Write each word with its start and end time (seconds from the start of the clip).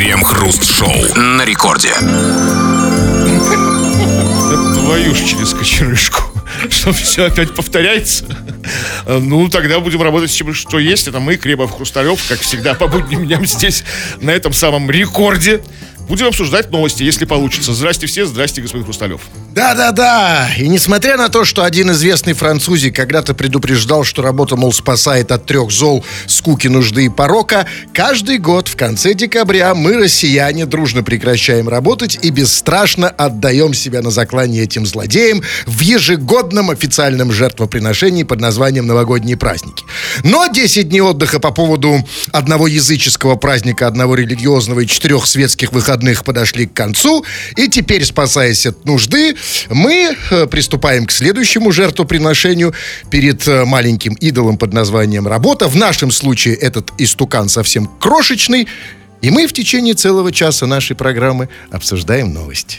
Крем-хруст-шоу 0.00 1.14
на 1.14 1.44
рекорде. 1.44 1.92
Твою 4.72 5.14
ж 5.14 5.18
через 5.18 5.52
кочерышку. 5.52 6.22
Что 6.70 6.94
все 6.94 7.26
опять 7.26 7.54
повторяется. 7.54 8.24
Ну, 9.06 9.50
тогда 9.50 9.78
будем 9.80 10.02
работать 10.02 10.30
с 10.30 10.34
чем, 10.34 10.54
что 10.54 10.78
есть. 10.78 11.06
Это 11.06 11.20
мы, 11.20 11.36
Кремов 11.36 11.72
Хрусталев, 11.72 12.18
как 12.28 12.40
всегда, 12.40 12.72
по 12.72 12.86
будним 12.86 13.26
дням 13.26 13.44
здесь, 13.46 13.84
на 14.22 14.30
этом 14.30 14.54
самом 14.54 14.90
рекорде. 14.90 15.60
Будем 16.10 16.26
обсуждать 16.26 16.72
новости, 16.72 17.04
если 17.04 17.24
получится. 17.24 17.72
Здрасте 17.72 18.08
все, 18.08 18.26
здрасте, 18.26 18.60
господин 18.60 18.84
Хрусталев. 18.84 19.20
Да-да-да. 19.54 20.48
И 20.58 20.66
несмотря 20.66 21.16
на 21.16 21.28
то, 21.28 21.44
что 21.44 21.62
один 21.62 21.92
известный 21.92 22.32
французик 22.32 22.96
когда-то 22.96 23.32
предупреждал, 23.32 24.02
что 24.02 24.20
работа, 24.20 24.56
мол, 24.56 24.72
спасает 24.72 25.30
от 25.30 25.46
трех 25.46 25.70
зол, 25.70 26.04
скуки, 26.26 26.66
нужды 26.66 27.04
и 27.04 27.08
порока, 27.08 27.68
каждый 27.94 28.38
год 28.38 28.66
в 28.66 28.74
конце 28.74 29.14
декабря 29.14 29.72
мы, 29.76 29.98
россияне, 29.98 30.66
дружно 30.66 31.04
прекращаем 31.04 31.68
работать 31.68 32.18
и 32.22 32.30
бесстрашно 32.30 33.08
отдаем 33.08 33.72
себя 33.72 34.02
на 34.02 34.10
заклание 34.10 34.64
этим 34.64 34.86
злодеям 34.86 35.42
в 35.66 35.78
ежегодном 35.78 36.70
официальном 36.70 37.30
жертвоприношении 37.30 38.24
под 38.24 38.40
названием 38.40 38.84
«Новогодние 38.88 39.36
праздники». 39.36 39.84
Но 40.24 40.48
10 40.48 40.88
дней 40.88 41.02
отдыха 41.02 41.38
по 41.38 41.52
поводу 41.52 42.04
одного 42.32 42.66
языческого 42.66 43.36
праздника, 43.36 43.86
одного 43.86 44.16
религиозного 44.16 44.80
и 44.80 44.88
четырех 44.88 45.26
светских 45.26 45.72
выходных 46.00 46.24
подошли 46.24 46.66
к 46.66 46.72
концу, 46.72 47.24
и 47.56 47.68
теперь, 47.68 48.04
спасаясь 48.04 48.66
от 48.66 48.84
нужды, 48.86 49.36
мы 49.68 50.16
э, 50.30 50.46
приступаем 50.46 51.06
к 51.06 51.12
следующему 51.12 51.72
жертвоприношению 51.72 52.74
перед 53.10 53.46
э, 53.46 53.64
маленьким 53.64 54.14
идолом 54.14 54.56
под 54.56 54.72
названием 54.72 55.26
«Работа». 55.26 55.68
В 55.68 55.76
нашем 55.76 56.10
случае 56.10 56.54
этот 56.54 56.90
истукан 56.98 57.48
совсем 57.48 57.86
крошечный, 58.00 58.66
и 59.20 59.30
мы 59.30 59.46
в 59.46 59.52
течение 59.52 59.94
целого 59.94 60.32
часа 60.32 60.66
нашей 60.66 60.96
программы 60.96 61.48
обсуждаем 61.70 62.32
новости. 62.32 62.78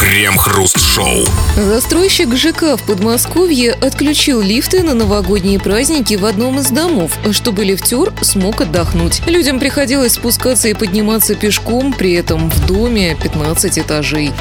Крем-хруст-шоу. 0.00 1.24
Застройщик 1.56 2.34
ЖК 2.36 2.76
в 2.76 2.86
Подмосковье 2.86 3.72
отключил 3.72 4.40
лифты 4.40 4.82
на 4.82 4.94
новогодние 4.94 5.58
праздники 5.58 6.14
в 6.14 6.24
одном 6.24 6.58
из 6.60 6.70
домов, 6.70 7.18
чтобы 7.32 7.64
лифтер 7.64 8.12
смог 8.22 8.60
отдохнуть. 8.60 9.22
Людям 9.26 9.58
приходилось 9.58 10.14
спускаться 10.14 10.68
и 10.68 10.74
подниматься 10.74 11.34
пешком, 11.34 11.92
при 11.92 12.12
этом 12.12 12.50
в 12.50 12.66
доме 12.66 13.16
15 13.22 13.78
этажей. 13.78 14.32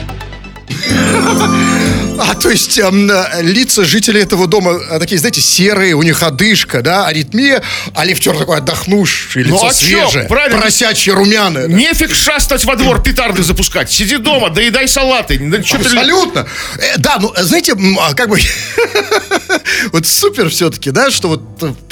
А, 2.17 2.33
то 2.35 2.49
есть 2.49 2.77
эм, 2.79 3.09
э, 3.11 3.41
лица 3.41 3.83
жителей 3.83 4.21
этого 4.21 4.47
дома 4.47 4.71
э, 4.89 4.99
такие, 4.99 5.19
знаете, 5.19 5.41
серые, 5.41 5.95
у 5.95 6.01
них 6.03 6.23
одышка, 6.23 6.81
да, 6.81 7.05
аритмия, 7.07 7.61
а 7.93 8.05
лифтер 8.05 8.37
такой 8.37 8.57
отдохнувший, 8.57 9.43
лицо 9.43 9.59
Ну, 9.61 9.67
а 9.67 9.73
свежее, 9.73 10.23
Правильно. 10.25 10.57
поросячье, 10.59 11.13
румяное. 11.13 11.67
да. 11.67 11.73
Нефиг 11.73 12.15
шастать 12.15 12.63
во 12.63 12.77
двор 12.77 13.03
петарды 13.03 13.43
запускать. 13.43 13.91
Сиди 13.91 14.17
дома, 14.17 14.49
доедай 14.49 14.87
салаты. 14.87 15.37
Да 15.39 15.61
чё 15.61 15.77
ты- 15.77 15.85
Абсолютно. 15.85 16.47
Э, 16.77 16.97
да, 16.97 17.17
ну, 17.19 17.33
э, 17.35 17.43
знаете, 17.43 17.75
а, 17.99 18.13
как 18.13 18.29
бы... 18.29 18.39
вот 19.91 20.07
супер 20.07 20.49
все-таки, 20.49 20.91
да, 20.91 21.11
что 21.11 21.27
вот 21.27 21.41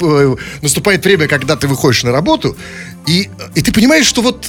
э, 0.00 0.36
наступает 0.62 1.04
время, 1.04 1.28
когда 1.28 1.56
ты 1.56 1.68
выходишь 1.68 2.02
на 2.02 2.12
работу, 2.12 2.56
и, 3.06 3.28
и 3.54 3.60
ты 3.60 3.72
понимаешь, 3.72 4.06
что 4.06 4.22
вот 4.22 4.46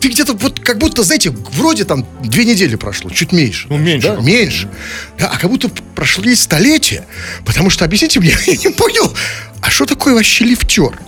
ты 0.00 0.08
где-то 0.08 0.34
вот 0.34 0.60
как 0.60 0.78
будто, 0.78 1.02
знаете, 1.02 1.30
вроде 1.30 1.84
там 1.84 2.06
две 2.22 2.44
недели 2.44 2.76
прошло, 2.76 3.10
чуть 3.10 3.32
меньше. 3.32 3.66
Ну, 3.70 3.78
меньше. 3.78 4.08
Да, 4.08 4.20
меньше. 4.20 4.68
Да, 5.18 5.28
а 5.28 5.38
как 5.38 5.50
будто 5.50 5.68
прошли 5.94 6.34
столетия. 6.34 7.06
Потому 7.44 7.70
что, 7.70 7.84
объясните 7.84 8.20
мне, 8.20 8.34
я 8.46 8.56
не 8.56 8.70
понял, 8.70 9.12
а 9.60 9.70
что 9.70 9.86
такое 9.86 10.14
вообще 10.14 10.44
лифтер? 10.44 10.98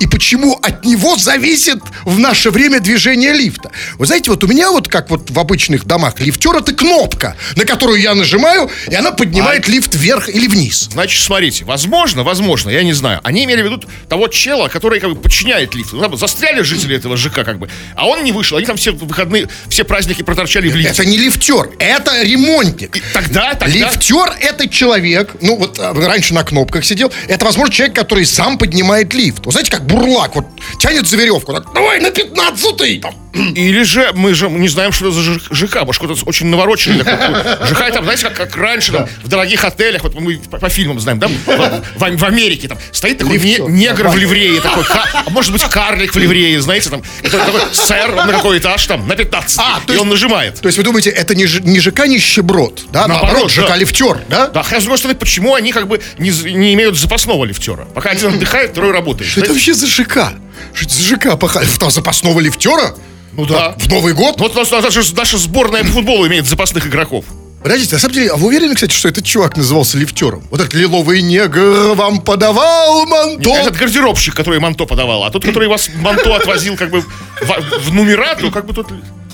И 0.00 0.06
почему 0.06 0.58
от 0.62 0.84
него 0.84 1.16
зависит 1.16 1.78
в 2.04 2.18
наше 2.18 2.50
время 2.50 2.80
движение 2.80 3.34
лифта? 3.34 3.70
Вы 3.98 4.06
знаете, 4.06 4.30
вот 4.30 4.42
у 4.42 4.46
меня 4.46 4.70
вот 4.70 4.88
как 4.88 5.10
вот 5.10 5.30
в 5.30 5.38
обычных 5.38 5.84
домах 5.84 6.18
лифтер 6.18 6.56
это 6.56 6.72
кнопка, 6.72 7.36
на 7.54 7.66
которую 7.66 8.00
я 8.00 8.14
нажимаю, 8.14 8.70
и 8.90 8.94
она 8.94 9.12
поднимает 9.12 9.68
лифт 9.68 9.94
вверх 9.94 10.30
или 10.30 10.48
вниз. 10.48 10.88
Значит, 10.90 11.22
смотрите, 11.22 11.66
возможно, 11.66 12.22
возможно, 12.22 12.70
я 12.70 12.82
не 12.82 12.94
знаю. 12.94 13.20
Они 13.24 13.44
имели 13.44 13.60
в 13.60 13.66
виду 13.66 13.82
того 14.08 14.28
чела, 14.28 14.68
который 14.68 15.00
как 15.00 15.10
бы 15.10 15.20
подчиняет 15.20 15.74
лифту. 15.74 15.96
Ну, 15.96 16.02
там 16.02 16.16
застряли 16.16 16.62
жители 16.62 16.96
этого 16.96 17.18
ЖК 17.18 17.44
как 17.44 17.58
бы, 17.58 17.68
а 17.94 18.06
он 18.06 18.24
не 18.24 18.32
вышел. 18.32 18.56
Они 18.56 18.66
там 18.66 18.78
все 18.78 18.92
выходные, 18.92 19.48
все 19.68 19.84
праздники 19.84 20.22
проторчали 20.22 20.70
в 20.70 20.76
лифте. 20.76 21.02
Это 21.02 21.04
не 21.04 21.18
лифтер, 21.18 21.72
это 21.78 22.22
ремонтник. 22.22 22.96
И 22.96 23.02
тогда, 23.12 23.52
тогда... 23.52 23.66
Лифтер 23.66 24.32
это 24.40 24.66
человек, 24.66 25.36
ну 25.42 25.56
вот 25.56 25.78
а, 25.78 25.92
раньше 25.92 26.32
на 26.32 26.42
кнопках 26.42 26.86
сидел, 26.86 27.12
это, 27.28 27.44
возможно, 27.44 27.74
человек, 27.74 27.94
который 27.94 28.24
сам 28.24 28.56
поднимает 28.56 29.12
лифт. 29.12 29.44
Вы 29.44 29.52
знаете, 29.52 29.70
как 29.70 29.89
бурлак, 29.90 30.34
вот 30.36 30.44
тянет 30.78 31.06
за 31.06 31.16
веревку, 31.16 31.52
так, 31.52 31.72
давай 31.72 32.00
на 32.00 32.10
пятнадцатый. 32.10 32.98
там. 32.98 33.14
Или 33.32 33.84
же 33.84 34.10
мы 34.14 34.34
же 34.34 34.48
не 34.50 34.68
знаем, 34.68 34.90
что 34.92 35.06
это 35.08 35.14
за 35.14 35.38
ЖК, 35.54 35.84
может, 35.84 36.00
какой-то 36.02 36.20
очень 36.26 36.46
навороченный 36.46 37.04
такой. 37.04 37.66
ЖК, 37.68 37.92
там, 37.92 38.04
знаете, 38.04 38.24
как, 38.24 38.34
как 38.34 38.56
раньше, 38.56 38.92
там, 38.92 39.08
в 39.22 39.28
дорогих 39.28 39.64
отелях, 39.64 40.02
вот 40.02 40.18
мы 40.20 40.38
по, 40.50 40.58
по 40.58 40.68
фильмам 40.68 40.98
знаем, 40.98 41.18
да, 41.20 41.28
в, 41.28 41.82
в- 42.16 42.24
Америке, 42.24 42.66
там, 42.68 42.78
стоит 42.90 43.18
такой 43.18 43.38
не- 43.38 43.58
негр 43.68 44.08
в 44.08 44.16
ливрее, 44.16 44.60
такой, 44.60 44.84
а 44.88 45.30
может 45.30 45.52
быть, 45.52 45.62
карлик 45.64 46.12
в 46.14 46.18
ливрее, 46.18 46.60
знаете, 46.60 46.90
там, 46.90 47.02
который 47.22 47.46
такой, 47.46 47.60
сэр, 47.72 48.14
на 48.14 48.32
какой 48.32 48.58
этаж, 48.58 48.84
там, 48.86 49.06
на 49.06 49.14
15 49.14 49.58
А, 49.60 49.80
то 49.86 49.92
и 49.92 49.96
есть- 49.96 50.02
он 50.02 50.08
нажимает. 50.08 50.60
То 50.60 50.66
есть 50.66 50.76
вы 50.78 50.82
думаете, 50.84 51.10
это 51.10 51.34
не, 51.36 51.44
не 51.60 51.78
ЖК 51.80 52.06
нищеброд, 52.08 52.82
да? 52.90 53.06
Наоборот, 53.06 53.50
ЖК 53.50 53.68
да. 53.68 53.76
лифтер, 53.76 54.20
да? 54.28 54.48
Да, 54.48 54.62
хотя, 54.64 54.80
с 54.80 54.84
другой 54.84 54.98
стороны, 54.98 55.16
почему 55.18 55.54
они 55.54 55.70
как 55.72 55.86
бы 55.86 56.00
не, 56.18 56.30
не 56.52 56.74
имеют 56.74 56.98
запасного 56.98 57.44
лифтера? 57.44 57.84
Пока 57.94 58.10
один 58.10 58.34
отдыхает, 58.34 58.72
второй 58.72 58.92
работает. 58.92 59.30
Что 59.30 59.40
это 59.42 59.52
вообще 59.52 59.72
за 59.74 59.86
ЖК? 59.86 60.32
Что 60.74 60.84
это 60.86 60.94
за 60.94 61.02
ЖК? 61.04 61.90
Запасного 61.90 62.40
лифтера? 62.40 62.94
Ну 63.40 63.46
да. 63.46 63.74
В 63.78 63.88
Новый 63.88 64.12
год? 64.12 64.38
Вот 64.38 64.54
у 64.54 64.58
нас 64.58 64.70
наша, 64.70 65.00
наша 65.16 65.38
сборная 65.38 65.82
по 65.82 65.90
футболу 65.90 66.26
имеет 66.26 66.46
запасных 66.46 66.86
игроков. 66.86 67.24
Подождите, 67.62 67.94
на 67.94 68.00
самом 68.00 68.14
деле, 68.14 68.30
а 68.30 68.36
вы 68.36 68.48
уверены, 68.48 68.74
кстати, 68.74 68.92
что 68.92 69.08
этот 69.08 69.24
чувак 69.24 69.56
назывался 69.56 69.98
лифтером? 69.98 70.42
Вот 70.50 70.60
этот 70.60 70.74
лиловый 70.74 71.22
негр 71.22 71.94
вам 71.94 72.20
подавал 72.20 73.06
манто? 73.06 73.50
Этот 73.50 73.76
гардеробщик, 73.76 74.34
который 74.34 74.60
манто 74.60 74.86
подавал, 74.86 75.24
а 75.24 75.30
тот, 75.30 75.44
который 75.44 75.68
вас 75.68 75.88
манто 75.96 76.34
отвозил 76.36 76.76
как 76.76 76.90
бы 76.90 77.00
в, 77.00 77.80
в 77.86 77.94
номера, 77.94 78.34
то 78.34 78.50
как 78.50 78.66
бы 78.66 78.74
тот... 78.74 78.88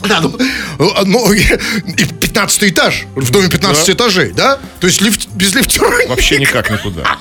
Да, 0.06 0.20
ну, 0.20 0.36
ну, 1.04 1.32
и 1.32 1.40
15 1.96 2.64
этаж. 2.64 3.06
В 3.16 3.30
доме 3.30 3.48
15 3.48 3.86
Да. 3.86 3.92
этажей, 3.92 4.32
да? 4.32 4.58
То 4.80 4.86
есть 4.86 5.00
лифт, 5.00 5.28
без 5.34 5.54
лифтера... 5.54 6.06
Вообще 6.08 6.38
никак 6.38 6.70
никуда. 6.70 7.18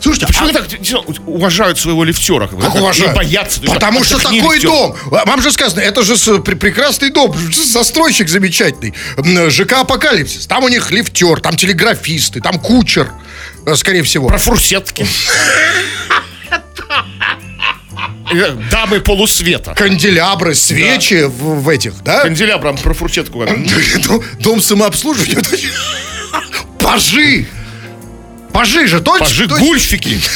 Слушайте, 0.00 0.26
Почему 0.26 0.48
а 0.48 0.52
так 0.52 0.66
уважают 1.26 1.78
своего 1.78 2.04
лифтера? 2.04 2.46
Как, 2.48 2.58
как 2.60 2.72
да? 2.74 2.80
уважают? 2.80 3.14
Боятся. 3.16 3.60
Потому 3.60 4.04
что 4.04 4.18
такой 4.18 4.56
лифтер. 4.56 4.70
дом. 4.70 4.96
А 5.12 5.24
Вам 5.26 5.42
же 5.42 5.50
сказано, 5.52 5.80
это 5.80 6.02
же 6.02 6.16
прекрасный 6.40 7.10
дом, 7.10 7.34
застройщик 7.52 8.28
замечательный. 8.28 8.94
ЖК 9.50 9.72
Апокалипсис. 9.74 10.46
Там 10.46 10.64
у 10.64 10.68
них 10.68 10.90
лифтер, 10.90 11.40
там 11.40 11.56
телеграфисты, 11.56 12.40
там 12.40 12.58
кучер, 12.58 13.10
э, 13.66 13.74
скорее 13.76 14.02
всего. 14.02 14.28
Про 14.28 14.38
фурсетки. 14.38 15.06
Э, 18.32 18.52
Дамы 18.70 19.00
полусвета. 19.00 19.74
Канделябры, 19.74 20.54
свечи 20.54 21.24
в, 21.24 21.62
в 21.62 21.68
этих, 21.68 22.00
да? 22.04 22.22
Канделябрам 22.22 22.76
про 22.76 22.94
фурсетку. 22.94 23.40
как. 23.40 23.50
Дом- 24.06 24.22
Дом 24.38 24.60
самообслуживания. 24.62 25.42
Пажи. 26.78 27.46
Пажи 28.52 28.86
же, 28.86 29.00
точно? 29.00 29.26
Пажи, 29.26 29.48
точно. 29.48 29.64
гульфики. 29.64 30.20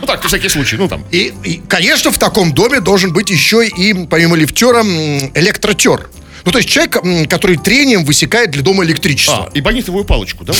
Ну 0.00 0.06
так, 0.08 0.22
на 0.22 0.28
всякий 0.28 0.50
случай, 0.50 0.76
ну 0.76 0.86
там. 0.86 1.02
И, 1.12 1.32
и, 1.44 1.62
конечно, 1.66 2.10
в 2.10 2.18
таком 2.18 2.52
доме 2.52 2.80
должен 2.80 3.14
быть 3.14 3.30
еще 3.30 3.66
и, 3.66 3.94
помимо 4.06 4.36
лифтера, 4.36 4.82
электротер. 4.82 6.10
Ну, 6.44 6.52
то 6.52 6.58
есть 6.58 6.68
человек, 6.68 6.98
который 7.30 7.56
трением 7.56 8.04
высекает 8.04 8.50
для 8.50 8.62
дома 8.62 8.84
электричество. 8.84 9.46
А, 9.46 9.50
и 9.54 9.62
бонитовую 9.62 10.04
палочку, 10.04 10.44
да? 10.44 10.52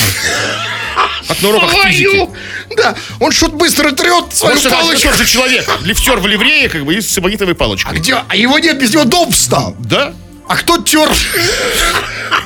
Как 1.27 1.41
на 1.43 1.49
уроках 1.49 1.71
физики. 1.87 2.27
Да, 2.75 2.95
он 3.19 3.31
что-то 3.31 3.55
быстро 3.55 3.91
трет 3.91 4.33
свою 4.33 4.59
палочку. 4.69 5.09
тот 5.09 5.17
же 5.17 5.25
человек. 5.27 5.69
Лифтер 5.83 6.17
в 6.19 6.25
ливрее, 6.25 6.67
как 6.69 6.83
бы, 6.83 6.95
и 6.95 7.01
с 7.01 7.15
эбонитовой 7.17 7.53
А 7.53 7.55
палочкой. 7.55 7.97
где? 7.99 8.15
А 8.27 8.35
его 8.35 8.57
нет, 8.57 8.79
без 8.79 8.93
него 8.93 9.03
дом 9.05 9.31
встал. 9.31 9.75
Да? 9.79 10.13
А 10.47 10.55
кто 10.55 10.77
тер? 10.77 11.09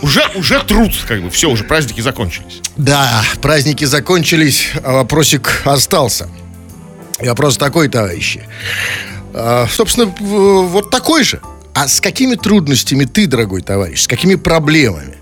Уже, 0.01 0.23
уже 0.35 0.63
труд, 0.63 0.91
как 1.07 1.21
бы, 1.21 1.29
все, 1.29 1.49
уже 1.49 1.65
праздники 1.65 1.99
закончились. 1.99 2.61
Да, 2.77 3.21
праздники 3.41 3.83
закончились, 3.83 4.69
а 4.83 4.93
вопросик 4.93 5.61
остался. 5.65 6.29
И 7.19 7.27
вопрос 7.27 7.57
такой, 7.57 7.89
товарищи. 7.89 8.47
А, 9.33 9.67
собственно, 9.69 10.05
вот 10.05 10.89
такой 10.89 11.23
же. 11.23 11.41
А 11.73 11.87
с 11.87 11.99
какими 11.99 12.35
трудностями 12.35 13.05
ты, 13.05 13.27
дорогой 13.27 13.61
товарищ, 13.61 14.01
с 14.01 14.07
какими 14.07 14.35
проблемами 14.35 15.18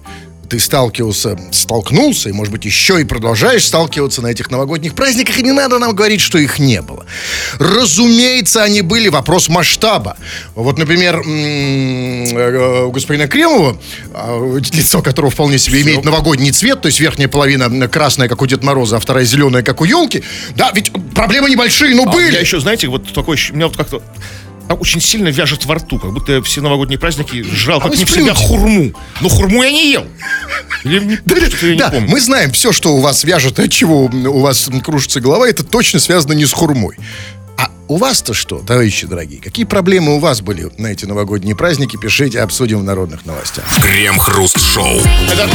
ты 0.50 0.60
сталкивался, 0.60 1.38
столкнулся, 1.52 2.30
и, 2.30 2.32
может 2.32 2.52
быть, 2.52 2.66
еще 2.66 3.02
и 3.02 3.04
продолжаешь 3.04 3.66
сталкиваться 3.66 4.22
на 4.22 4.28
этих 4.28 4.50
новогодних 4.50 4.96
праздниках, 4.96 5.40
и 5.40 5.44
не 5.44 5.52
надо 5.52 5.80
нам 5.80 5.94
говорить, 5.96 6.22
что 6.22 6.38
их 6.38 6.60
не 6.60 6.82
было. 6.82 7.06
Разумеется, 7.60 8.64
они 8.64 8.82
были, 8.82 9.10
вопрос 9.10 9.50
масштаба. 9.50 10.18
Вот, 10.56 10.78
например, 10.78 11.22
э, 11.26 12.84
у 12.86 12.92
господина 12.92 13.28
Кремова, 13.28 13.80
а, 14.14 14.58
лицо 14.74 15.02
которого 15.02 15.32
вполне 15.32 15.58
себе 15.58 15.82
имеет 15.82 16.06
новогодний 16.06 16.52
цвет, 16.52 16.82
то 16.82 16.88
есть 16.88 17.00
верхняя 17.00 17.28
половина 17.28 17.88
красная, 17.88 18.28
как 18.28 18.42
у 18.42 18.46
Деда 18.48 18.66
Мороза, 18.66 18.98
а 18.98 19.00
вторая 19.00 19.26
зеленая, 19.26 19.64
как 19.64 19.82
у 19.82 19.86
елки. 19.86 20.24
Да, 20.56 20.72
ведь 20.74 20.92
проблемы 21.14 21.50
небольшие, 21.50 21.96
но 21.96 22.04
А 22.04 22.12
были. 22.12 22.30
меня 22.30 22.40
еще, 22.40 22.60
знаете, 22.60 22.88
вот 22.88 23.14
такой, 23.14 23.38
у 23.52 23.56
меня 23.56 23.68
вот 23.68 23.78
как-то 23.78 24.02
очень 24.76 25.02
сильно 25.02 25.30
вяжет 25.30 25.66
во 25.66 25.76
рту, 25.76 26.00
как 26.00 26.12
будто 26.14 26.34
я 26.34 26.42
все 26.42 26.62
новогодние 26.62 27.00
праздники 27.00 27.44
жрал 27.44 27.80
А 27.80 27.90
как 27.90 27.98
не 27.98 28.06
в 28.06 28.10
себя 28.10 28.34
хурму. 28.34 28.92
Но 29.22 29.30
хурму 29.30 29.64
я 29.64 29.72
не 29.72 29.92
ел. 29.92 30.06
Или 30.84 31.20
что-то 31.48 31.68
я 31.68 31.74
не 31.74 31.80
Да, 31.80 31.90
помню. 31.90 32.10
мы 32.10 32.20
знаем 32.20 32.52
все, 32.52 32.72
что 32.72 32.96
у 32.96 33.00
вас 33.02 33.24
вяжет, 33.24 33.60
от 33.60 33.72
чего 33.72 34.06
у 34.06 34.40
вас 34.40 34.70
кружится 34.84 35.20
голова, 35.22 35.48
это 35.48 35.64
точно 35.64 36.00
связано 36.00 36.34
не 36.34 36.46
с 36.46 36.52
хурмой. 36.54 36.96
У 37.90 37.96
вас-то 37.96 38.34
что, 38.34 38.58
товарищи 38.58 39.08
дорогие? 39.08 39.40
Какие 39.40 39.66
проблемы 39.66 40.18
у 40.18 40.20
вас 40.20 40.42
были 40.42 40.70
на 40.78 40.88
эти 40.88 41.06
новогодние 41.06 41.56
праздники? 41.56 41.96
Пишите, 41.96 42.42
обсудим 42.42 42.80
в 42.80 42.84
народных 42.84 43.26
новостях. 43.26 43.64
Крем-хруст-шоу. 43.82 45.00
Это, 45.32 45.50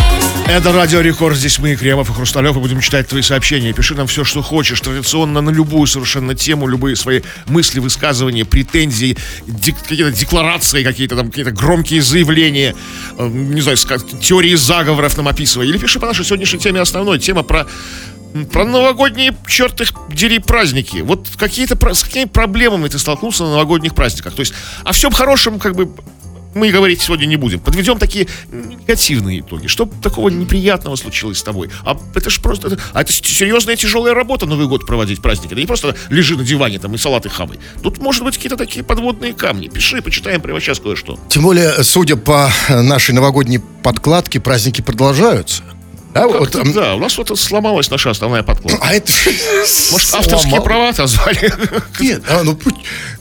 это 0.48 0.72
Радио 0.72 1.02
Рекорд. 1.02 1.36
Здесь 1.36 1.58
мы, 1.58 1.76
Кремов 1.76 2.08
и 2.08 2.12
Хрусталев, 2.14 2.56
и 2.56 2.58
будем 2.58 2.80
читать 2.80 3.06
твои 3.06 3.20
сообщения. 3.20 3.74
Пиши 3.74 3.94
нам 3.94 4.06
все, 4.06 4.24
что 4.24 4.40
хочешь. 4.40 4.80
Традиционно 4.80 5.42
на 5.42 5.50
любую 5.50 5.86
совершенно 5.86 6.34
тему, 6.34 6.66
любые 6.66 6.96
свои 6.96 7.20
мысли, 7.48 7.80
высказывания, 7.80 8.46
претензии, 8.46 9.18
дек- 9.46 9.82
какие-то 9.86 10.10
декларации, 10.10 10.82
какие-то 10.84 11.16
там 11.16 11.28
какие-то 11.28 11.50
громкие 11.50 12.00
заявления, 12.00 12.74
э, 13.18 13.28
не 13.28 13.60
знаю, 13.60 13.76
ска- 13.76 14.00
теории 14.20 14.54
заговоров 14.54 15.18
нам 15.18 15.28
описывай. 15.28 15.68
Или 15.68 15.76
пиши 15.76 16.00
по 16.00 16.06
нашей 16.06 16.24
сегодняшней 16.24 16.60
теме 16.60 16.80
основной. 16.80 17.18
Тема 17.18 17.42
про 17.42 17.66
про 18.52 18.64
новогодние, 18.64 19.36
черт 19.46 19.80
их 19.80 19.92
дери, 20.10 20.38
праздники. 20.38 20.98
Вот 20.98 21.28
какие-то, 21.36 21.76
с 21.94 22.02
какими 22.02 22.24
проблемами 22.24 22.88
ты 22.88 22.98
столкнулся 22.98 23.44
на 23.44 23.50
новогодних 23.50 23.94
праздниках? 23.94 24.34
То 24.34 24.40
есть 24.40 24.54
о 24.84 24.92
всем 24.92 25.12
хорошем, 25.12 25.58
как 25.58 25.74
бы, 25.74 25.90
мы 26.54 26.70
говорить 26.70 27.00
сегодня 27.00 27.26
не 27.26 27.36
будем. 27.36 27.60
Подведем 27.60 27.98
такие 27.98 28.28
негативные 28.50 29.40
итоги. 29.40 29.66
Что 29.66 29.86
такого 29.86 30.28
неприятного 30.28 30.96
случилось 30.96 31.38
с 31.38 31.42
тобой? 31.42 31.70
А 31.84 31.98
это 32.14 32.30
ж 32.30 32.40
просто... 32.40 32.78
а 32.92 33.00
это 33.00 33.12
серьезная 33.12 33.76
тяжелая 33.76 34.14
работа 34.14 34.46
Новый 34.46 34.66
год 34.66 34.86
проводить 34.86 35.22
праздники. 35.22 35.52
Это 35.52 35.60
не 35.60 35.66
просто 35.66 35.96
лежи 36.10 36.36
на 36.36 36.44
диване 36.44 36.78
там 36.78 36.94
и 36.94 36.98
салаты 36.98 37.28
хавай. 37.28 37.58
Тут, 37.82 37.98
может 37.98 38.24
быть, 38.24 38.36
какие-то 38.36 38.56
такие 38.56 38.84
подводные 38.84 39.32
камни. 39.32 39.68
Пиши, 39.68 40.02
почитаем 40.02 40.40
прямо 40.40 40.60
сейчас 40.60 40.78
кое-что. 40.78 41.18
Тем 41.28 41.42
более, 41.42 41.82
судя 41.84 42.16
по 42.16 42.50
нашей 42.68 43.12
новогодней 43.12 43.60
подкладке, 43.82 44.40
праздники 44.40 44.82
продолжаются. 44.82 45.62
Да, 46.14 46.26
вот, 46.26 46.50
Как-то 46.50 46.60
м, 46.60 46.72
да, 46.72 46.94
у 46.94 46.98
нас 46.98 47.16
вот 47.16 47.38
сломалась 47.38 47.90
наша 47.90 48.10
основная 48.10 48.42
подкладка. 48.42 48.84
а 48.84 48.92
это... 48.92 49.12
Может, 49.92 50.14
авторские 50.14 50.60
права 50.60 50.90
отозвали? 50.90 51.52
Нет, 52.00 52.22
а, 52.28 52.42
ну, 52.42 52.58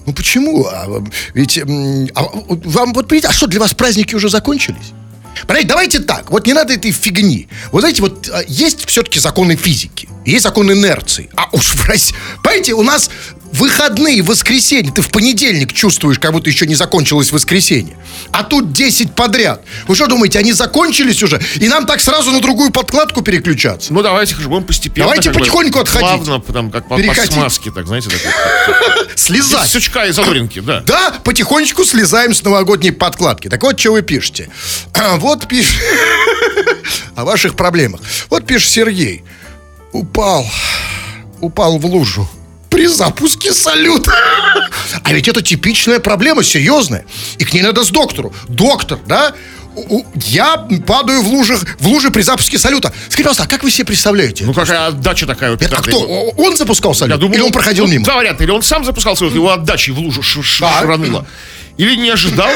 ну 0.06 0.14
почему? 0.14 0.66
А, 0.66 0.88
ведь 1.34 1.58
а, 1.58 2.22
вот 2.22 2.66
вам 2.66 2.94
вот 2.94 3.12
а 3.14 3.32
что 3.32 3.48
для 3.48 3.60
вас 3.60 3.74
праздники 3.74 4.16
уже 4.16 4.30
закончились? 4.30 4.94
Понимаете, 5.48 5.68
давайте 5.68 6.00
так, 6.00 6.32
вот 6.32 6.46
не 6.48 6.54
надо 6.54 6.74
этой 6.74 6.92
фигни. 6.92 7.48
Вот 7.72 7.82
знаете, 7.82 8.02
вот 8.02 8.30
а, 8.32 8.42
есть 8.48 8.88
все-таки 8.88 9.20
законы 9.20 9.56
физики, 9.56 10.08
есть 10.26 10.44
закон 10.44 10.72
инерции. 10.72 11.30
А 11.36 11.48
уж 11.52 11.74
понимаете, 12.44 12.74
у 12.74 12.84
нас 12.84 13.10
выходные, 13.54 14.22
воскресенье, 14.22 14.92
ты 14.92 15.02
в 15.02 15.10
понедельник 15.10 15.74
чувствуешь, 15.74 16.20
как 16.20 16.32
будто 16.32 16.50
еще 16.50 16.66
не 16.66 16.76
закончилось 16.76 17.32
воскресенье. 17.32 17.98
А 18.32 18.44
тут 18.44 18.72
10 18.72 19.14
подряд. 19.14 19.64
Вы 19.88 19.96
что 19.96 20.08
думаете, 20.08 20.40
они 20.40 20.54
закончились 20.54 21.22
уже? 21.22 21.42
И 21.58 21.68
нам 21.68 21.86
так 21.86 22.02
сразу 22.02 22.32
на 22.32 22.40
другую 22.40 22.72
подкладку 22.72 23.22
переключаться? 23.22 23.94
Ну, 23.94 24.02
давайте 24.02 24.36
же 24.36 24.48
будем 24.48 24.64
постепенно. 24.64 25.08
Давайте 25.08 25.30
как 25.30 25.34
бы, 25.34 25.40
потихоньку 25.40 25.80
отходить. 25.80 26.26
Плавно, 26.26 26.40
там, 26.42 26.72
как 26.72 26.88
по, 26.88 26.98
по 26.98 27.14
смазке, 27.14 27.72
так, 27.72 27.88
знаете, 27.88 28.10
так. 28.10 29.16
Из 29.16 29.22
Слезать. 29.22 29.70
сучка 29.70 30.06
и 30.06 30.12
задоринки, 30.12 30.60
да. 30.60 30.82
Да, 30.86 31.14
потихонечку 31.24 31.84
слезаем 31.86 32.34
с 32.34 32.44
новогодней 32.44 32.92
подкладки. 32.92 33.50
Так 33.50 33.62
вот, 33.64 33.80
что 33.80 33.92
вы 33.92 34.02
пишете. 34.02 34.50
Вот 35.22 35.31
пишет... 35.48 35.82
О 37.16 37.26
ваших 37.26 37.56
проблемах. 37.56 38.02
Вот 38.30 38.46
пишет 38.46 38.72
Сергей. 38.72 39.24
Упал. 39.92 40.46
Упал 41.42 41.78
в 41.78 41.86
лужу. 41.86 42.28
При 42.70 42.88
запуске 42.88 43.54
салюта. 43.54 44.14
А 45.04 45.14
ведь 45.14 45.28
это 45.28 45.42
типичная 45.42 46.00
проблема, 46.00 46.44
серьезная. 46.44 47.06
И 47.38 47.46
к 47.46 47.54
ней 47.54 47.62
надо 47.62 47.84
с 47.84 47.90
доктору. 47.90 48.34
Доктор, 48.50 49.00
да? 49.08 49.34
Я 50.26 50.68
падаю 50.86 51.22
в 51.22 51.28
лужах, 51.28 51.62
в 51.80 51.88
луже 51.88 52.12
при 52.12 52.22
запуске 52.22 52.58
салюта. 52.58 52.90
Скажите, 53.06 53.24
пожалуйста, 53.24 53.44
а 53.44 53.48
как 53.48 53.64
вы 53.64 53.72
себе 53.72 53.86
представляете? 53.86 54.44
Ну, 54.46 54.54
какая 54.54 54.88
отдача 54.88 55.26
такая 55.26 55.52
у 55.52 55.54
а 55.54 55.58
петарда. 55.58 55.88
кто? 55.88 56.00
Он 56.38 56.58
запускал 56.58 56.94
салют? 56.94 57.16
Я 57.16 57.20
думаю, 57.20 57.36
Или 57.38 57.42
он 57.44 57.52
проходил 57.54 57.86
ну, 57.86 57.92
мимо? 57.94 58.06
Варианта. 58.14 58.44
Или 58.44 58.52
он 58.52 58.62
сам 58.64 58.84
запускал 58.84 59.16
свою, 59.16 59.34
его 59.34 59.52
отдачей 59.52 59.94
в 59.94 60.00
лужу 60.00 60.22
ш- 60.22 60.44
ш- 60.44 60.66
Так. 60.66 60.84
шрануло. 60.84 61.26
Или 61.78 61.96
не 61.96 62.10
ожидал, 62.10 62.50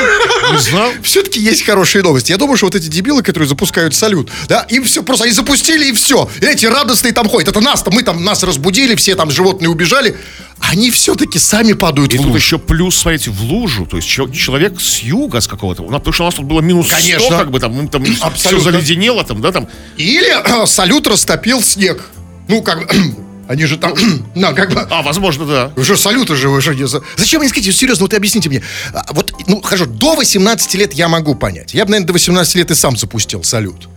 не 0.51 0.57
знал. 0.59 0.91
Все-таки 1.01 1.39
есть 1.39 1.63
хорошие 1.65 2.03
новости. 2.03 2.31
Я 2.31 2.37
думаю, 2.37 2.57
что 2.57 2.67
вот 2.67 2.75
эти 2.75 2.87
дебилы, 2.87 3.23
которые 3.23 3.47
запускают 3.49 3.95
салют, 3.95 4.29
да, 4.47 4.61
им 4.69 4.83
все 4.83 5.01
просто, 5.03 5.23
они 5.25 5.33
запустили 5.33 5.89
и 5.89 5.93
все. 5.93 6.29
И 6.41 6.45
эти 6.45 6.65
радостные 6.65 7.13
там 7.13 7.27
ходят. 7.29 7.49
Это 7.49 7.59
нас, 7.61 7.83
мы 7.91 8.03
там, 8.03 8.23
нас 8.23 8.43
разбудили, 8.43 8.95
все 8.95 9.15
там 9.15 9.31
животные 9.31 9.69
убежали. 9.69 10.17
Они 10.59 10.89
все-таки 10.91 11.37
сами 11.39 11.73
падают 11.73 12.13
И 12.13 12.17
в 12.17 12.21
тут 12.21 12.27
лужу. 12.27 12.37
еще 12.39 12.59
плюс, 12.59 12.97
смотрите, 12.97 13.29
в 13.31 13.41
лужу. 13.43 13.85
То 13.85 13.97
есть 13.97 14.07
чел- 14.07 14.31
человек 14.31 14.79
с 14.79 14.99
юга, 14.99 15.41
с 15.41 15.47
какого-то. 15.47 15.83
Потому 15.83 16.13
что 16.13 16.23
у 16.23 16.25
нас 16.27 16.35
тут 16.35 16.45
было 16.45 16.61
минус 16.61 16.87
100, 16.87 16.95
Конечно. 16.95 17.37
как 17.37 17.51
бы 17.51 17.59
там, 17.59 17.87
там 17.89 18.03
все 18.35 18.59
заледенело, 18.59 19.23
там, 19.23 19.41
да, 19.41 19.51
там. 19.51 19.67
Или 19.97 20.65
салют 20.65 21.07
растопил 21.07 21.61
снег. 21.61 22.03
Ну, 22.47 22.61
как 22.61 22.79
бы, 22.87 22.87
они 23.47 23.65
же 23.65 23.77
там, 23.77 23.93
на, 24.35 24.53
как 24.53 24.73
бы... 24.73 24.81
А, 24.89 25.01
возможно, 25.01 25.45
да. 25.45 25.71
Вы 25.75 25.83
что, 25.83 25.95
салюты 25.95 26.35
же, 26.35 26.49
вы 26.49 26.61
не 26.75 26.87
за- 26.87 27.01
Зачем 27.17 27.41
они 27.41 27.49
скажите, 27.49 27.71
серьезно, 27.71 28.03
вот 28.05 28.13
объясните 28.13 28.49
мне. 28.49 28.61
А, 28.93 29.05
Вот, 29.13 29.33
ну, 29.47 29.61
хорошо, 29.61 29.85
до 29.85 30.15
18 30.15 30.73
лет 30.75 30.93
я 30.93 31.07
могу 31.07 31.35
понять. 31.35 31.73
Я 31.73 31.85
бы, 31.85 31.91
наверное, 31.91 32.07
до 32.07 32.13
18 32.13 32.55
лет 32.55 32.71
и 32.71 32.75
сам 32.75 32.97
запустил 32.97 33.43
салют. 33.43 33.87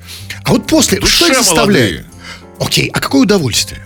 А 0.45 0.51
вот 0.51 0.67
после, 0.67 1.01
Душе 1.01 1.17
что 1.17 1.27
это 1.29 1.43
заставляет? 1.43 2.07
Окей, 2.61 2.89
а 2.93 3.01
какое 3.01 3.23
удовольствие? 3.23 3.85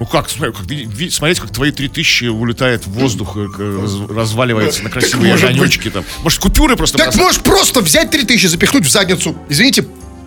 Ну 0.00 0.06
как, 0.06 0.28
смотреть, 0.28 1.38
как 1.40 1.50
твои 1.50 1.70
3000 1.70 2.24
улетает 2.26 2.84
в 2.86 2.90
воздух, 2.92 3.36
э, 3.36 3.46
раз- 3.80 4.10
разваливается 4.10 4.82
на 4.82 4.90
красивые 4.90 5.34
огонечки 5.34 5.88
там. 5.88 6.04
Может, 6.22 6.40
купюры 6.40 6.76
просто 6.76 6.98
Так 6.98 7.14
можешь 7.14 7.40
просто 7.40 7.80
взять 7.80 8.10
3000, 8.10 8.46
запихнуть 8.46 8.84
в 8.86 8.90
задницу, 8.90 9.36
извините, 9.48 9.86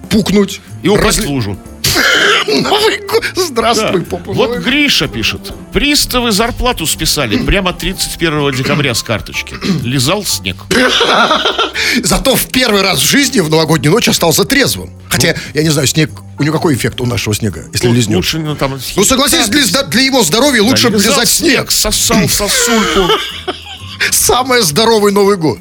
пукнуть. 0.09 0.61
и 0.83 0.87
упасть 0.87 1.19
Разли- 1.19 1.25
в 1.25 1.29
лужу. 1.29 1.57
Новый 2.47 2.99
год. 2.99 3.23
Да. 3.35 3.41
Здравствуй, 3.45 4.01
попа. 4.01 4.31
Вот. 4.31 4.57
Гриша 4.59 5.07
пишет. 5.07 5.53
Приставы 5.73 6.31
зарплату 6.31 6.85
списали 6.85 7.37
прямо 7.37 7.73
31 7.73 8.51
декабря 8.51 8.93
с 8.93 9.03
карточки. 9.03 9.55
Лизал 9.83 10.23
снег. 10.25 10.57
Зато 12.03 12.35
в 12.35 12.47
первый 12.47 12.81
раз 12.81 12.99
в 12.99 13.09
жизни 13.09 13.39
в 13.39 13.49
новогоднюю 13.49 13.93
ночь 13.93 14.07
остался 14.07 14.43
трезвым. 14.43 14.91
Хотя, 15.09 15.35
я 15.53 15.63
не 15.63 15.69
знаю, 15.69 15.87
снег, 15.87 16.11
у 16.39 16.43
него 16.43 16.55
какой 16.55 16.75
эффект 16.75 17.01
у 17.01 17.05
нашего 17.05 17.33
снега, 17.33 17.65
если 17.73 17.87
Ну? 17.87 18.17
Лучше, 18.17 18.39
ну, 18.39 18.55
там... 18.55 18.79
Ну, 18.95 19.03
согласись, 19.03 19.47
для, 19.49 19.83
для 19.83 20.01
его 20.01 20.23
здоровья 20.23 20.61
лучше 20.61 20.89
лизал 20.89 21.11
лизать 21.11 21.29
снег. 21.29 21.71
Сосал 21.71 22.27
сосульку. 22.29 23.09
Самый 24.11 24.61
здоровый 24.61 25.11
Новый 25.11 25.37
год. 25.37 25.59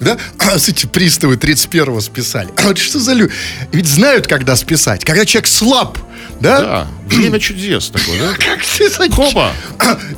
Да? 0.00 0.16
А 0.38 0.56
эти 0.56 0.86
приставы 0.86 1.34
31-го 1.34 2.00
списали. 2.00 2.48
А 2.56 2.68
вот 2.68 2.78
что 2.78 2.98
за 2.98 3.12
люди? 3.12 3.32
Ведь 3.72 3.86
знают, 3.86 4.26
когда 4.26 4.56
списать. 4.56 5.04
Когда 5.04 5.24
человек 5.24 5.46
слаб. 5.46 5.98
Да? 6.40 6.60
Да, 6.60 6.86
время 7.06 7.38
чудес 7.40 7.90
такое, 7.90 8.18
да? 8.18 8.32
Как 8.38 8.64
списать? 8.64 9.12
Хоба! 9.12 9.52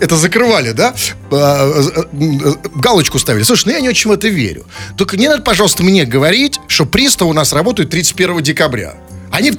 Это 0.00 0.16
закрывали, 0.16 0.72
да? 0.72 0.94
А, 1.30 1.34
а, 1.34 2.00
а, 2.00 2.68
Галочку 2.76 3.18
ставили. 3.18 3.42
Слушай, 3.42 3.66
ну 3.66 3.72
я 3.72 3.80
не 3.80 3.88
очень 3.88 4.08
в 4.08 4.12
это 4.12 4.28
верю. 4.28 4.64
Только 4.96 5.16
не 5.16 5.28
надо, 5.28 5.42
пожалуйста, 5.42 5.82
мне 5.82 6.04
говорить, 6.04 6.60
что 6.68 6.86
приставы 6.86 7.30
у 7.30 7.34
нас 7.34 7.52
работают 7.52 7.90
31 7.90 8.42
декабря. 8.42 8.94
Они 9.30 9.52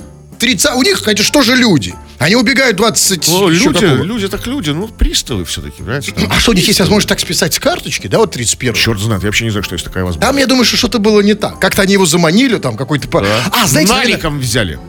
30... 0.44 0.72
У 0.76 0.84
них, 0.84 1.02
конечно, 1.02 1.24
что 1.24 1.42
же 1.42 1.56
люди? 1.56 1.96
Они 2.20 2.36
убегают 2.36 2.76
20... 2.76 3.30
Ну, 3.30 3.48
люди, 3.48 3.86
люди 4.04 4.28
так 4.28 4.46
люди, 4.46 4.72
ну, 4.72 4.90
приставы 4.90 5.46
все-таки, 5.46 5.78
понимаете? 5.82 6.12
там. 6.12 6.28
А 6.30 6.38
что, 6.38 6.52
у 6.52 6.54
них 6.54 6.68
есть 6.68 6.82
возможность 6.82 7.08
так 7.08 7.22
списать 7.22 7.54
с 7.54 7.60
карточки, 7.60 8.08
да, 8.08 8.18
вот 8.18 8.32
31 8.32 8.74
Черт 8.74 9.00
знает, 9.00 9.24
я 9.24 9.28
вообще 9.30 9.46
не 9.46 9.52
знаю, 9.52 9.64
что 9.64 9.76
есть 9.76 9.86
такая 9.86 10.04
возможность. 10.04 10.28
Там, 10.30 10.38
я 10.38 10.46
думаю, 10.46 10.66
что 10.66 10.76
что-то 10.76 11.00
было 11.00 11.22
не 11.22 11.34
так. 11.34 11.60
Как-то 11.60 11.82
они 11.84 11.94
его 11.94 12.06
заманили, 12.06 12.58
там 12.58 12.76
какой-то... 12.76 13.08
по- 13.08 13.26
А, 13.54 13.68
знаете, 13.68 13.94
Наликом 13.94 14.38
взяли. 14.40 14.80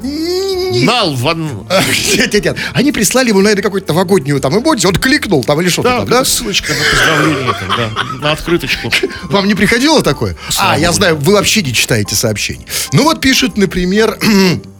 Нал 0.84 1.14
в 1.14 1.28
одну. 1.28 1.68
Нет, 2.16 2.34
нет, 2.34 2.44
нет. 2.46 2.56
Они 2.72 2.90
прислали 2.90 3.28
ему, 3.28 3.40
наверное, 3.40 3.62
какую-то 3.62 3.92
новогоднюю 3.92 4.40
там 4.40 4.58
эмодзи, 4.58 4.86
он 4.88 4.94
кликнул 4.96 5.44
там 5.44 5.60
или 5.60 5.68
что-то 5.68 5.88
Да, 5.88 5.98
там, 5.98 6.08
да? 6.08 6.18
да? 6.18 6.24
ссылочка 6.24 6.72
на 6.72 6.84
поздравление, 6.90 7.54
там, 7.60 7.68
да, 7.76 8.26
на 8.26 8.32
открыточку. 8.32 8.92
Вам 9.30 9.46
не 9.46 9.54
приходило 9.54 10.02
такое? 10.02 10.36
Слава 10.48 10.72
а, 10.72 10.78
я 10.78 10.90
знаю, 10.90 11.16
вы 11.16 11.34
вообще 11.34 11.62
не 11.62 11.72
читаете 11.72 12.16
сообщений. 12.16 12.66
Ну 12.92 13.04
вот 13.04 13.20
пишет, 13.20 13.56
например... 13.56 14.18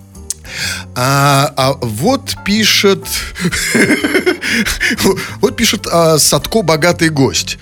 А, 0.94 1.52
а 1.56 1.72
вот 1.80 2.36
пишет... 2.44 3.06
вот 5.40 5.56
пишет 5.56 5.86
а, 5.90 6.18
Садко 6.18 6.62
«Богатый 6.62 7.08
гость». 7.08 7.58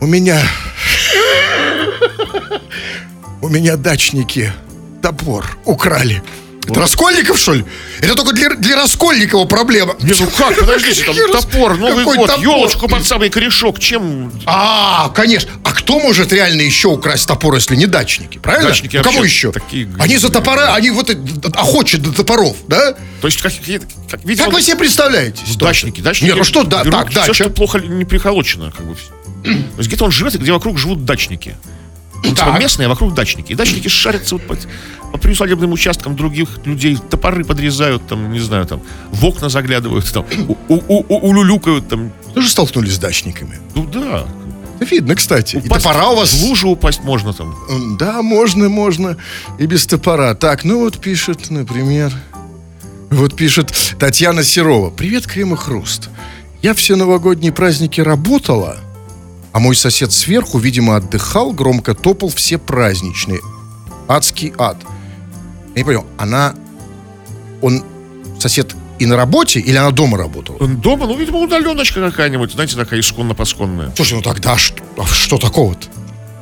У 0.00 0.06
меня... 0.06 0.40
У 3.40 3.48
меня 3.48 3.76
дачники 3.76 4.52
топор 5.00 5.58
украли. 5.64 6.22
Это 6.68 6.80
Раскольников, 6.80 7.38
что 7.38 7.54
ли? 7.54 7.64
Это 8.00 8.14
только 8.14 8.32
для, 8.32 8.50
для 8.50 8.76
Раскольникова 8.76 9.46
проблема. 9.46 9.96
Не, 10.00 10.12
ну 10.18 10.28
как, 10.36 10.58
подождите, 10.58 11.04
там 11.04 11.14
топор, 11.32 11.76
Новый 11.76 12.04
какой 12.04 12.16
год, 12.16 12.26
топор? 12.28 12.42
елочку 12.42 12.88
под 12.88 13.06
самый 13.06 13.30
корешок, 13.30 13.78
чем... 13.80 14.32
А, 14.46 15.08
конечно. 15.10 15.50
А 15.64 15.72
кто 15.72 15.98
может 15.98 16.32
реально 16.32 16.62
еще 16.62 16.88
украсть 16.88 17.26
топор, 17.26 17.54
если 17.54 17.76
не 17.76 17.86
дачники, 17.86 18.38
правильно? 18.38 18.68
Дачники 18.68 18.96
ну, 18.96 19.02
кого 19.02 19.18
вообще 19.18 19.28
еще? 19.34 19.52
такие- 19.52 19.88
Они 19.98 20.18
за 20.18 20.28
топора, 20.30 20.74
они 20.74 20.90
вот 20.90 21.10
охочут 21.54 22.02
до 22.02 22.12
топоров, 22.12 22.56
да? 22.66 22.94
То 23.20 23.26
есть, 23.26 23.40
как, 23.40 23.52
как, 24.10 24.24
видимо, 24.24 24.46
Как 24.46 24.54
вы 24.54 24.62
себе 24.62 24.76
представляете? 24.76 25.42
дачники, 25.56 26.00
дачники. 26.00 26.28
Нет, 26.28 26.36
ну 26.38 26.44
что, 26.44 26.64
да, 26.64 26.84
так, 26.84 27.10
все, 27.10 27.20
дача. 27.20 27.34
что 27.34 27.50
плохо 27.50 27.78
не 27.80 28.04
приколочено. 28.04 28.70
Как 28.70 28.86
бы. 28.86 28.94
То 29.44 29.50
есть 29.78 29.88
где-то 29.88 30.04
он 30.04 30.12
живет, 30.12 30.34
и 30.34 30.38
где 30.38 30.52
вокруг 30.52 30.78
живут 30.78 31.04
дачники. 31.04 31.56
Типа 32.22 32.36
Так. 32.36 32.60
местный, 32.60 32.86
а 32.86 32.88
вокруг 32.88 33.14
дачники. 33.14 33.52
И 33.52 33.54
дачники 33.54 33.88
шарятся 33.88 34.34
вот 34.36 34.46
по, 34.46 34.56
по 35.12 35.18
приусадебным 35.18 35.72
участкам 35.72 36.16
других 36.16 36.48
людей, 36.64 36.96
топоры 37.10 37.44
подрезают, 37.44 38.06
там, 38.06 38.32
не 38.32 38.40
знаю, 38.40 38.66
там, 38.66 38.82
в 39.10 39.24
окна 39.24 39.48
заглядывают, 39.48 40.10
там, 40.12 40.24
у- 40.48 40.56
у- 40.74 41.04
у- 41.08 41.28
улюлюкают, 41.28 41.88
там. 41.88 42.12
Тоже 42.34 42.48
столкнулись 42.48 42.94
с 42.94 42.98
дачниками. 42.98 43.58
Ну 43.74 43.84
да. 43.86 44.26
Видно, 44.80 45.16
кстати. 45.16 45.56
И 45.56 45.58
Упасть 45.58 45.82
топора 45.84 46.10
у 46.10 46.16
вас... 46.16 46.32
В 46.32 46.44
лужу 46.44 46.68
упасть 46.68 47.02
можно 47.02 47.32
там. 47.32 47.54
Да, 47.98 48.22
можно, 48.22 48.68
можно. 48.68 49.16
И 49.58 49.66
без 49.66 49.86
топора. 49.86 50.34
Так, 50.34 50.64
ну 50.64 50.78
вот 50.80 50.98
пишет, 51.00 51.50
например... 51.50 52.12
Вот 53.10 53.34
пишет 53.34 53.72
Татьяна 53.98 54.44
Серова. 54.44 54.90
Привет, 54.90 55.26
Крем 55.26 55.54
и 55.54 55.56
Хруст. 55.56 56.10
Я 56.62 56.74
все 56.74 56.94
новогодние 56.94 57.52
праздники 57.52 58.00
работала, 58.00 58.76
а 59.52 59.60
мой 59.60 59.74
сосед 59.74 60.12
сверху, 60.12 60.58
видимо, 60.58 60.96
отдыхал, 60.96 61.52
громко 61.52 61.94
топал 61.94 62.28
все 62.28 62.58
праздничные. 62.58 63.40
Адский 64.06 64.52
ад. 64.58 64.76
Я 65.74 65.80
не 65.80 65.84
понял, 65.84 66.06
она... 66.16 66.54
Он 67.60 67.82
сосед 68.38 68.74
и 68.98 69.06
на 69.06 69.16
работе, 69.16 69.60
или 69.60 69.76
она 69.76 69.90
дома 69.90 70.18
работала? 70.18 70.58
Дома, 70.66 71.06
ну, 71.06 71.16
видимо, 71.16 71.38
удаленочка 71.38 72.00
какая-нибудь, 72.00 72.52
знаете, 72.52 72.76
такая 72.76 73.00
исконно-посконная. 73.00 73.92
Слушай, 73.96 74.14
ну 74.14 74.22
тогда 74.22 74.56
что, 74.56 74.82
а 74.96 75.06
что 75.06 75.38
такого-то? 75.38 75.86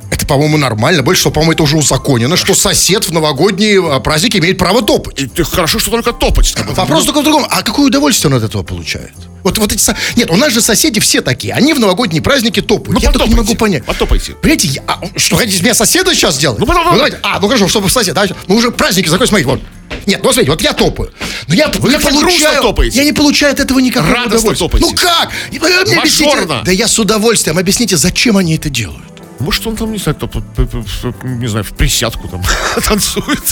Это, 0.09 0.25
по-моему, 0.25 0.57
нормально. 0.57 1.03
Больше 1.03 1.21
всего, 1.21 1.33
по-моему, 1.33 1.51
это 1.53 1.63
уже 1.63 1.77
узаконено, 1.77 2.37
что 2.37 2.55
сосед 2.55 3.05
в 3.05 3.11
новогодние 3.11 3.79
а, 3.93 3.99
праздники 3.99 4.37
имеет 4.37 4.57
право 4.57 4.81
топать. 4.81 5.19
И, 5.19 5.43
хорошо, 5.43 5.79
что 5.79 5.91
только 5.91 6.13
топать. 6.13 6.55
Вопрос 6.75 7.05
только 7.05 7.21
в 7.21 7.23
другом. 7.23 7.45
А 7.49 7.61
какое 7.61 7.87
удовольствие 7.87 8.31
он 8.31 8.37
от 8.37 8.43
этого 8.43 8.63
получает? 8.63 9.13
Вот, 9.43 9.57
вот 9.57 9.71
эти... 9.71 9.95
Нет, 10.15 10.29
у 10.29 10.35
нас 10.35 10.51
же 10.51 10.61
соседи 10.61 10.99
все 10.99 11.21
такие. 11.21 11.53
Они 11.53 11.73
в 11.73 11.79
новогодние 11.79 12.21
праздники 12.21 12.61
топают. 12.61 12.89
Ну, 12.95 12.99
Я 12.99 13.11
только 13.11 13.27
не 13.29 13.35
могу 13.35 13.55
понять. 13.55 13.85
потопайте. 13.85 14.33
Понимаете, 14.33 14.67
я- 14.67 14.81
а, 14.87 14.99
что, 15.15 15.35
хотите 15.37 15.61
меня 15.63 15.73
соседа 15.73 16.13
сейчас 16.13 16.35
сделать? 16.35 16.59
Ну, 16.59 16.65
потом- 16.65 16.85
Вы 16.91 16.95
давайте- 16.97 17.19
а, 17.23 17.39
ну 17.39 17.47
хорошо, 17.47 17.67
чтобы 17.67 17.89
сосед. 17.89 18.13
да, 18.15 18.25
мы 18.47 18.55
уже 18.55 18.71
праздники 18.71 19.07
закончим. 19.07 19.29
Смотрите, 19.29 19.49
вот. 19.49 19.61
Нет, 20.05 20.19
ну 20.23 20.31
смотрите, 20.31 20.51
вот 20.51 20.61
я 20.61 20.73
топаю. 20.73 21.11
Но 21.47 21.53
я 21.55 21.67
Вы 21.69 21.91
не 21.91 21.97
получаю... 21.99 22.61
топаете. 22.61 22.97
Я 22.97 23.03
не 23.05 23.13
получаю 23.13 23.53
от 23.53 23.59
этого 23.59 23.79
никакого 23.79 24.13
Радостно 24.13 24.51
удовольствия. 24.51 24.67
топаете. 24.67 24.87
Ну 24.89 24.95
как? 24.95 25.31
Мне 25.51 25.99
объясните-. 25.99 26.63
Да 26.65 26.71
я 26.71 26.87
с 26.87 26.99
удовольствием. 26.99 27.57
Объясните, 27.57 27.95
зачем 27.97 28.37
они 28.37 28.55
это 28.55 28.69
делают? 28.69 29.03
Может, 29.39 29.67
он 29.67 29.75
там, 29.75 29.91
не 29.91 29.97
знаю, 29.99 30.17
п- 30.17 30.41
не 31.23 31.47
знаю, 31.47 31.63
в 31.63 31.73
присядку 31.73 32.27
там 32.27 32.41
танцует. 32.87 33.43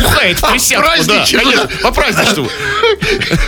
Бухает 0.00 0.38
в 0.38 0.50
присядку, 0.52 1.04
да. 1.06 1.24
Конечно, 1.30 1.68
по 1.82 1.92
праздничному. 1.92 2.48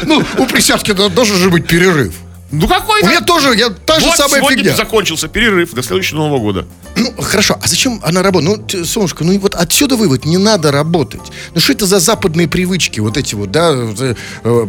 Ну, 0.05 0.23
у 0.39 0.47
присядки 0.47 0.93
должен 0.93 1.37
же 1.37 1.51
быть 1.51 1.67
перерыв. 1.67 2.15
Ну 2.51 2.69
какой 2.69 3.03
У 3.03 3.07
меня 3.07 3.21
тоже, 3.21 3.57
я 3.57 3.69
та 3.71 3.99
же 3.99 4.07
Вот 4.07 4.17
самая 4.17 4.41
сегодня 4.41 4.59
фигня. 4.59 4.77
закончился 4.77 5.27
перерыв 5.27 5.73
до 5.75 5.83
следующего 5.83 6.19
Нового 6.19 6.39
года. 6.39 6.67
Ну, 6.95 7.13
хорошо, 7.21 7.59
а 7.61 7.67
зачем 7.67 8.01
она 8.05 8.23
работает? 8.23 8.73
Ну, 8.75 8.85
солнышко, 8.85 9.25
ну 9.25 9.37
вот 9.41 9.57
отсюда 9.57 9.97
вывод, 9.97 10.25
не 10.25 10.39
надо 10.39 10.71
работать. 10.71 11.23
Ну, 11.55 11.61
что 11.61 11.73
это 11.73 11.87
за 11.87 11.99
западные 11.99 12.47
привычки, 12.47 13.01
вот 13.01 13.17
эти 13.17 13.35
вот, 13.35 13.51
да, 13.51 13.73
э, 13.75 14.15
э, 14.45 14.67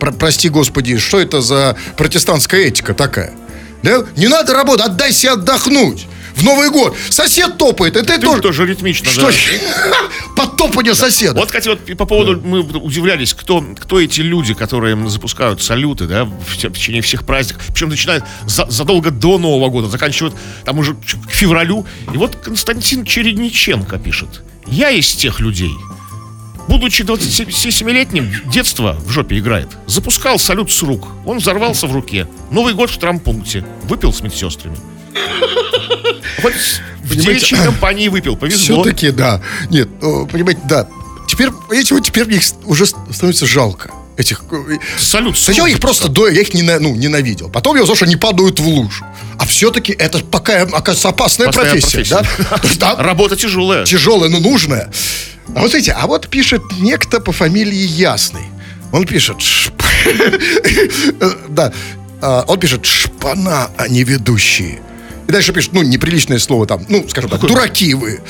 про- 0.00 0.10
прости 0.12 0.48
господи, 0.48 0.98
что 0.98 1.20
это 1.20 1.40
за 1.40 1.76
протестантская 1.96 2.62
этика 2.62 2.94
такая? 2.94 3.32
Да? 3.84 4.04
Не 4.16 4.28
надо 4.28 4.54
работать, 4.54 4.86
отдай 4.86 5.12
себе 5.12 5.32
отдохнуть. 5.32 6.06
В 6.34 6.42
Новый 6.42 6.68
год. 6.70 6.96
Сосед 7.10 7.58
топает, 7.58 7.94
это 7.96 8.14
Ты 8.16 8.20
тоже... 8.20 8.42
тоже 8.42 8.66
ритмично, 8.66 9.08
Что? 9.08 9.30
да. 9.30 9.96
Подтопание 10.36 10.94
соседа. 10.94 11.38
Вот, 11.38 11.46
кстати, 11.46 11.68
вот 11.68 11.96
по 11.96 12.06
поводу, 12.06 12.40
мы 12.44 12.60
удивлялись, 12.60 13.32
кто, 13.34 13.64
кто 13.78 14.00
эти 14.00 14.20
люди, 14.20 14.52
которые 14.52 14.96
запускают 15.08 15.62
салюты, 15.62 16.06
да, 16.06 16.24
в, 16.24 16.30
в 16.32 16.56
течение 16.56 17.02
всех 17.02 17.24
праздников. 17.24 17.62
Причем 17.72 17.88
начинают 17.90 18.24
за- 18.46 18.68
задолго 18.68 19.12
до 19.12 19.38
Нового 19.38 19.68
года, 19.70 19.86
заканчивают 19.88 20.34
там 20.64 20.78
уже 20.80 20.94
к 20.94 21.30
февралю. 21.30 21.86
И 22.12 22.16
вот 22.16 22.34
Константин 22.34 23.04
Чередниченко 23.04 23.98
пишет. 23.98 24.42
Я 24.66 24.90
из 24.90 25.14
тех 25.14 25.38
людей, 25.38 25.70
будучи 26.68 27.02
27-летним, 27.02 28.50
детство 28.50 28.96
в 29.04 29.10
жопе 29.10 29.38
играет. 29.38 29.68
Запускал 29.86 30.38
салют 30.38 30.70
с 30.72 30.82
рук. 30.82 31.08
Он 31.24 31.38
взорвался 31.38 31.86
в 31.86 31.92
руке. 31.92 32.28
Новый 32.50 32.74
год 32.74 32.90
в 32.90 32.98
трампункте. 32.98 33.64
Выпил 33.84 34.12
с 34.12 34.20
медсестрами. 34.20 34.76
Вот 36.42 36.52
в 37.04 37.16
девичьей 37.16 37.62
компании 37.62 38.08
выпил. 38.08 38.36
Повезло. 38.36 38.82
Все-таки, 38.82 39.10
да. 39.10 39.42
Нет, 39.70 39.88
понимаете, 40.00 40.60
да. 40.64 40.88
Теперь, 41.28 41.50
понимаете, 41.50 41.94
вот 41.94 42.04
теперь 42.04 42.26
мне 42.26 42.36
их 42.36 42.44
уже 42.64 42.86
становится 42.86 43.46
жалко. 43.46 43.90
Этих... 44.16 44.44
э, 44.52 44.76
Салют 44.98 45.36
Сначала 45.38 45.66
их 45.66 45.80
просто 45.80 46.08
до, 46.08 46.28
я 46.28 46.40
их 46.42 46.54
нена- 46.54 46.78
ну, 46.78 46.94
ненавидел. 46.94 47.48
Потом 47.50 47.76
я 47.76 47.82
узнал, 47.82 47.96
что 47.96 48.04
они 48.04 48.16
падают 48.16 48.60
в 48.60 48.66
лужу. 48.66 49.04
А 49.38 49.44
все-таки 49.46 49.92
это 49.92 50.18
пока, 50.18 50.62
оказывается, 50.62 51.08
опасная 51.08 51.50
профессия. 51.50 52.04
профессия. 52.04 52.78
Да? 52.78 52.96
Работа 53.02 53.36
тяжелая. 53.36 53.84
тяжелая, 53.84 54.30
но 54.30 54.38
нужная. 54.38 54.90
А 55.48 55.60
вот 55.60 55.70
смотрите, 55.70 55.92
а 55.92 56.06
вот 56.06 56.28
пишет 56.28 56.62
некто 56.78 57.20
по 57.20 57.32
фамилии 57.32 57.74
Ясный. 57.76 58.44
Он 58.92 59.04
пишет... 59.06 59.38
«Шп- 59.38 59.72
Да. 61.48 61.72
а, 62.20 62.44
Он 62.46 62.58
пишет 62.60 62.84
«шпана, 62.86 63.70
а 63.76 63.88
не 63.88 64.04
ведущие». 64.04 64.80
И 65.26 65.32
дальше 65.32 65.52
пишет, 65.52 65.72
ну, 65.72 65.82
неприличное 65.82 66.38
слово 66.38 66.66
там, 66.66 66.84
ну, 66.88 67.06
скажем 67.08 67.30
так, 67.30 67.40
дураки 67.40 67.94
вы. 67.94 68.20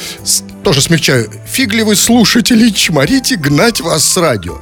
Тоже 0.63 0.81
смягчаю. 0.81 1.29
Фиг 1.47 1.75
ли 1.75 1.83
вы 1.83 1.97
слушатели, 1.97 2.71
чморите 2.71 3.37
гнать 3.37 3.81
вас 3.81 4.05
с 4.05 4.17
радио. 4.17 4.61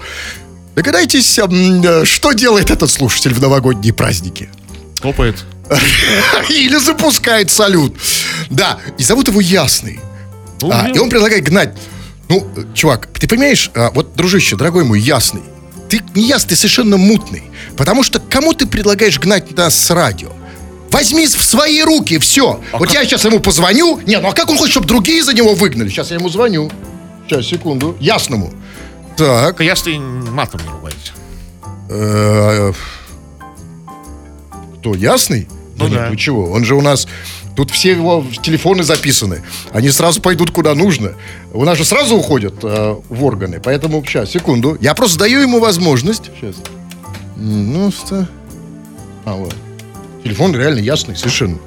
Догадайтесь, 0.75 1.39
э, 1.39 2.05
что 2.05 2.33
делает 2.33 2.71
этот 2.71 2.91
слушатель 2.91 3.35
в 3.35 3.41
новогодние 3.41 3.93
праздники? 3.93 4.49
Топает. 5.01 5.45
Или 6.49 6.77
запускает 6.77 7.51
салют. 7.51 7.97
Да, 8.51 8.79
и 8.99 9.03
зовут 9.03 9.29
его 9.29 9.41
Ясный. 9.41 10.01
Ну, 10.61 10.71
А, 10.71 10.89
и 10.89 10.99
он 10.99 11.11
предлагает 11.11 11.45
гнать. 11.45 11.77
Ну, 12.29 12.47
э, 12.57 12.65
чувак, 12.75 13.09
ты 13.19 13.27
понимаешь, 13.27 13.71
а, 13.75 13.91
вот, 13.91 14.15
дружище, 14.15 14.57
дорогой 14.57 14.85
мой, 14.85 15.01
ясный, 15.01 15.43
ты 15.89 16.01
не 16.15 16.27
ясный, 16.27 16.51
ты 16.51 16.57
совершенно 16.57 16.97
мутный. 16.97 17.43
Потому 17.77 18.03
что 18.03 18.21
кому 18.21 18.55
ты 18.55 18.67
предлагаешь 18.67 19.19
гнать 19.19 19.55
нас 19.57 19.75
с 19.79 19.91
радио? 19.91 20.31
Возьми 20.91 21.27
в 21.27 21.43
свои 21.43 21.83
руки, 21.83 22.19
все. 22.19 22.63
вот 22.73 22.93
я 22.93 23.05
сейчас 23.05 23.25
ему 23.25 23.41
позвоню. 23.41 24.01
Не, 24.07 24.19
ну 24.21 24.29
а 24.29 24.33
как 24.33 24.51
он 24.51 24.57
хочет, 24.57 24.73
чтобы 24.73 24.87
другие 24.87 25.25
за 25.25 25.35
него 25.35 25.55
выгнали? 25.55 25.89
Сейчас 25.89 26.11
я 26.11 26.17
ему 26.17 26.29
звоню. 26.29 26.71
Сейчас, 27.27 27.47
секунду. 27.47 27.97
Ясному. 27.99 28.53
Так. 29.17 29.61
Я 29.61 29.77
с 29.77 29.87
матом 29.87 30.61
не 30.63 30.69
ругаюсь. 30.71 31.13
э, 31.89 32.73
Кто, 34.79 34.95
ясный? 34.95 35.49
Ну 35.77 35.89
нет, 35.89 35.99
да. 35.99 36.09
ну 36.11 36.17
чего, 36.17 36.51
он 36.51 36.65
же 36.65 36.75
у 36.75 36.81
нас... 36.81 37.07
Тут 37.55 37.71
все 37.71 37.91
его 37.91 38.25
телефоны 38.43 38.83
записаны. 38.83 39.43
Они 39.73 39.91
сразу 39.91 40.23
пойдут 40.23 40.51
куда 40.53 40.75
нужно. 40.75 41.13
У 41.53 41.65
нас 41.67 41.77
же 41.77 41.85
сразу 41.85 42.17
уходят 42.17 42.55
э, 42.63 42.97
в 43.11 43.25
органы. 43.25 43.61
Поэтому, 43.63 44.03
сейчас, 44.07 44.31
секунду. 44.31 44.79
Я 44.81 44.95
просто 44.95 45.19
даю 45.19 45.41
ему 45.41 45.61
возможность. 45.61 46.31
Сейчас. 46.41 46.57
Ну, 47.37 47.91
что... 47.91 48.27
А, 49.27 49.35
вот. 49.35 49.55
Телефон 50.25 50.57
реально 50.57 50.79
ясный, 50.79 51.15
совершенно. 51.15 51.59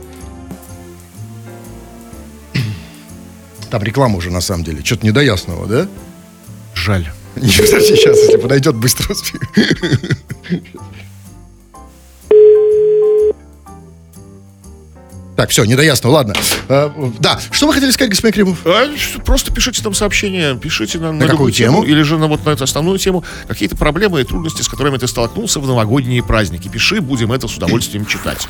Там 3.69 3.83
реклама 3.83 4.17
уже, 4.17 4.31
на 4.31 4.41
самом 4.41 4.63
деле. 4.63 4.83
Что-то 4.83 5.05
не 5.05 5.11
до 5.11 5.21
ясного, 5.21 5.67
да? 5.67 5.87
Жаль. 6.73 7.07
Не, 7.41 7.49
сейчас, 7.49 7.89
если 7.89 8.37
подойдет, 8.37 8.75
быстро 8.75 9.11
успею. 9.11 9.41
Так, 15.35 15.49
все, 15.49 15.65
не 15.65 15.75
до 15.75 15.83
ясного, 15.83 16.13
ладно. 16.13 16.33
Э, 16.69 16.89
да, 17.19 17.39
что 17.51 17.67
вы 17.67 17.73
хотели 17.73 17.91
сказать, 17.91 18.11
господин 18.11 18.33
Кремов? 18.33 18.59
А, 18.65 18.87
просто 19.25 19.51
пишите 19.53 19.81
нам 19.83 19.93
сообщения, 19.93 20.55
пишите 20.55 20.97
нам 20.97 21.17
На 21.17 21.25
какую 21.25 21.31
любую 21.33 21.51
тему, 21.51 21.81
тему? 21.81 21.91
или 21.91 22.01
же 22.03 22.17
на 22.17 22.27
вот 22.27 22.45
на 22.45 22.51
эту 22.51 22.63
основную 22.63 22.97
тему, 22.99 23.23
какие-то 23.47 23.75
проблемы 23.75 24.21
и 24.21 24.23
трудности, 24.23 24.61
с 24.61 24.67
которыми 24.69 24.97
ты 24.97 25.07
столкнулся 25.07 25.59
в 25.59 25.67
новогодние 25.67 26.23
праздники. 26.23 26.69
Пиши, 26.69 27.01
будем 27.01 27.33
это 27.33 27.47
с 27.47 27.55
удовольствием 27.57 28.05
читать. 28.05 28.47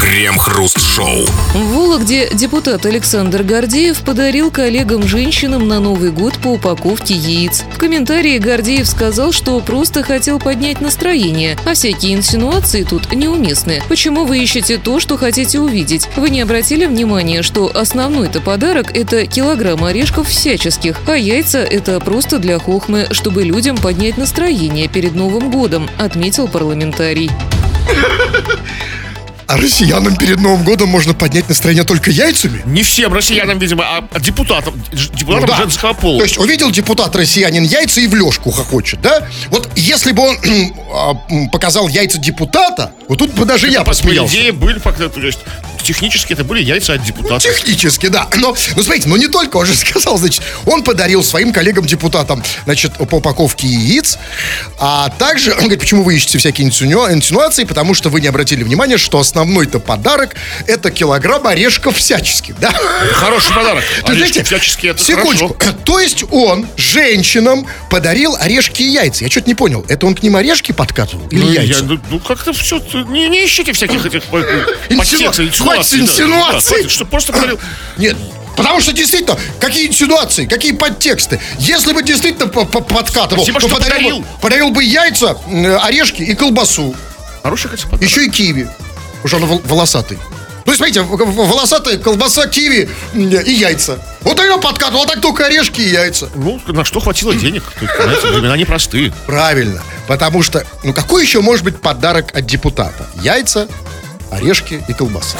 Крем-хруст-шоу. 0.00 1.26
В 1.54 1.74
Вологде 1.74 2.28
депутат 2.32 2.86
Александр 2.86 3.42
Гордеев 3.42 3.98
подарил 4.00 4.50
коллегам-женщинам 4.50 5.66
на 5.66 5.80
Новый 5.80 6.12
год 6.12 6.34
по 6.34 6.48
упаковке 6.48 7.14
яиц. 7.14 7.64
В 7.74 7.78
комментарии 7.78 8.38
Гордеев 8.38 8.86
сказал, 8.86 9.32
что 9.32 9.58
просто 9.60 10.02
хотел 10.02 10.38
поднять 10.38 10.80
настроение, 10.80 11.56
а 11.64 11.74
всякие 11.74 12.14
инсинуации 12.14 12.84
тут 12.84 13.12
неуместны. 13.12 13.82
Почему 13.88 14.24
вы 14.24 14.38
ищете 14.38 14.78
то, 14.78 15.00
что 15.00 15.16
хотите 15.16 15.58
увидеть? 15.58 15.95
Вы 16.16 16.30
не 16.30 16.40
обратили 16.40 16.86
внимания, 16.86 17.42
что 17.42 17.70
основной-то 17.74 18.40
подарок– 18.40 18.90
это 18.96 19.26
килограмм 19.26 19.84
орешков 19.84 20.28
всяческих, 20.28 21.00
а 21.06 21.16
яйца– 21.16 21.58
это 21.60 22.00
просто 22.00 22.38
для 22.38 22.58
хохмы, 22.58 23.06
чтобы 23.10 23.42
людям 23.44 23.76
поднять 23.76 24.16
настроение 24.18 24.88
перед 24.88 25.14
Новым 25.14 25.50
годом, 25.50 25.88
отметил 25.98 26.48
парламентарий. 26.48 27.30
А 29.48 29.56
россиянам 29.58 30.16
перед 30.16 30.40
Новым 30.40 30.64
годом 30.64 30.88
можно 30.88 31.14
поднять 31.14 31.48
настроение 31.48 31.84
только 31.84 32.10
яйцами? 32.10 32.62
Не 32.66 32.82
всем 32.82 33.12
россиянам, 33.14 33.60
видимо, 33.60 33.84
а 33.86 34.18
депутатам, 34.18 34.74
депутатам 34.92 35.40
Ну 35.42 35.46
да. 35.46 35.56
женского 35.58 35.92
пола. 35.92 36.18
То 36.18 36.24
есть 36.24 36.36
увидел 36.36 36.72
депутат 36.72 37.14
россиянин 37.14 37.62
яйца 37.62 38.00
и 38.00 38.08
в 38.08 38.14
лёжку 38.16 38.50
хохочет, 38.50 39.00
да? 39.02 39.24
Вот 39.50 39.70
если 39.76 40.10
бы 40.10 40.22
он 40.24 40.36
а, 40.92 41.14
показал 41.52 41.86
яйца 41.86 42.18
депутата, 42.18 42.90
вот 43.08 43.18
тут 43.20 43.34
бы 43.34 43.44
даже 43.44 43.68
я 43.68 43.80
по 43.80 43.86
посмеялся. 43.86 44.34
идее, 44.34 44.50
были, 44.50 44.80
как-то, 44.80 45.08
то 45.08 45.20
есть, 45.20 45.38
технически 45.86 46.32
это 46.32 46.44
были 46.44 46.62
яйца 46.62 46.94
от 46.94 47.02
депутатов. 47.04 47.42
Технически, 47.42 48.08
да. 48.08 48.28
Но, 48.36 48.54
ну, 48.76 48.82
смотрите, 48.82 49.08
ну 49.08 49.16
не 49.16 49.28
только, 49.28 49.56
он 49.58 49.66
же 49.66 49.74
сказал, 49.74 50.18
значит, 50.18 50.42
он 50.66 50.82
подарил 50.82 51.22
своим 51.22 51.52
коллегам-депутатам, 51.52 52.42
значит, 52.64 52.92
по 52.94 53.16
упаковке 53.16 53.66
яиц, 53.66 54.18
а 54.78 55.08
также, 55.18 55.52
он 55.52 55.58
говорит, 55.60 55.80
почему 55.80 56.02
вы 56.02 56.16
ищете 56.16 56.38
всякие 56.38 56.68
инсину- 56.68 57.10
инсинуации, 57.12 57.64
потому 57.64 57.94
что 57.94 58.08
вы 58.10 58.20
не 58.20 58.26
обратили 58.28 58.62
внимания, 58.62 58.98
что 58.98 59.18
основной-то 59.18 59.78
подарок 59.80 60.34
это 60.66 60.90
килограмм 60.90 61.46
орешков 61.46 61.96
всяческих, 61.96 62.58
да? 62.58 62.72
Хороший 63.12 63.54
подарок. 63.54 63.84
То 64.04 64.12
Орешки 64.12 64.32
знаете, 64.32 64.44
всяческие, 64.44 64.92
это 64.92 65.02
секундочку. 65.02 65.54
хорошо. 65.58 65.76
То 65.84 66.00
есть 66.00 66.24
он 66.30 66.66
женщинам 66.76 67.66
подарил 67.90 68.34
орешки 68.40 68.82
и 68.82 68.90
яйца. 68.92 69.24
Я 69.24 69.30
что-то 69.30 69.48
не 69.48 69.54
понял. 69.54 69.84
Это 69.88 70.06
он 70.06 70.14
к 70.14 70.22
ним 70.22 70.36
орешки 70.36 70.72
подкатывал 70.72 71.26
или 71.28 71.40
Ну, 71.42 71.52
я- 71.52 71.62
яйца? 71.62 71.84
ну, 71.84 71.98
ну, 72.10 72.18
как-то 72.20 72.52
все, 72.52 72.80
не, 73.08 73.28
не 73.28 73.44
ищите 73.46 73.72
всяких 73.72 74.04
этих 74.04 74.22
э, 74.32 74.66
Инсину- 74.88 74.98
подтекстов, 74.98 75.38
Хватит 75.84 76.00
инсинуаций. 76.00 76.82
Да, 76.84 76.88
что 76.88 77.04
просто 77.04 77.32
подарил. 77.32 77.58
Нет. 77.96 78.16
Потому 78.56 78.80
что 78.80 78.92
действительно, 78.92 79.38
какие 79.60 79.86
инсинуации, 79.88 80.46
какие 80.46 80.72
подтексты. 80.72 81.40
Если 81.58 81.92
бы 81.92 82.02
действительно 82.02 82.46
по- 82.48 82.64
по- 82.64 82.80
подкатывал, 82.80 83.44
Спасибо, 83.44 83.60
то 83.60 83.68
подарил, 83.68 83.94
подарил. 83.96 84.18
бы, 84.20 84.26
подарил 84.40 84.70
бы 84.70 84.82
яйца, 84.84 85.36
м, 85.46 85.78
орешки 85.82 86.22
и 86.22 86.34
колбасу. 86.34 86.94
Хороший, 87.42 87.66
кстати, 87.66 87.82
подарок. 87.84 88.02
Еще 88.02 88.24
и 88.26 88.30
киви. 88.30 88.68
Уже 89.24 89.36
он 89.36 89.44
вол- 89.44 89.62
волосатый. 89.64 90.18
Ну, 90.64 90.72
и 90.72 90.76
смотрите, 90.76 91.02
волосатая 91.02 91.96
колбаса, 91.98 92.46
киви 92.48 92.88
и 93.14 93.52
яйца. 93.52 93.98
Вот 94.22 94.36
тогда 94.36 94.56
подкатывал, 94.56 95.04
а 95.04 95.06
так 95.06 95.20
только 95.20 95.46
орешки 95.46 95.80
и 95.80 95.88
яйца. 95.90 96.28
Ну, 96.34 96.60
на 96.66 96.84
что 96.84 96.98
хватило 96.98 97.34
денег. 97.34 97.62
Времена 97.80 98.56
непростые. 98.56 99.12
Правильно. 99.26 99.82
Потому 100.08 100.42
что, 100.42 100.64
ну 100.82 100.92
какой 100.92 101.22
еще 101.22 101.40
может 101.40 101.62
быть 101.62 101.80
подарок 101.80 102.34
от 102.34 102.46
депутата? 102.46 103.06
Яйца, 103.22 103.68
орешки 104.30 104.82
и 104.88 104.92
колбаса. 104.92 105.38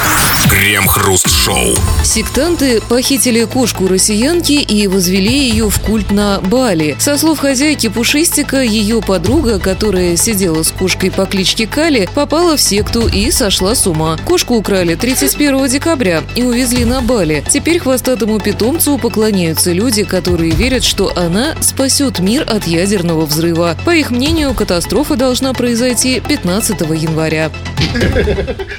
Крем-хруст-шоу. 0.51 1.75
Сектанты 2.05 2.81
похитили 2.81 3.45
кошку 3.45 3.89
россиянки 3.89 4.53
и 4.53 4.87
возвели 4.87 5.49
ее 5.49 5.69
в 5.69 5.81
культ 5.81 6.11
на 6.11 6.41
Бали. 6.41 6.97
Со 6.99 7.19
слов 7.19 7.39
хозяйки 7.39 7.89
Пушистика, 7.89 8.63
ее 8.63 9.03
подруга, 9.03 9.59
которая 9.59 10.17
сидела 10.17 10.63
с 10.63 10.71
кошкой 10.71 11.11
по 11.11 11.27
кличке 11.27 11.67
Кали, 11.67 12.09
попала 12.15 12.57
в 12.57 12.61
секту 12.61 13.09
и 13.09 13.31
сошла 13.31 13.75
с 13.75 13.87
ума. 13.87 14.17
Кошку 14.25 14.55
украли 14.55 14.95
31 14.95 15.69
декабря 15.69 16.23
и 16.35 16.43
увезли 16.43 16.85
на 16.85 17.01
Бали. 17.01 17.45
Теперь 17.51 17.79
хвостатому 17.79 18.39
питомцу 18.41 18.99
поклоняются 18.99 19.73
люди, 19.73 20.05
которые 20.05 20.53
верят, 20.53 20.85
что 20.85 21.13
она 21.17 21.55
спасет 21.61 22.21
мир 22.21 22.45
от 22.49 22.67
ядерного 22.67 23.27
взрыва. 23.27 23.77
По 23.85 23.91
их 23.91 24.11
мнению, 24.11 24.55
катастрофа 24.55 25.17
должна 25.17 25.53
произойти 25.53 26.21
15 26.21 26.81
января. 26.81 27.51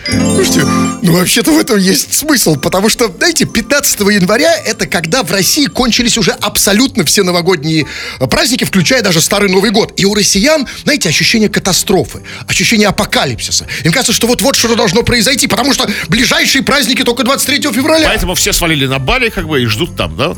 Слушайте, 0.08 0.62
ну 1.02 1.14
вообще-то 1.14 1.52
в 1.52 1.58
этом 1.58 1.78
есть 1.78 2.14
смысл, 2.14 2.56
потому 2.56 2.90
что, 2.90 3.12
знаете, 3.18 3.46
15 3.46 4.00
января 4.02 4.54
это 4.56 4.88
когда 4.88 5.24
в 5.24 5.32
России 5.32 5.66
кончились 5.66 6.18
уже 6.18 6.32
абсолютно 6.32 7.06
все 7.06 7.24
новогодние 7.24 7.88
праздники, 8.30 8.64
включая 8.64 9.02
даже 9.02 9.22
Старый 9.22 9.50
Новый 9.50 9.72
год. 9.72 9.94
И 9.98 10.06
у 10.06 10.14
россиян, 10.14 10.68
знаете, 10.84 11.10
ощущение 11.10 11.50
катастрофы, 11.50 12.24
ощущение 12.48 12.88
апокалипсиса. 12.88 13.68
Им 13.84 13.92
кажется, 13.92 14.14
что 14.14 14.28
вот-вот 14.28 14.56
что-то 14.56 14.76
должно 14.76 15.04
произойти, 15.04 15.48
потому 15.48 15.74
что 15.74 15.90
ближайшие 16.08 16.64
праздники 16.64 17.04
только 17.04 17.24
23 17.24 17.72
февраля. 17.72 18.08
Поэтому 18.08 18.36
все 18.36 18.54
свалили 18.54 18.86
на 18.86 19.00
Бали, 19.00 19.30
как 19.30 19.48
бы, 19.48 19.62
и 19.62 19.66
ждут 19.66 19.96
там, 19.96 20.16
да? 20.16 20.36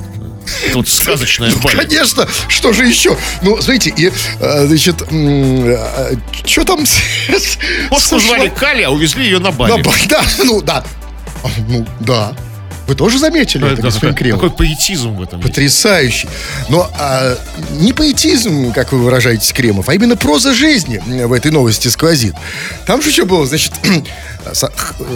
Тут 0.74 0.88
сказочная 0.88 1.52
Бали. 1.56 1.76
Конечно, 1.78 2.28
что 2.48 2.74
же 2.74 2.86
еще? 2.86 3.18
Ну, 3.42 3.60
знаете, 3.62 3.94
и, 3.96 4.12
э, 4.40 4.66
значит, 4.68 4.98
что 6.46 6.64
там? 6.64 6.86
Кошку 7.90 8.20
звали 8.20 8.50
Кали, 8.50 8.84
а 8.84 8.92
увезли 8.92 9.26
ее 9.26 9.40
на 9.40 9.52
Бали. 9.52 9.82
Да, 9.82 9.84
ба- 9.84 9.96
да, 10.10 10.24
ну, 10.44 10.62
да. 10.62 10.84
А, 11.44 11.48
Ну, 11.68 11.86
да. 12.00 12.34
Вы 12.88 12.96
тоже 12.96 13.20
заметили 13.20 13.62
Ну, 13.62 13.68
это, 13.68 13.74
это 13.76 13.82
господин 13.84 14.16
такой, 14.16 14.24
Кремов? 14.24 14.42
такой 14.42 14.58
поэтизм 14.58 15.12
в 15.12 15.22
этом. 15.22 15.40
Потрясающий. 15.42 16.28
Но 16.70 16.90
а, 16.98 17.38
не 17.74 17.94
поэтизм, 17.94 18.74
как 18.74 18.92
вы 18.92 18.98
выражаетесь, 19.04 19.54
Кремов, 19.54 19.90
а 19.90 19.94
именно 19.94 20.18
проза 20.18 20.56
жизни 20.56 21.00
в 21.06 21.32
этой 21.34 21.52
новости 21.52 21.88
сквозит. 21.88 22.34
Там 22.88 23.04
же 23.04 23.12
что 23.12 23.26
было, 23.28 23.46
значит, 23.46 23.74
со- 24.54 24.72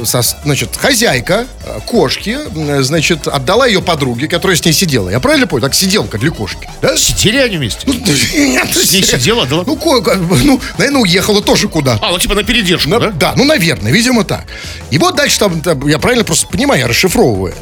со- 0.05 0.37
значит, 0.43 0.75
хозяйка 0.75 1.45
э, 1.65 1.79
кошки, 1.87 2.37
э, 2.55 2.81
значит, 2.83 3.27
отдала 3.27 3.65
ее 3.67 3.81
подруге, 3.81 4.27
которая 4.27 4.57
с 4.57 4.63
ней 4.65 4.73
сидела. 4.73 5.09
Я 5.09 5.19
правильно 5.19 5.47
понял? 5.47 5.63
Так 5.63 5.73
сиделка 5.75 6.17
для 6.17 6.31
кошки. 6.31 6.69
Да? 6.81 6.97
Сидели 6.97 7.37
они 7.37 7.57
вместе? 7.57 7.81
Ну, 7.85 7.93
нет, 8.35 8.75
С 8.75 8.91
ней 8.91 9.03
сидела, 9.03 9.45
да? 9.45 9.63
Ну, 9.65 9.77
ну, 10.43 10.61
наверное, 10.77 11.01
уехала 11.01 11.41
тоже 11.41 11.67
куда-то. 11.67 12.05
А, 12.05 12.11
ну 12.11 12.19
типа 12.19 12.35
на 12.35 12.43
передержку, 12.43 12.89
На- 12.89 12.99
да? 12.99 13.09
да, 13.11 13.33
ну, 13.35 13.43
наверное, 13.43 13.91
видимо, 13.91 14.23
так. 14.23 14.45
И 14.91 14.97
вот 14.97 15.15
дальше 15.15 15.39
там, 15.39 15.61
там, 15.61 15.87
я 15.87 15.99
правильно 15.99 16.23
просто 16.23 16.47
понимаю, 16.47 16.81
я 16.81 16.87
расшифровываю 16.87 17.53
это. 17.53 17.61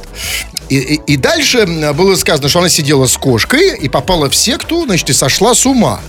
И, 0.70 0.78
и- 0.78 1.02
и 1.14 1.18
дальше 1.18 1.66
было 1.94 2.16
сказано, 2.16 2.48
что 2.50 2.60
она 2.60 2.70
сидела 2.70 3.06
с 3.08 3.18
кошкой 3.18 3.78
и 3.78 3.90
попала 3.90 4.30
в 4.30 4.36
секту, 4.36 4.86
значит, 4.86 5.10
и 5.10 5.14
сошла 5.14 5.54
с 5.54 5.66
ума. 5.66 6.00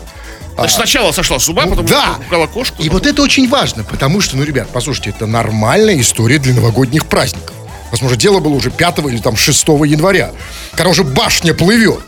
Значит, 0.55 0.77
сначала 0.77 1.13
сошла 1.13 1.39
с 1.39 1.49
ума, 1.49 1.67
потом 1.67 1.87
да. 1.87 2.17
украла 2.27 2.47
кошку. 2.47 2.83
И 2.83 2.89
вот 2.89 3.07
это 3.07 3.23
очень 3.23 3.49
важно, 3.49 3.85
потому 3.85 4.21
что, 4.21 4.37
ну, 4.37 4.45
ребят, 4.45 4.69
послушайте, 4.73 5.11
это 5.11 5.27
нормальная 5.27 5.99
история 6.01 6.39
для 6.39 6.55
новогодних 6.55 7.07
праздников. 7.07 7.55
Возможно, 7.91 8.17
дело 8.17 8.41
было 8.41 8.55
уже 8.55 8.71
5 8.71 8.99
или 9.01 9.19
там 9.19 9.37
6 9.37 9.69
января, 9.69 10.33
когда 10.73 10.91
уже 10.91 11.05
башня 11.05 11.55
плывет. 11.55 12.05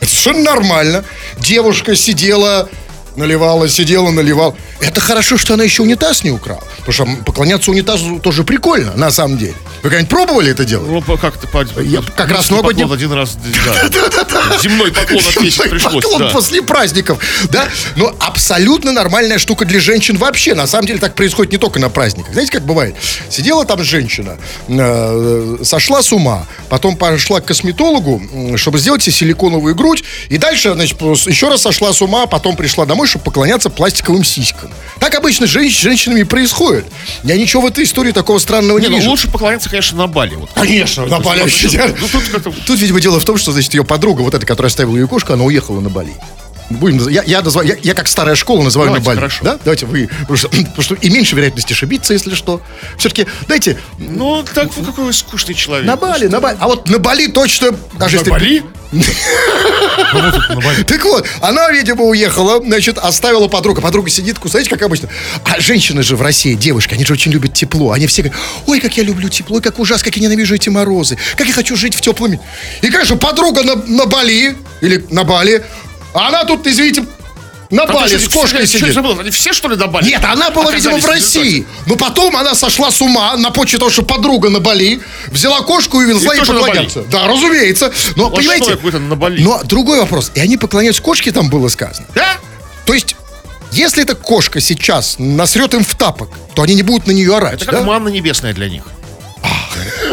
Это 0.00 0.10
совершенно 0.10 0.44
нормально. 0.54 1.04
Девушка 1.38 1.96
сидела, 1.96 2.68
наливала, 3.16 3.68
сидела, 3.68 4.10
наливала. 4.10 4.54
Это 4.80 5.00
хорошо, 5.00 5.38
что 5.38 5.54
она 5.54 5.64
еще 5.64 5.82
унитаз 5.82 6.24
не 6.24 6.30
украла. 6.30 6.62
Потому 6.84 6.92
что 6.92 7.24
поклоняться 7.24 7.70
унитазу 7.70 8.18
тоже 8.18 8.44
прикольно, 8.44 8.92
на 8.96 9.10
самом 9.10 9.38
деле. 9.38 9.54
Вы 9.82 9.90
когда-нибудь 9.90 10.10
пробовали 10.10 10.50
это 10.50 10.64
делать? 10.64 10.88
Ну, 10.88 11.00
по- 11.00 11.16
как-то 11.16 11.46
по, 11.48 11.64
Я 11.80 12.00
как 12.16 12.30
раз 12.30 12.46
поклон 12.48 12.64
новогодний- 12.74 12.92
один 12.94 13.12
раз, 13.12 13.36
да. 13.36 14.58
Земной 14.62 14.92
поклон 14.92 15.18
отвесить 15.26 15.54
Земной 15.54 15.68
пришлось, 15.70 16.04
поклон 16.04 16.30
после 16.32 16.62
праздников, 16.62 17.18
да? 17.50 17.68
Но 17.96 18.14
абсолютно 18.20 18.92
нормальная 18.92 19.38
штука 19.38 19.64
для 19.64 19.80
женщин 19.80 20.16
вообще. 20.16 20.54
На 20.54 20.66
самом 20.66 20.86
деле 20.86 20.98
так 20.98 21.14
происходит 21.14 21.52
не 21.52 21.58
только 21.58 21.78
на 21.78 21.88
праздниках. 21.88 22.32
Знаете, 22.32 22.52
как 22.52 22.62
бывает? 22.64 22.94
Сидела 23.30 23.64
там 23.64 23.82
женщина, 23.82 24.36
э, 24.68 25.56
сошла 25.62 26.02
с 26.02 26.12
ума, 26.12 26.46
потом 26.68 26.96
пошла 26.96 27.40
к 27.40 27.46
косметологу, 27.46 28.56
чтобы 28.56 28.78
сделать 28.78 29.02
себе 29.02 29.12
силиконовую 29.12 29.74
грудь, 29.74 30.04
и 30.28 30.38
дальше, 30.38 30.72
значит, 30.74 31.00
еще 31.00 31.48
раз 31.48 31.62
сошла 31.62 31.92
с 31.92 32.02
ума, 32.02 32.26
потом 32.26 32.56
пришла 32.56 32.86
домой, 32.86 33.06
чтобы 33.06 33.24
поклоняться 33.24 33.70
пластиковым 33.70 34.24
сиськам. 34.24 34.63
Так 35.00 35.14
обычно 35.14 35.46
с 35.46 35.50
женщ- 35.50 35.80
женщинами 35.80 36.20
и 36.20 36.24
происходит. 36.24 36.86
Я 37.22 37.36
ничего 37.36 37.62
в 37.62 37.66
этой 37.66 37.84
истории 37.84 38.12
такого 38.12 38.38
странного 38.38 38.78
не, 38.78 38.84
Не, 38.84 38.90
ну 38.90 38.96
вижу. 38.98 39.10
лучше 39.10 39.28
поклоняться, 39.30 39.68
конечно, 39.68 39.98
на 39.98 40.06
Бали. 40.06 40.34
Вот. 40.36 40.50
Конечно, 40.54 41.06
на 41.06 41.20
Бали 41.20 41.40
вообще. 41.42 41.68
Ну, 42.00 42.08
тут. 42.10 42.64
Тут, 42.66 42.80
видимо, 42.80 43.00
дело 43.00 43.20
в 43.20 43.24
том, 43.24 43.36
что, 43.36 43.52
значит, 43.52 43.74
ее 43.74 43.84
подруга, 43.84 44.22
вот 44.22 44.34
эта, 44.34 44.46
которая 44.46 44.68
оставила 44.68 44.96
ее 44.96 45.06
кошку, 45.08 45.32
она 45.32 45.44
уехала 45.44 45.80
на 45.80 45.90
Бали. 45.90 46.12
Будем, 46.70 47.06
я, 47.08 47.22
я, 47.24 47.42
называю- 47.42 47.68
я, 47.68 47.76
я 47.82 47.94
как 47.94 48.08
старая 48.08 48.34
школа 48.36 48.62
называю 48.62 48.88
Давайте, 48.88 49.04
на 49.04 49.06
Бали. 49.06 49.16
хорошо. 49.18 49.44
Да? 49.44 49.58
Давайте 49.64 49.86
вы. 49.86 50.08
Потому 50.20 50.36
что, 50.36 50.48
потому 50.48 50.82
что 50.82 50.94
и 50.94 51.10
меньше 51.10 51.36
вероятности 51.36 51.72
ошибиться, 51.72 52.12
если 52.14 52.34
что. 52.34 52.60
Все-таки, 52.98 53.26
дайте, 53.48 53.78
Ну, 53.98 54.42
так 54.54 54.74
вы 54.76 54.84
какой 54.84 55.04
вы 55.04 55.12
скучный 55.12 55.54
человек. 55.54 55.86
на 55.86 55.96
Бали, 55.96 56.26
на 56.26 56.40
Бали. 56.40 56.56
А 56.60 56.66
вот 56.68 56.88
на 56.88 56.98
Бали 56.98 57.26
точно, 57.26 57.72
даже 57.98 58.16
На 58.16 58.20
если... 58.20 58.30
Бали? 58.30 58.62
Так 60.86 61.04
вот, 61.04 61.26
она, 61.40 61.70
видимо, 61.70 62.04
уехала, 62.04 62.60
значит, 62.62 62.98
оставила 62.98 63.48
подруга. 63.48 63.80
Подруга 63.80 64.08
сидит, 64.10 64.38
кусаете, 64.38 64.70
как 64.70 64.82
обычно. 64.82 65.08
А 65.44 65.60
женщины 65.60 66.02
же 66.02 66.16
в 66.16 66.22
России, 66.22 66.54
девушки, 66.54 66.94
они 66.94 67.04
же 67.04 67.12
очень 67.12 67.32
любят 67.32 67.54
тепло. 67.54 67.92
Они 67.92 68.06
все 68.06 68.22
говорят, 68.22 68.40
ой, 68.66 68.80
как 68.80 68.96
я 68.96 69.02
люблю 69.02 69.28
тепло, 69.28 69.60
как 69.60 69.78
ужасно, 69.78 70.04
как 70.04 70.16
я 70.16 70.22
ненавижу 70.22 70.54
эти 70.54 70.68
морозы, 70.68 71.18
как 71.36 71.46
я 71.46 71.52
хочу 71.52 71.76
жить 71.76 71.94
в 71.94 72.00
теплом 72.00 72.32
мире. 72.32 72.42
И, 72.82 72.88
конечно, 72.90 73.16
подруга 73.16 73.62
на, 73.62 73.74
на 73.76 74.06
Бали, 74.06 74.56
или 74.80 75.04
на 75.10 75.24
Бали, 75.24 75.64
а 76.14 76.28
она 76.28 76.44
тут, 76.44 76.66
извините, 76.66 77.04
на 77.70 77.86
Бали 77.86 78.16
с 78.16 78.28
кошкой 78.28 78.66
Что 78.66 78.78
сидит. 78.78 78.94
забыл? 78.94 79.18
Они 79.18 79.30
все, 79.30 79.52
что 79.52 79.68
ли, 79.68 79.76
на 79.76 79.88
Бали? 79.88 80.06
Нет, 80.06 80.22
она 80.24 80.50
была, 80.50 80.72
видимо, 80.72 80.98
в 80.98 81.06
России. 81.06 81.66
Но 81.86 81.96
потом 81.96 82.36
она 82.36 82.54
сошла 82.54 82.90
с 82.90 83.00
ума 83.00 83.36
на 83.36 83.50
почве 83.50 83.78
того, 83.78 83.90
что 83.90 84.02
подруга 84.02 84.48
на 84.48 84.60
Бали, 84.60 85.00
взяла 85.28 85.60
кошку 85.62 86.00
и 86.00 86.06
везла 86.06 86.34
И 86.34 86.38
ей 86.38 86.46
поклоняться. 86.46 87.02
Да, 87.10 87.26
разумеется. 87.26 87.92
Но, 88.16 88.28
а 88.28 88.30
понимаете, 88.30 88.78
что 88.78 88.98
но 88.98 89.62
другой 89.64 89.98
вопрос. 90.00 90.30
И 90.34 90.40
они 90.40 90.56
поклоняются 90.56 91.02
кошке, 91.02 91.32
там 91.32 91.50
было 91.50 91.68
сказано. 91.68 92.06
Да? 92.14 92.36
То 92.86 92.94
есть, 92.94 93.16
если 93.72 94.02
эта 94.04 94.14
кошка 94.14 94.60
сейчас 94.60 95.16
насрет 95.18 95.74
им 95.74 95.82
в 95.84 95.94
тапок, 95.96 96.30
то 96.54 96.62
они 96.62 96.76
не 96.76 96.82
будут 96.82 97.08
на 97.08 97.12
нее 97.12 97.36
орать, 97.36 97.62
Это 97.62 97.72
как 97.72 97.80
да? 97.80 97.86
манна 97.86 98.08
небесная 98.08 98.52
для 98.52 98.68
них. 98.68 98.84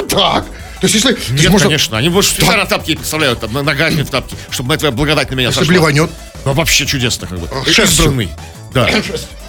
Так. 0.10 0.46
То 0.82 0.88
есть, 0.88 0.96
если... 0.96 1.14
то 1.14 1.20
есть 1.20 1.32
Нет, 1.44 1.52
можно- 1.52 1.68
конечно. 1.68 1.98
Они 1.98 2.10
больше 2.10 2.32
специально 2.32 2.66
тапки 2.66 2.96
представляют, 2.96 3.40
там, 3.40 3.54
на- 3.54 3.62
ногами 3.64 4.02
в 4.02 4.10
тапки, 4.10 4.36
чтобы 4.50 4.76
твоя 4.78 4.92
благодать 4.92 5.30
на 5.30 5.36
меня 5.36 5.48
Если 5.50 5.60
сошла. 5.60 5.72
блеванет. 5.72 6.10
Ну, 6.44 6.54
вообще 6.54 6.86
чудесно, 6.88 7.28
как 7.28 7.40
бы. 7.40 7.48
шерстью. 7.72 8.06
Избранный. 8.06 8.30
Да. 8.74 8.90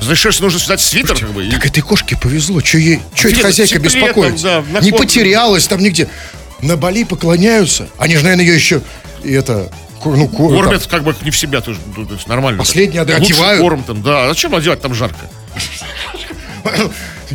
За 0.01 0.15
шерсть 0.15 0.41
нужно 0.41 0.59
связать 0.59 0.81
свитер, 0.83 1.19
как 1.19 1.31
бы. 1.33 1.47
и- 1.47 1.51
Так 1.51 1.65
этой 1.65 1.81
кошке 1.81 2.17
повезло. 2.17 2.61
Че 2.61 2.79
ей, 2.79 3.01
че 3.15 3.31
эта 3.31 3.41
хозяйка 3.43 3.79
беспокоится? 3.79 4.47
там, 4.47 4.67
да, 4.75 4.81
Не 4.81 4.93
потерялась 4.93 5.67
там 5.67 5.81
нигде. 5.81 6.09
На 6.61 6.77
Бали 6.77 7.05
поклоняются. 7.05 7.89
Они 7.99 8.15
же, 8.17 8.23
наверное, 8.25 8.45
ее 8.45 8.55
еще 8.55 8.83
и 9.25 9.33
это... 9.33 9.73
Ну, 10.05 10.29
Кормят 10.29 10.87
как 10.89 11.05
бы 11.05 11.15
не 11.23 11.31
в 11.31 11.37
себя, 11.39 11.61
тоже, 11.61 11.79
ну, 11.97 12.05
то 12.05 12.15
есть 12.15 12.27
нормально. 12.27 12.59
Последнее, 12.59 13.05
да, 13.05 13.17
Лучше 13.19 13.33
одевают. 13.35 13.61
корм 13.63 13.83
там, 13.85 14.03
да. 14.03 14.25
А 14.25 14.29
зачем 14.29 14.53
одевать, 14.55 14.81
там 14.83 14.93
жарко? 14.95 15.31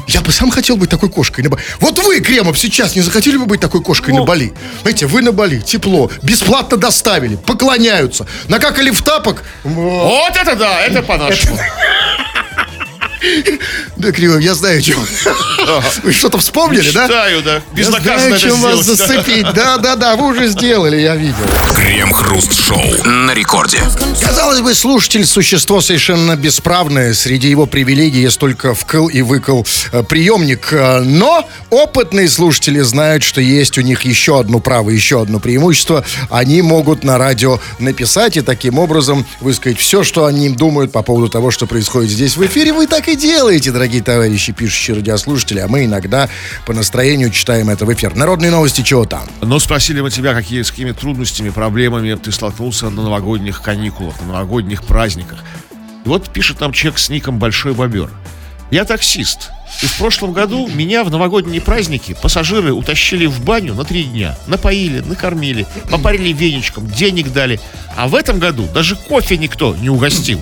Я 0.07 0.21
бы 0.21 0.31
сам 0.31 0.51
хотел 0.51 0.77
быть 0.77 0.89
такой 0.89 1.09
кошкой 1.09 1.43
на 1.43 1.49
Бали. 1.49 1.63
Вот 1.79 1.99
вы, 1.99 2.19
Кремов, 2.19 2.57
сейчас 2.57 2.95
не 2.95 3.01
захотели 3.01 3.37
бы 3.37 3.45
быть 3.45 3.59
такой 3.61 3.81
кошкой 3.81 4.13
Ну. 4.13 4.19
на 4.21 4.25
Бали? 4.25 4.53
Знаете, 4.81 5.05
вы 5.07 5.21
на 5.21 5.31
Бали, 5.31 5.59
тепло, 5.59 6.11
бесплатно 6.21 6.77
доставили, 6.77 7.35
поклоняются. 7.35 8.25
Накакали 8.47 8.89
в 8.91 9.01
тапок. 9.01 9.43
Вот 9.63 10.35
это 10.35 10.55
да, 10.55 10.81
это 10.81 11.01
по-нашему. 11.01 11.57
Да, 13.97 14.11
Кремов, 14.11 14.41
я 14.41 14.53
знаю, 14.53 14.81
чем. 14.81 14.99
Вы 16.03 16.13
что-то 16.13 16.37
вспомнили, 16.37 16.91
да? 16.91 17.07
Читаю, 17.07 17.41
да. 17.41 17.61
Я 17.75 17.85
знаю, 17.85 18.39
чем 18.39 18.61
вас 18.61 18.85
зацепить. 18.85 19.45
Да, 19.53 19.77
да, 19.77 19.95
да, 19.95 20.15
вы 20.15 20.27
уже 20.27 20.47
сделали, 20.47 20.97
я 20.97 21.15
видел. 21.15 21.35
Крем-хруст-шоу 21.75 23.05
на 23.05 23.33
рекорде. 23.33 23.79
Казалось 24.23 24.61
бы, 24.61 24.73
слушатель– 24.75 25.25
существо 25.27 25.81
совершенно 25.81 26.35
бесправное. 26.35 27.13
Среди 27.13 27.49
его 27.49 27.65
привилегий 27.65 28.21
есть 28.21 28.39
только 28.39 28.73
вкл 28.73 29.07
и 29.07 29.21
выкл 29.21 29.63
э, 29.91 30.03
приемник. 30.03 30.69
Э, 30.71 31.01
Но 31.01 31.47
опытные 31.69 32.29
слушатели 32.29 32.81
знают, 32.81 33.23
что 33.23 33.41
есть 33.41 33.77
у 33.77 33.81
них 33.81 34.01
еще 34.03 34.39
одно 34.39 34.59
право, 34.59 34.89
еще 34.89 35.21
одно 35.21 35.39
преимущество. 35.39 36.05
Они 36.29 36.61
могут 36.61 37.03
на 37.03 37.17
радио 37.17 37.59
написать 37.79 38.37
и 38.37 38.41
таким 38.41 38.79
образом 38.79 39.25
высказать 39.39 39.79
все, 39.79 40.03
что 40.03 40.25
они 40.25 40.49
думают 40.49 40.91
по 40.91 41.01
поводу 41.01 41.29
того, 41.29 41.51
что 41.51 41.65
происходит 41.65 42.11
здесь 42.11 42.37
в 42.37 42.45
эфире. 42.45 42.73
Вы 42.73 42.87
и 43.07 43.15
делаете, 43.15 43.71
дорогие 43.71 44.03
товарищи, 44.03 44.51
пишущие 44.51 44.97
радиослушатели. 44.97 45.59
А 45.59 45.67
мы 45.67 45.85
иногда 45.85 46.29
по 46.65 46.73
настроению 46.73 47.31
читаем 47.31 47.69
это 47.69 47.85
в 47.85 47.93
эфир. 47.93 48.15
Народные 48.15 48.51
новости, 48.51 48.81
чего 48.81 49.05
там? 49.05 49.23
Но 49.41 49.59
спросили 49.59 50.01
мы 50.01 50.09
тебя, 50.09 50.33
какие, 50.33 50.61
с 50.61 50.71
какими 50.71 50.91
трудностями, 50.91 51.49
проблемами 51.49 52.15
ты 52.15 52.31
столкнулся 52.31 52.89
на 52.89 53.03
новогодних 53.03 53.61
каникулах, 53.61 54.19
на 54.21 54.27
новогодних 54.27 54.83
праздниках. 54.83 55.39
И 56.05 56.09
вот 56.09 56.29
пишет 56.29 56.59
нам 56.59 56.73
человек 56.73 56.99
с 56.99 57.09
ником 57.09 57.39
Большой 57.39 57.73
Бобер. 57.73 58.09
Я 58.71 58.83
таксист. 58.83 59.51
И 59.81 59.85
в 59.85 59.97
прошлом 59.97 60.33
году 60.33 60.67
меня 60.67 61.03
в 61.05 61.11
новогодние 61.11 61.61
праздники 61.61 62.15
пассажиры 62.21 62.73
утащили 62.73 63.25
в 63.25 63.41
баню 63.41 63.73
на 63.73 63.85
три 63.85 64.03
дня. 64.03 64.37
Напоили, 64.47 64.99
накормили, 64.99 65.65
попарили 65.89 66.33
веничком, 66.33 66.89
денег 66.89 67.31
дали. 67.31 67.59
А 67.95 68.07
в 68.07 68.15
этом 68.15 68.39
году 68.39 68.67
даже 68.73 68.95
кофе 68.95 69.37
никто 69.37 69.75
не 69.75 69.89
угостил 69.89 70.41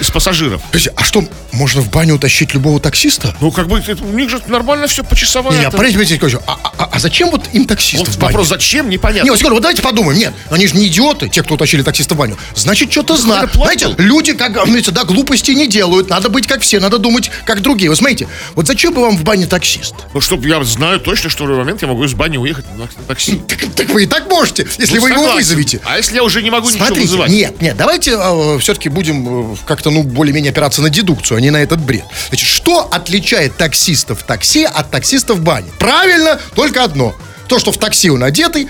из 0.00 0.10
пассажиров. 0.10 0.60
А 0.96 1.04
что, 1.04 1.24
можно 1.52 1.80
в 1.80 1.90
баню 1.90 2.14
утащить 2.16 2.54
любого 2.54 2.80
таксиста? 2.80 3.34
Ну, 3.40 3.50
как 3.50 3.68
бы, 3.68 3.78
это- 3.78 4.02
у 4.02 4.12
них 4.12 4.28
же 4.30 4.40
нормально 4.46 4.86
все 4.86 5.02
Не, 5.02 5.08
почасовая. 5.08 5.56
не, 5.56 5.62
там. 5.64 5.72
подождите, 5.72 5.98
подождите, 5.98 6.14
Николаевич, 6.16 6.42
а, 6.46 6.58
а- 6.78 6.88
а 6.92 6.98
зачем 6.98 7.30
вот 7.30 7.48
им 7.52 7.66
таксистов 7.66 8.08
Вот 8.08 8.16
в 8.16 8.18
баню? 8.18 8.32
вопрос, 8.32 8.48
зачем, 8.48 8.88
непонятно. 8.88 9.24
Не, 9.24 9.30
вот 9.30 9.40
вот 9.42 9.60
давайте 9.62 9.82
подумаем. 9.82 10.18
Нет, 10.18 10.34
они 10.50 10.66
же 10.66 10.74
не 10.76 10.86
идиоты, 10.88 11.28
те, 11.28 11.42
кто 11.42 11.54
утащили 11.54 11.82
таксиста 11.82 12.14
в 12.14 12.18
баню. 12.18 12.36
Значит, 12.54 12.90
что-то 12.90 13.16
знают. 13.16 13.52
план 13.52 13.64
Знаете, 13.76 13.94
люди, 13.98 14.32
как 14.32 14.52
говорится, 14.52 14.90
да, 14.92 15.04
глупости 15.04 15.52
не 15.52 15.66
делают. 15.66 16.08
Надо 16.08 16.28
быть 16.28 16.46
как 16.46 16.62
все, 16.62 16.80
надо 16.80 16.98
думать 16.98 17.30
как 17.44 17.60
другие. 17.62 17.88
Вы 17.90 17.96
смотрите, 17.96 18.28
вот 18.54 18.66
зачем 18.66 18.92
бы 18.94 19.02
вам 19.02 19.16
в 19.16 19.22
бане 19.24 19.46
таксист? 19.46 19.94
Ну, 20.12 20.20
чтобы 20.20 20.48
я 20.48 20.62
знаю 20.64 21.00
точно, 21.00 21.30
что 21.30 21.44
в 21.44 21.48
любой 21.48 21.64
момент 21.64 21.82
я 21.82 21.88
могу 21.88 22.04
из 22.04 22.14
бани 22.14 22.36
уехать 22.38 22.64
на, 22.76 22.86
такси. 23.06 23.36
Так, 23.48 23.58
так 23.74 23.88
вы 23.90 24.04
и 24.04 24.06
так 24.06 24.28
можете, 24.28 24.66
если 24.78 24.96
Ну, 24.96 25.02
вы 25.02 25.08
его 25.10 25.18
согласен. 25.18 25.38
вызовете. 25.38 25.80
А 25.84 25.96
если 25.96 26.14
я 26.16 26.22
уже 26.24 26.42
не 26.42 26.50
могу 26.50 26.68
ничего 26.68 26.86
Смотрите, 26.86 27.06
вызывать? 27.08 27.30
нет, 27.30 27.60
нет, 27.60 27.76
давайте 27.76 28.16
все-таки 28.60 28.88
будем 28.88 29.52
э, 29.52 29.56
как-то, 29.84 29.90
ну, 29.90 30.02
более-менее 30.02 30.50
опираться 30.50 30.80
на 30.82 30.88
дедукцию, 30.88 31.38
а 31.38 31.40
не 31.40 31.50
на 31.50 31.58
этот 31.58 31.80
бред. 31.80 32.04
Значит, 32.28 32.48
что 32.48 32.88
отличает 32.90 33.56
таксистов 33.56 34.20
в 34.20 34.22
такси 34.24 34.64
от 34.64 34.90
таксистов 34.90 35.38
в 35.38 35.42
бане? 35.42 35.70
Правильно, 35.78 36.40
только 36.54 36.82
одно. 36.84 37.14
То, 37.48 37.58
что 37.58 37.70
в 37.70 37.76
такси 37.76 38.08
он 38.10 38.22
одетый, 38.22 38.68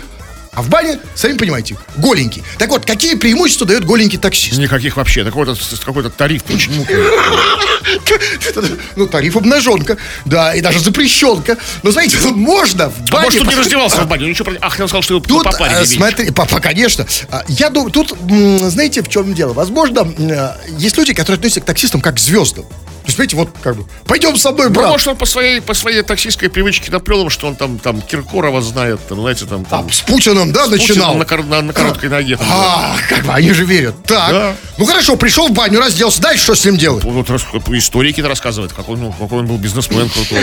а 0.54 0.62
в 0.62 0.68
бане, 0.68 0.98
сами 1.14 1.36
понимаете, 1.36 1.76
голенький. 1.96 2.42
Так 2.58 2.70
вот, 2.70 2.84
какие 2.86 3.14
преимущества 3.14 3.66
дает 3.66 3.84
голенький 3.84 4.18
таксист? 4.18 4.58
Никаких 4.58 4.96
вообще. 4.96 5.20
Это 5.22 5.30
какой-то, 5.30 5.54
с- 5.54 5.80
какой-то 5.84 6.10
тариф 6.10 6.42
мутный. 6.48 6.96
Ну, 8.96 9.06
тариф 9.06 9.36
обнаженка, 9.36 9.96
да, 10.24 10.54
и 10.54 10.60
даже 10.60 10.80
запрещенка. 10.80 11.56
Но, 11.82 11.90
знаете, 11.90 12.16
ну, 12.22 12.34
можно 12.34 12.88
в 12.90 13.10
бане... 13.10 13.24
может, 13.40 13.46
не 13.46 13.54
раздевался 13.54 14.00
в 14.02 14.08
бане? 14.08 14.28
Ничего. 14.28 14.52
Ах, 14.60 14.78
я 14.78 14.86
сказал, 14.86 15.02
что 15.02 15.14
его 15.14 15.24
Тут, 15.24 15.46
э, 15.60 15.84
смотри, 15.84 16.30
папа, 16.30 16.60
конечно. 16.60 17.06
А, 17.30 17.44
Я 17.48 17.70
думаю, 17.70 17.90
тут, 17.90 18.14
знаете, 18.70 19.02
в 19.02 19.08
чем 19.08 19.34
дело? 19.34 19.52
Возможно, 19.52 20.06
э, 20.18 20.50
есть 20.78 20.96
люди, 20.96 21.12
которые 21.14 21.36
относятся 21.36 21.60
к 21.60 21.64
таксистам 21.64 22.00
как 22.00 22.16
к 22.16 22.18
звездам. 22.20 22.64
То 23.04 23.08
есть, 23.08 23.16
знаете, 23.16 23.36
вот 23.36 23.50
как 23.62 23.76
бы, 23.76 23.84
пойдем 24.06 24.34
со 24.38 24.50
мной, 24.52 24.68
Ну, 24.68 24.72
брат. 24.74 24.88
может, 24.88 25.06
он 25.08 25.16
по 25.16 25.26
своей, 25.26 25.60
по 25.60 25.74
своей 25.74 26.00
таксистской 26.02 26.48
привычке 26.48 26.90
наплел 26.90 27.20
им, 27.20 27.28
что 27.28 27.46
он 27.46 27.54
там, 27.54 27.78
там 27.78 28.00
Киркорова 28.00 28.62
знает, 28.62 28.98
там, 29.06 29.20
знаете, 29.20 29.44
там, 29.44 29.66
там 29.66 29.86
А, 29.86 29.92
с 29.92 30.00
Путиным, 30.00 30.52
да, 30.52 30.64
с 30.64 30.70
Путиным 30.70 30.88
начинал? 30.88 31.14
на, 31.16 31.26
кор- 31.26 31.44
на- 31.44 31.60
на 31.60 31.74
короткой 31.74 32.08
ноге. 32.08 32.38
там, 32.38 32.46
А, 32.50 32.96
как 33.10 33.26
бы, 33.26 33.32
они 33.34 33.52
же 33.52 33.66
верят. 33.66 33.94
Так, 34.06 34.30
Да. 34.30 34.56
ну 34.78 34.86
хорошо, 34.86 35.16
пришел 35.16 35.48
в 35.48 35.52
баню, 35.52 35.80
разделся, 35.80 36.22
дальше 36.22 36.44
что 36.44 36.54
с 36.54 36.64
ним 36.64 36.78
делать? 36.78 37.04
Вот 37.04 37.28
рас- 37.28 37.44
истории 37.72 38.08
какие-то 38.08 38.30
рассказывает, 38.30 38.72
какой, 38.72 38.96
ну, 38.96 39.12
какой 39.12 39.40
он 39.40 39.46
был 39.48 39.58
бизнесмен 39.58 40.08
крутой, 40.08 40.38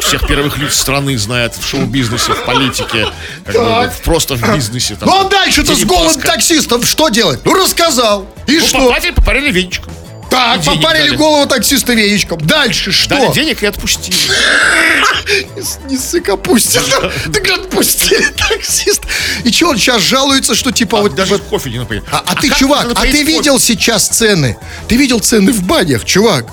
всех 0.00 0.26
первых 0.26 0.58
лиц 0.58 0.74
страны 0.74 1.16
знает 1.16 1.54
в 1.54 1.64
шоу-бизнесе, 1.64 2.32
в 2.32 2.44
политике, 2.44 3.06
как 3.46 3.54
бы, 3.54 3.62
вот 3.64 3.92
просто 4.04 4.34
в 4.34 4.54
бизнесе. 4.56 4.96
Там, 4.96 5.08
Ну 5.08 5.26
а 5.26 5.28
дальше-то 5.28 5.76
с 5.76 5.84
голым 5.84 6.20
таксистом 6.20 6.82
что 6.82 7.08
делать? 7.08 7.38
Ну 7.44 7.54
рассказал. 7.54 8.26
И 8.48 8.58
Ну, 8.58 8.66
что? 8.66 8.78
попали, 8.88 9.12
попарили 9.12 9.52
венчиком. 9.52 9.92
Так, 10.32 10.60
денег 10.62 10.80
попарили 10.80 11.08
дали. 11.08 11.16
голову 11.16 11.46
таксиста 11.46 11.92
веничком. 11.92 12.40
Дальше 12.40 12.90
что? 12.90 13.10
Дали 13.10 13.32
денег 13.34 13.62
и 13.62 13.66
отпустили. 13.66 14.16
Не 15.88 15.96
ссык, 15.98 16.28
опустил. 16.30 16.82
Так 17.32 17.48
отпустили 17.50 18.26
таксист. 18.36 19.02
И 19.44 19.52
что, 19.52 19.68
он 19.68 19.78
сейчас 19.78 20.02
жалуется, 20.02 20.54
что 20.54 20.72
типа 20.72 20.98
А 20.98 21.02
вот... 21.02 21.14
даже 21.14 21.38
кофе 21.38 21.70
не 21.70 21.78
напоили. 21.78 22.02
А, 22.10 22.22
а 22.26 22.34
ты, 22.34 22.48
как 22.48 22.58
чувак, 22.58 22.86
а 22.94 23.02
ты 23.02 23.22
видел 23.22 23.60
сейчас 23.60 24.08
цены? 24.08 24.56
Ты 24.88 24.96
видел 24.96 25.20
цены 25.20 25.52
в 25.52 25.62
банях, 25.64 26.04
чувак? 26.04 26.46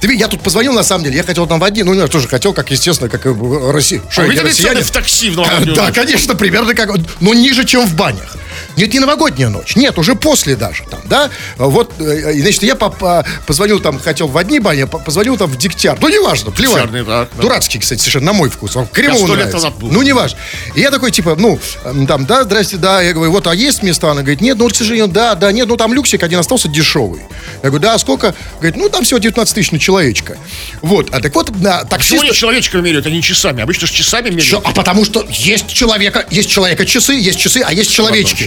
Ты, 0.00 0.12
я 0.16 0.26
тут 0.26 0.40
позвонил, 0.40 0.72
на 0.72 0.82
самом 0.82 1.04
деле, 1.04 1.16
я 1.16 1.22
хотел 1.22 1.46
там 1.46 1.60
в 1.60 1.64
один, 1.64 1.86
ну, 1.86 1.94
я 1.94 2.08
тоже 2.08 2.26
хотел, 2.26 2.52
как, 2.52 2.72
естественно, 2.72 3.08
как 3.08 3.24
и 3.24 3.28
в 3.28 3.70
России. 3.70 4.02
Что, 4.10 4.22
Вы 4.22 4.34
россиянин? 4.34 4.54
цены 4.54 4.82
в 4.82 4.90
такси 4.90 5.30
в 5.30 5.40
А, 5.40 5.60
Да, 5.60 5.92
конечно, 5.92 6.34
примерно 6.34 6.74
как, 6.74 6.90
но 7.20 7.34
ниже, 7.34 7.64
чем 7.64 7.86
в 7.86 7.94
банях. 7.94 8.36
Нет, 8.76 8.92
не 8.92 9.00
новогодняя 9.00 9.48
ночь, 9.48 9.76
нет, 9.76 9.98
уже 9.98 10.14
после 10.14 10.56
даже 10.56 10.84
там, 10.90 11.00
да. 11.04 11.30
Вот, 11.56 11.92
э, 11.98 12.34
и, 12.34 12.42
значит, 12.42 12.62
я 12.62 12.76
а, 12.80 13.24
позвонил 13.46 13.80
там, 13.80 13.98
хотел 13.98 14.28
в 14.28 14.36
одни 14.36 14.58
бани, 14.58 14.82
а 14.82 14.86
по- 14.86 14.98
позвонил 14.98 15.36
там 15.36 15.50
в 15.50 15.56
Дегтярь. 15.56 15.98
Ну, 16.00 16.08
неважно, 16.08 16.50
плевать. 16.50 16.82
Дегтярный, 16.82 17.04
так, 17.04 17.28
да. 17.36 17.42
Дурацкий, 17.42 17.78
кстати, 17.78 18.00
совершенно, 18.00 18.26
на 18.26 18.32
мой 18.32 18.50
вкус. 18.50 18.76
Он 18.76 18.86
Кремову 18.86 19.26
нравится. 19.26 19.54
назад 19.54 19.74
был. 19.78 19.90
Ну, 19.90 20.02
неважно. 20.02 20.38
И 20.74 20.80
я 20.80 20.90
такой, 20.90 21.10
типа, 21.10 21.36
ну, 21.38 21.58
там, 22.06 22.26
да, 22.26 22.44
здрасте, 22.44 22.76
да, 22.76 23.02
я 23.02 23.12
говорю, 23.12 23.32
вот, 23.32 23.46
а 23.46 23.54
есть 23.54 23.82
места? 23.82 24.10
Она 24.10 24.22
говорит, 24.22 24.40
нет, 24.40 24.58
ну, 24.58 24.68
к 24.68 24.74
сожалению, 24.74 25.08
да, 25.08 25.34
да, 25.34 25.52
нет, 25.52 25.68
ну, 25.68 25.76
там 25.76 25.92
люксик 25.94 26.22
один 26.22 26.38
остался 26.38 26.68
дешевый. 26.68 27.22
Я 27.62 27.68
говорю, 27.68 27.82
да, 27.82 27.94
а 27.94 27.98
сколько? 27.98 28.34
Говорит, 28.54 28.76
ну, 28.76 28.88
там 28.88 29.04
всего 29.04 29.18
19 29.18 29.54
тысяч 29.54 29.70
на 29.70 29.78
человечка. 29.78 30.36
Вот, 30.80 31.10
а 31.12 31.20
так 31.20 31.34
вот, 31.34 31.50
да, 31.60 31.84
таксист... 31.84 32.12
Почему 32.12 32.22
они 32.22 32.32
человечками 32.32 32.82
меряют, 32.82 33.06
а 33.06 33.10
не 33.10 33.22
часами? 33.22 33.62
Обычно 33.62 33.86
же 33.86 33.92
часами 33.92 34.30
меряют. 34.30 34.62
А 34.64 34.72
потому 34.72 35.04
что 35.04 35.26
есть 35.30 35.68
человека, 35.68 36.26
есть 36.30 36.50
человека 36.50 36.84
часы, 36.84 37.14
есть 37.14 37.38
часы, 37.38 37.62
а 37.64 37.72
есть 37.72 37.90
человечки. 37.90 38.41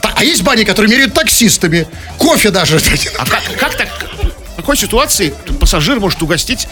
Та- 0.00 0.12
а 0.16 0.24
есть 0.24 0.42
бани, 0.42 0.64
которые 0.64 0.90
меряют 0.90 1.14
таксистами. 1.14 1.86
Кофе 2.18 2.50
даже. 2.50 2.80
А 3.18 3.24
как, 3.26 3.42
как 3.58 3.76
так? 3.76 3.88
В 4.52 4.56
какой 4.56 4.76
ситуации 4.76 5.32
пассажир 5.58 5.98
может 6.00 6.20
угостить 6.22 6.66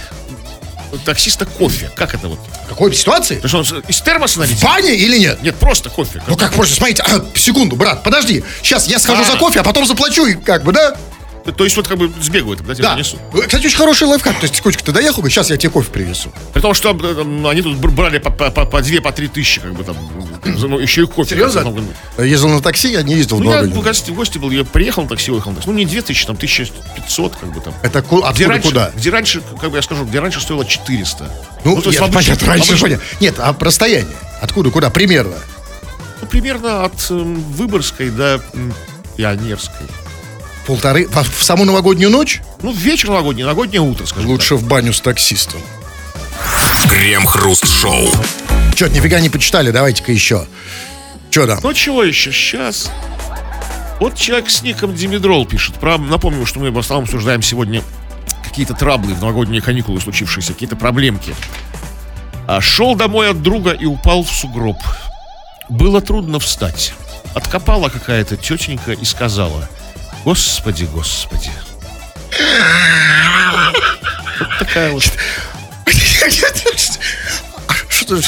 таксиста 1.04 1.44
кофе? 1.46 1.90
Как 1.94 2.14
это 2.14 2.28
вот? 2.28 2.38
В 2.64 2.68
какой 2.68 2.94
ситуации? 2.94 3.36
То 3.36 3.46
есть 3.48 3.54
он 3.54 3.82
из 3.88 4.00
термоса 4.00 4.36
В 4.36 4.38
налить? 4.40 4.62
бане 4.62 4.94
или 4.94 5.18
нет? 5.18 5.42
Нет, 5.42 5.56
просто 5.56 5.90
кофе. 5.90 6.22
Ну 6.26 6.36
как 6.36 6.52
просто, 6.52 6.74
смотрите, 6.74 7.02
а, 7.06 7.22
секунду, 7.34 7.76
брат, 7.76 8.02
подожди. 8.02 8.42
Сейчас 8.62 8.86
я 8.88 8.98
схожу 8.98 9.22
А. 9.22 9.24
за 9.24 9.36
кофе, 9.38 9.60
а 9.60 9.62
потом 9.62 9.86
заплачу, 9.86 10.26
и 10.26 10.34
как 10.34 10.64
бы, 10.64 10.72
да? 10.72 10.96
То 11.52 11.64
есть 11.64 11.76
вот 11.76 11.88
как 11.88 11.98
бы 11.98 12.10
сбегаю, 12.22 12.56
тогда 12.56 12.74
тебе 12.74 12.82
Да. 12.84 12.94
принесу. 12.94 13.18
Кстати, 13.46 13.66
очень 13.66 13.76
хороший 13.76 14.06
лайфхак. 14.06 14.38
То 14.40 14.46
есть, 14.46 14.60
Кучка, 14.60 14.84
ты 14.84 14.92
доехал 14.92 15.22
бы, 15.22 15.30
сейчас 15.30 15.50
я 15.50 15.56
тебе 15.56 15.70
кофе 15.70 15.90
привезу. 15.90 16.32
При 16.52 16.60
том, 16.60 16.74
что 16.74 16.90
э, 16.90 17.14
там, 17.14 17.46
они 17.46 17.62
тут 17.62 17.76
бр- 17.76 17.90
брали 17.90 18.18
по, 18.18 18.30
по, 18.30 18.50
по, 18.50 18.64
по 18.66 18.82
две, 18.82 19.00
по 19.00 19.12
три 19.12 19.28
тысячи, 19.28 19.60
как 19.60 19.72
бы 19.74 19.84
там, 19.84 19.96
ну, 20.44 20.78
еще 20.78 21.02
и 21.02 21.06
кофе. 21.06 21.30
Серьезно? 21.30 21.64
Бы, 21.70 21.82
ну, 22.16 22.22
Ездил 22.24 22.48
на 22.48 22.60
такси, 22.62 22.92
я 22.92 23.02
не 23.02 23.14
ездил 23.14 23.38
Ну, 23.40 23.50
я 23.52 23.62
в 23.62 23.82
гости, 23.82 24.10
в 24.10 24.14
гости 24.14 24.38
был, 24.38 24.50
я 24.50 24.64
приехал 24.64 25.02
на 25.02 25.08
такси, 25.08 25.30
уехал 25.30 25.50
на 25.50 25.56
такси. 25.56 25.70
Ну, 25.70 25.76
не 25.76 25.84
две 25.84 26.02
тысячи, 26.02 26.26
там, 26.26 26.36
1500, 26.36 27.36
как 27.36 27.52
бы 27.52 27.60
там. 27.60 27.74
Это 27.82 28.02
ку- 28.02 28.18
Где 28.20 28.26
откуда, 28.46 28.48
раньше, 28.48 28.68
куда? 28.68 28.90
где 28.96 29.10
раньше, 29.10 29.42
как 29.60 29.70
бы 29.70 29.76
я 29.76 29.82
скажу, 29.82 30.04
где 30.04 30.20
раньше 30.20 30.40
стоило 30.40 30.64
400. 30.64 31.30
Ну, 31.64 31.80
то 31.82 31.88
есть 31.90 32.00
нет, 32.00 32.08
в 32.10 32.12
обычном- 32.12 32.14
понятно, 32.14 32.46
раньше, 32.48 32.72
обычном- 32.72 32.80
понятно. 32.82 33.04
Нет, 33.20 33.34
а 33.38 33.56
расстояние. 33.58 34.16
Откуда, 34.40 34.70
куда? 34.70 34.90
Примерно. 34.90 35.36
Ну, 36.20 36.26
примерно 36.26 36.84
от 36.84 37.10
эм, 37.10 37.40
Выборгской 37.52 38.10
до 38.10 38.40
м, 38.54 38.74
Пионерской. 39.16 39.86
Полторы. 40.68 41.08
В, 41.08 41.22
в 41.22 41.42
саму 41.42 41.64
новогоднюю 41.64 42.10
ночь 42.10 42.42
Ну, 42.62 42.74
вечер 42.74 43.08
новогодний, 43.08 43.42
новогоднее 43.42 43.80
утро, 43.80 44.04
скажем 44.04 44.28
лучше 44.28 44.54
в 44.54 44.68
баню 44.68 44.92
с 44.92 45.00
таксистом. 45.00 45.62
Крем-хруст-шоу. 46.90 48.10
Че, 48.74 48.88
нифига 48.90 49.18
не 49.20 49.30
почитали, 49.30 49.70
давайте-ка 49.70 50.12
еще. 50.12 50.46
Че 51.30 51.46
там? 51.46 51.56
так. 51.56 51.64
Ну, 51.64 51.72
чего 51.72 52.04
еще? 52.04 52.32
Сейчас. 52.32 52.90
Вот 53.98 54.14
человек 54.16 54.50
с 54.50 54.62
ником 54.62 54.94
Димедрол 54.94 55.46
пишет. 55.46 55.74
Про, 55.76 55.96
напомню, 55.96 56.44
что 56.44 56.60
мы 56.60 56.70
в 56.70 56.78
основном 56.78 57.04
обсуждаем 57.04 57.40
сегодня 57.40 57.82
какие-то 58.44 58.74
траблы 58.74 59.14
в 59.14 59.22
новогодние 59.22 59.62
каникулы 59.62 60.02
случившиеся, 60.02 60.52
какие-то 60.52 60.76
проблемки. 60.76 61.34
А 62.46 62.60
шел 62.60 62.94
домой 62.94 63.30
от 63.30 63.40
друга 63.40 63.70
и 63.70 63.86
упал 63.86 64.22
в 64.22 64.30
сугроб. 64.30 64.76
Было 65.70 66.02
трудно 66.02 66.38
встать. 66.38 66.92
Откопала 67.34 67.88
какая-то 67.88 68.36
тетенька 68.36 68.92
и 68.92 69.04
сказала, 69.06 69.66
Господи, 70.24 70.84
Господи. 70.84 71.50
Вот 74.38 74.58
такая 74.58 74.92
вот. 74.92 75.04
Что, 77.88 78.20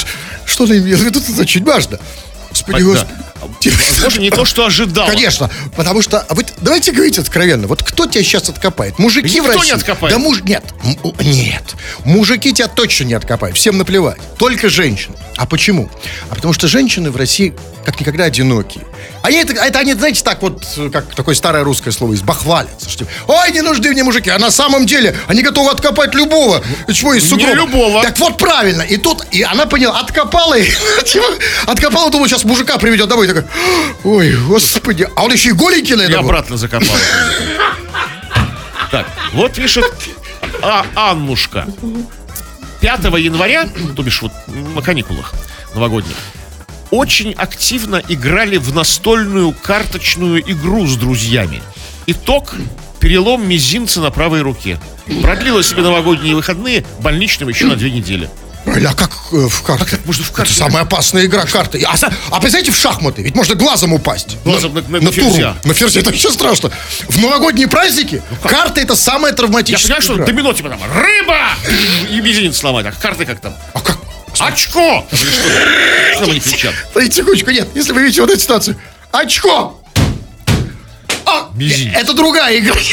что 0.44 0.64
она 0.64 0.76
имела 0.76 0.98
в 0.98 1.04
виду? 1.04 1.20
Это 1.20 1.40
очень 1.40 1.64
важно. 1.64 1.98
Господи, 2.50 2.82
господи. 2.82 3.14
Возможно, 3.40 4.20
не 4.20 4.30
то, 4.30 4.44
что 4.44 4.66
ожидал. 4.66 5.06
Конечно, 5.06 5.50
потому 5.76 6.02
что, 6.02 6.20
а 6.20 6.34
вы, 6.34 6.44
давайте 6.60 6.92
говорить 6.92 7.18
откровенно, 7.18 7.66
вот 7.66 7.82
кто 7.82 8.06
тебя 8.06 8.22
сейчас 8.22 8.48
откопает? 8.48 8.98
Мужики 8.98 9.28
Никто 9.28 9.44
в 9.44 9.46
России? 9.48 9.66
не 9.66 9.72
откопает. 9.72 10.14
Да 10.14 10.18
муж, 10.18 10.40
нет, 10.42 10.64
нет, 11.20 11.74
мужики 12.04 12.52
тебя 12.52 12.68
точно 12.68 13.04
не 13.04 13.14
откопают, 13.14 13.56
всем 13.56 13.78
наплевать, 13.78 14.18
только 14.38 14.68
женщины. 14.68 15.16
А 15.36 15.46
почему? 15.46 15.88
А 16.30 16.34
потому 16.34 16.52
что 16.52 16.68
женщины 16.68 17.10
в 17.10 17.16
России 17.16 17.54
как 17.84 17.98
никогда 17.98 18.24
одинокие. 18.24 18.84
Они 19.22 19.38
это, 19.38 19.54
это 19.54 19.78
они, 19.78 19.94
знаете, 19.94 20.22
так 20.22 20.42
вот, 20.42 20.64
как 20.92 21.14
такое 21.14 21.34
старое 21.34 21.64
русское 21.64 21.90
слово 21.92 22.12
есть, 22.12 22.24
бахвалятся, 22.24 22.88
что 22.90 23.06
ой, 23.26 23.52
не 23.52 23.62
нужны 23.62 23.90
мне 23.90 24.04
мужики, 24.04 24.30
а 24.30 24.38
на 24.38 24.50
самом 24.50 24.86
деле 24.86 25.16
они 25.28 25.42
готовы 25.42 25.70
откопать 25.70 26.14
любого, 26.14 26.62
чего 26.92 27.14
из 27.14 27.24
Не 27.24 27.28
сугроба. 27.28 27.54
любого. 27.54 28.02
Так 28.02 28.18
вот 28.18 28.38
правильно, 28.38 28.82
и 28.82 28.96
тут, 28.96 29.24
и 29.30 29.42
она 29.42 29.66
поняла, 29.66 30.00
откопала, 30.00 30.58
и, 30.58 30.64
типа, 31.06 31.26
откопала, 31.66 32.10
думала, 32.10 32.28
сейчас 32.28 32.44
мужика 32.44 32.78
приведет 32.78 33.08
домой, 33.08 33.26
и 33.30 33.34
такая, 33.34 33.50
ой, 34.04 34.34
господи, 34.46 35.08
а 35.16 35.24
он 35.24 35.32
еще 35.32 35.50
и 35.50 35.52
голенький, 35.52 35.94
И 35.94 35.96
наверное, 35.96 36.20
был. 36.20 36.28
обратно 36.28 36.56
закопал. 36.56 36.96
Так, 38.90 39.06
вот 39.32 39.52
пишет 39.52 39.84
а, 40.62 40.84
Аннушка. 40.94 41.66
5 42.80 43.04
января, 43.18 43.68
то 43.94 44.02
бишь 44.02 44.22
вот 44.22 44.32
на 44.48 44.80
каникулах 44.82 45.34
новогодних, 45.74 46.16
очень 46.90 47.32
активно 47.32 48.02
играли 48.08 48.56
в 48.56 48.74
настольную 48.74 49.52
карточную 49.52 50.40
игру 50.50 50.86
с 50.86 50.96
друзьями. 50.96 51.62
Итог– 52.06 52.54
перелом 53.00 53.48
мизинца 53.48 54.00
на 54.00 54.10
правой 54.10 54.42
руке. 54.42 54.78
Продлила 55.22 55.62
себе 55.62 55.82
новогодние 55.82 56.34
выходные 56.34 56.84
больничным 57.00 57.48
еще 57.48 57.66
на 57.66 57.76
две 57.76 57.90
недели. 57.90 58.28
А 58.66 58.94
как 58.94 59.10
э, 59.32 59.46
в 59.48 59.62
карты? 59.62 59.84
так 59.96 60.06
можно 60.06 60.24
в 60.24 60.30
карты 60.32 60.52
Это 60.52 60.58
самая 60.64 60.82
опасная 60.84 61.24
игра 61.24 61.44
карты. 61.46 61.82
А, 61.86 61.92
а 62.30 62.40
представляете, 62.40 62.70
в 62.72 62.76
шахматы, 62.76 63.22
ведь 63.22 63.34
можно 63.34 63.54
глазом 63.54 63.92
упасть. 63.94 64.36
Глазом 64.44 64.74
на- 64.74 64.82
на- 64.82 65.00
на 65.00 65.10
туру. 65.10 65.30
ферзя. 65.30 65.56
На 65.64 65.74
ферзя, 65.74 66.00
это 66.00 66.10
еще 66.10 66.30
страшно. 66.30 66.70
В 67.08 67.18
новогодние 67.18 67.68
праздники 67.68 68.22
карты 68.42 68.82
это 68.82 68.94
самая 68.96 69.32
Я 69.32 69.36
травматическая 69.36 69.96
понимаю, 69.96 70.02
что 70.02 70.14
игра. 70.16 70.26
домино 70.26 70.52
типа 70.52 70.68
там 70.68 70.80
рыба 70.94 71.38
и 72.10 72.20
мизинец 72.20 72.56
сломать, 72.58 72.86
а 72.86 72.92
карты 72.92 73.24
как 73.24 73.40
там? 73.40 73.54
А 73.74 73.80
как? 73.80 73.98
Очко! 74.38 75.06
Что 75.10 76.14
Что 76.22 76.30
они 76.30 76.40
кричат? 76.40 76.74
Секундочку, 77.12 77.50
нет, 77.50 77.68
если 77.74 77.92
вы 77.92 78.02
видите 78.02 78.20
вот 78.20 78.30
эту 78.30 78.40
ситуацию. 78.40 78.76
Очко! 79.10 79.82
А, 81.26 81.48
Мизинец. 81.54 81.96
это 81.96 82.12
другая 82.14 82.58
игра. 82.58 82.74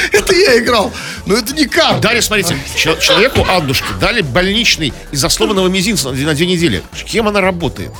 Это 0.12 0.34
я 0.34 0.58
играл. 0.58 0.92
Но 1.26 1.36
это 1.36 1.54
не 1.54 1.66
карта. 1.66 2.00
Дали, 2.00 2.20
смотрите, 2.20 2.56
чел- 2.76 2.98
человеку 2.98 3.44
Аннушке 3.48 3.86
дали 4.00 4.22
больничный 4.22 4.92
из-за 5.12 5.28
сломанного 5.28 5.68
мизинца 5.68 6.10
на, 6.10 6.34
две- 6.34 6.46
недели. 6.46 6.82
Кем 7.06 7.28
она 7.28 7.40
работает? 7.40 7.90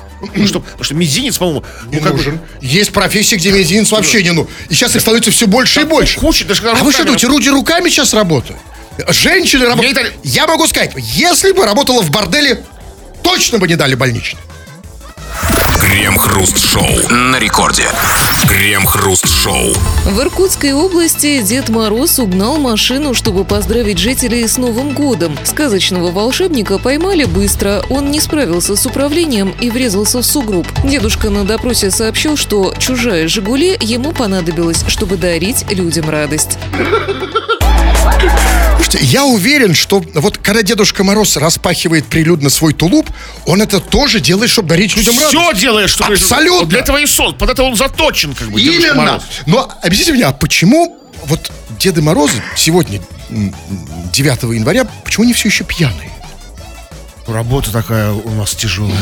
Что, 0.47 0.61
потому 0.61 0.85
что 0.85 0.95
мизинец, 0.95 1.39
по-моему, 1.39 1.65
Не 1.91 1.97
ну, 1.99 2.03
как 2.03 2.13
бы, 2.13 2.19
нужен. 2.19 2.41
Есть 2.61 2.93
профессии, 2.93 3.37
где 3.37 3.53
мизинец 3.53 3.91
вообще 3.91 4.23
не 4.23 4.33
ну. 4.33 4.49
И 4.69 4.75
сейчас 4.75 4.95
их 4.95 5.03
становится 5.03 5.31
все 5.31 5.47
больше 5.47 5.83
и 5.83 5.85
больше. 5.85 6.19
куча, 6.19 6.45
даже 6.45 6.69
А 6.69 6.75
вы 6.77 6.93
что 6.93 7.05
думаете, 7.05 7.27
Руди 7.27 7.49
руками 7.49 7.89
сейчас 7.89 8.15
работают? 8.15 8.61
Женщины 9.09 9.67
работают. 9.67 10.13
Я 10.25 10.47
могу 10.47 10.67
сказать, 10.67 10.93
если 10.97 11.53
бы 11.53 11.65
работала 11.65 12.03
в 12.03 12.11
борделе, 12.11 12.65
точно 13.23 13.59
бы 13.59 13.67
не 13.69 13.77
дали 13.77 13.95
больничный. 13.95 14.41
Крем-хруст-шоу 15.81 17.09
на 17.11 17.39
рекорде. 17.39 17.85
Крем-хруст-шоу. 18.47 19.73
В 20.05 20.21
Иркутской 20.21 20.75
области 20.75 21.41
Дед 21.41 21.71
Мороз 21.71 22.19
угнал 22.19 22.59
машину, 22.59 23.15
чтобы 23.15 23.45
поздравить 23.45 23.97
жителей 23.97 24.47
с 24.47 24.59
Новым 24.59 24.93
годом. 24.93 25.39
Сказочного 25.43 26.11
волшебника 26.11 26.79
поймали 26.79 27.25
быстро. 27.25 27.83
Он 27.89 28.11
не 28.11 28.21
справился 28.21 28.77
с 28.77 28.85
управлением 28.85 29.55
и 29.59 29.71
врезался 29.71 30.19
в 30.19 30.27
сугроб. 30.27 30.67
Дедушка 30.85 31.31
на 31.31 31.45
допросе 31.45 31.91
сообщил, 31.91 32.37
что 32.37 32.75
чужая 32.79 33.27
«Жигули» 33.27 33.79
ему 33.81 34.13
понадобилась, 34.13 34.85
чтобы 34.87 35.17
дарить 35.17 35.65
людям 35.73 36.11
радость. 36.11 36.59
Я 39.01 39.25
уверен, 39.25 39.75
что 39.75 40.03
вот 40.15 40.39
когда 40.39 40.63
Дедушка 40.63 41.05
Мороз 41.05 41.37
распахивает 41.37 42.07
прилюдно 42.07 42.51
свой 42.51 42.73
тулуп, 42.73 43.09
он 43.47 43.63
это 43.63 43.81
тоже 43.81 44.21
делает, 44.21 44.51
чтобы 44.51 44.69
дарить 44.71 44.97
людям 44.97 45.17
радость. 45.17 45.37
все 45.37 45.55
делает, 45.55 45.91
что 45.91 46.07
Абсолютно. 46.07 46.67
Для 46.67 46.81
этого 46.81 46.97
и 46.97 47.07
сон. 47.07 47.37
Под 47.39 47.51
это 47.51 47.63
он 47.63 47.77
заточен, 47.77 48.35
как 48.35 48.51
бы. 48.51 48.61
Именно. 48.61 48.95
Мороз. 48.95 49.23
Но 49.47 49.73
объясните 49.83 50.13
мне, 50.13 50.25
а 50.25 50.33
почему 50.33 50.99
вот 51.25 51.53
Деды 51.79 52.03
Морозы 52.03 52.43
сегодня, 52.57 53.01
м, 53.31 53.55
9 54.13 54.55
января, 54.55 54.87
почему 55.05 55.25
они 55.25 55.35
все 55.35 55.49
еще 55.49 55.65
пьяные? 55.65 56.11
Работа 57.27 57.71
такая 57.71 58.11
у 58.13 58.31
нас 58.35 58.55
тяжелая. 58.55 58.97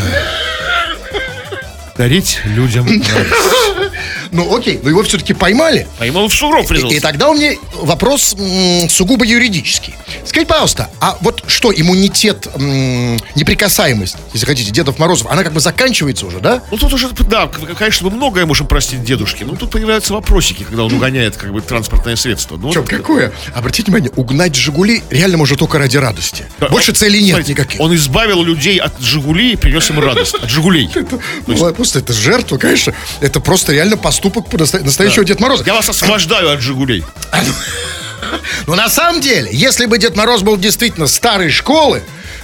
Дарить 1.99 2.39
людям 2.45 2.87
радость. 2.87 3.11
Ну 4.31 4.55
окей, 4.55 4.79
но 4.83 4.91
его 4.91 5.03
все-таки 5.05 5.33
поймали. 5.33 5.87
Поймал 5.99 6.29
в 6.29 6.35
сугроб 6.35 6.71
И, 6.71 6.97
и 6.97 7.01
тогда 7.01 7.31
у 7.31 7.35
меня 7.35 7.53
вопрос 7.73 8.35
м, 8.39 8.87
сугубо 8.91 9.25
юридический. 9.25 9.95
Скажите, 10.27 10.47
пожалуйста, 10.47 10.91
а 11.01 11.17
вот 11.23 11.43
что, 11.47 11.73
иммунитет, 11.75 12.47
м, 12.55 13.17
неприкасаемость, 13.35 14.17
если 14.35 14.45
хотите, 14.45 14.71
Дедов 14.71 14.99
Морозов, 14.99 15.29
она 15.31 15.43
как 15.45 15.55
бы 15.55 15.61
заканчивается 15.61 16.27
уже, 16.27 16.41
да? 16.41 16.63
Ну 16.71 16.77
тут 16.77 16.93
уже, 16.93 17.09
да, 17.09 17.47
конечно, 17.79 18.11
мы 18.11 18.17
многое 18.17 18.45
можем 18.45 18.67
простить 18.67 19.03
дедушке, 19.03 19.47
но 19.47 19.57
тут 19.57 19.71
появляются 19.71 20.13
вопросики, 20.13 20.63
когда 20.65 20.85
он 20.85 20.93
угоняет 20.93 21.39
как 21.39 21.51
бы 21.51 21.63
транспортное 21.63 22.17
средство. 22.17 22.59
Ну, 22.59 22.71
Чем 22.71 22.83
вот- 22.83 22.91
какое? 22.91 23.33
Обратите 23.55 23.85
внимание, 23.91 24.11
угнать 24.15 24.55
«Жигули» 24.55 25.03
реально 25.09 25.39
может 25.39 25.59
только 25.59 25.79
ради 25.79 25.97
радости. 25.97 26.45
Да, 26.59 26.69
Больше 26.69 26.91
он- 26.91 26.97
целей 26.97 27.21
нет 27.23 27.31
смотрите, 27.37 27.53
никаких. 27.53 27.81
Он 27.81 27.95
избавил 27.95 28.43
людей 28.45 28.77
от 28.77 29.01
«Жигулей» 29.01 29.53
и 29.55 29.57
принес 29.57 29.89
им 29.89 30.01
радость. 30.01 30.35
От 30.35 30.51
«Жигулей». 30.51 30.91
Ну, 31.89 31.93
просто 31.93 31.99
это 32.01 32.13
жертва, 32.13 32.59
конечно. 32.59 32.93
Это 33.21 33.41
просто 33.41 33.73
реально 33.73 33.97
поступок 33.97 34.53
настоящего 34.53 35.25
Деда 35.25 35.41
Мороза. 35.41 35.65
Я 35.65 35.75
вас 35.75 35.89
освобождаю 35.89 36.53
от 36.53 36.61
«Жигулей». 36.61 37.03
Но 38.67 38.75
на 38.75 38.91
самом 38.91 39.23
деле, 39.23 39.49
если 39.51 39.87
бы 39.87 39.97
Дед 39.97 40.15
Мороз 40.17 40.43
был 40.43 40.59
действительно 40.59 41.07
старой 41.07 41.51
школы, 41.51 42.03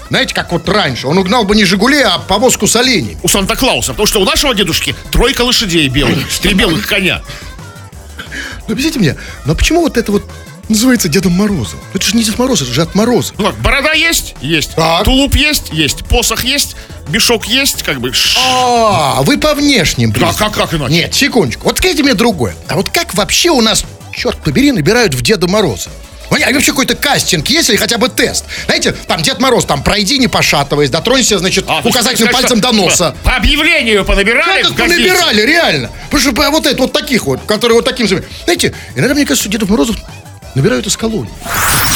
знаете, 0.09 0.35
как 0.35 0.53
вот 0.53 0.67
раньше, 0.69 1.09
он 1.09 1.19
угнал 1.19 1.45
бы 1.45 1.55
не 1.57 1.65
«Жигули», 1.65 2.01
а 2.01 2.19
повозку 2.19 2.67
с 2.67 2.77
оленями. 2.77 3.19
У 3.23 3.29
Санта-Клауса. 3.29 3.93
Потому 3.93 4.07
что 4.07 4.21
у 4.21 4.25
нашего 4.25 4.55
дедушки 4.55 4.95
тройка 5.11 5.43
лошадей 5.43 5.89
белых. 5.89 6.27
Три 6.41 6.55
белых 6.55 6.87
коня. 6.87 7.23
Ну, 8.67 8.73
объясните 8.73 8.99
мне, 8.99 9.17
но 9.45 9.55
почему 9.55 9.83
вот 9.83 9.99
это 9.99 10.11
вот 10.11 10.25
называется 10.69 11.09
Дедом 11.09 11.33
Морозом? 11.33 11.79
Это 11.93 12.05
же 12.05 12.17
не 12.17 12.23
Дед 12.25 12.39
Мороз, 12.39 12.63
это 12.63 12.73
же 12.73 12.83
от 12.83 12.95
Мороза. 12.95 13.33
Ну 13.39 13.47
как, 13.47 13.57
борода 13.59 13.93
есть? 13.93 14.35
Есть. 14.41 14.75
Так. 14.75 15.05
Тулуп 15.05 15.35
есть? 15.37 15.71
Есть. 15.73 16.05
Посох 16.07 16.45
есть? 16.45 16.77
Мешок 17.09 17.47
есть? 17.47 17.83
Как 17.83 18.01
бы... 18.01 18.13
А, 18.39 19.23
вы 19.23 19.39
по 19.39 19.55
внешним 19.55 20.13
Да, 20.13 20.33
как, 20.33 20.53
как 20.55 20.73
иначе? 20.75 20.93
Нет, 20.93 21.15
секундочку. 21.15 21.65
Вот 21.65 21.79
скажите 21.79 22.03
мне 22.03 22.15
другое. 22.15 22.55
А 22.69 22.77
вот 22.77 22.91
как 22.91 23.15
вообще 23.15 23.51
у 23.51 23.61
нас, 23.61 23.85
черт 24.15 24.39
побери, 24.43 24.73
набирают 24.73 25.15
в 25.15 25.23
Деда 25.23 25.47
Мороза? 25.49 25.91
А 26.31 26.53
вообще 26.53 26.73
какой-то 26.73 26.97
кастинг 26.97 27.49
есть 27.49 27.69
или 27.71 27.77
хотя 27.77 27.97
бы 27.97 28.09
тест? 28.09 28.45
Знаете, 28.67 28.93
там 28.93 29.23
Дед 29.23 29.39
Мороз, 29.41 29.67
там 29.67 29.83
пройди 29.85 30.19
не 30.19 30.27
пошатываясь, 30.27 30.91
дотронься, 30.91 31.39
значит, 31.39 31.65
А, 31.69 31.77
есть 31.77 31.87
указательным 31.87 32.33
пальцем 32.33 32.59
сказали, 32.59 32.61
до 32.63 32.69
что, 32.69 32.77
носа. 33.07 33.11
типа, 33.17 33.31
По 33.31 33.37
объявлению 33.37 34.05
понабирали 34.05 34.63
Как 34.63 34.75
понабирали, 34.75 35.43
реально. 35.43 35.91
Потому 36.07 36.21
что 36.23 36.33
по- 36.33 36.51
вот 36.51 36.67
это, 36.67 36.77
вот 36.79 36.93
таких 36.93 37.27
вот, 37.27 37.43
которые 37.47 37.77
вот 37.77 37.85
таким... 37.85 38.09
Знаете, 38.09 38.75
иногда, 38.97 39.15
мне 39.15 39.27
кажется, 39.27 39.49
Дедов 39.49 39.69
Морозов 39.69 39.97
набирают 40.55 40.87
из 40.87 40.97
колонии. 40.97 41.31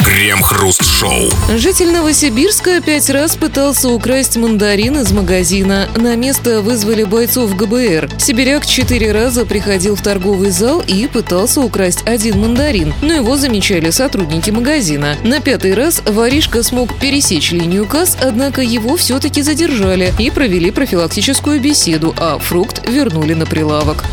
Крем-хруст-шоу. 0.04 1.28
Житель 1.56 1.90
Новосибирска 1.90 2.80
пять 2.80 3.10
раз 3.10 3.36
пытался 3.36 3.88
украсть 3.88 4.36
мандарин 4.36 4.98
из 4.98 5.10
магазина. 5.10 5.88
На 5.96 6.14
место 6.14 6.60
вызвали 6.62 7.02
бойцов 7.02 7.54
ГБР. 7.56 8.08
Сибиряк 8.18 8.64
четыре 8.64 9.12
раза 9.12 9.44
приходил 9.44 9.96
в 9.96 10.02
торговый 10.02 10.50
зал 10.50 10.82
и 10.86 11.08
пытался 11.08 11.60
украсть 11.60 12.06
один 12.06 12.40
мандарин, 12.40 12.94
но 13.02 13.12
его 13.12 13.36
замечали 13.36 13.90
сотрудники 13.90 14.50
магазина. 14.50 15.16
На 15.24 15.40
пятый 15.40 15.74
раз 15.74 16.00
воришка 16.06 16.62
смог 16.62 16.98
пересечь 16.98 17.50
линию 17.50 17.86
касс, 17.86 18.16
однако 18.20 18.62
его 18.62 18.96
все-таки 18.96 19.42
задержали 19.42 20.14
и 20.18 20.30
провели 20.30 20.70
профилактическую 20.70 21.60
беседу, 21.60 22.14
а 22.16 22.38
фрукт 22.38 22.88
вернули 22.88 23.34
на 23.34 23.46
прилавок. 23.46 24.04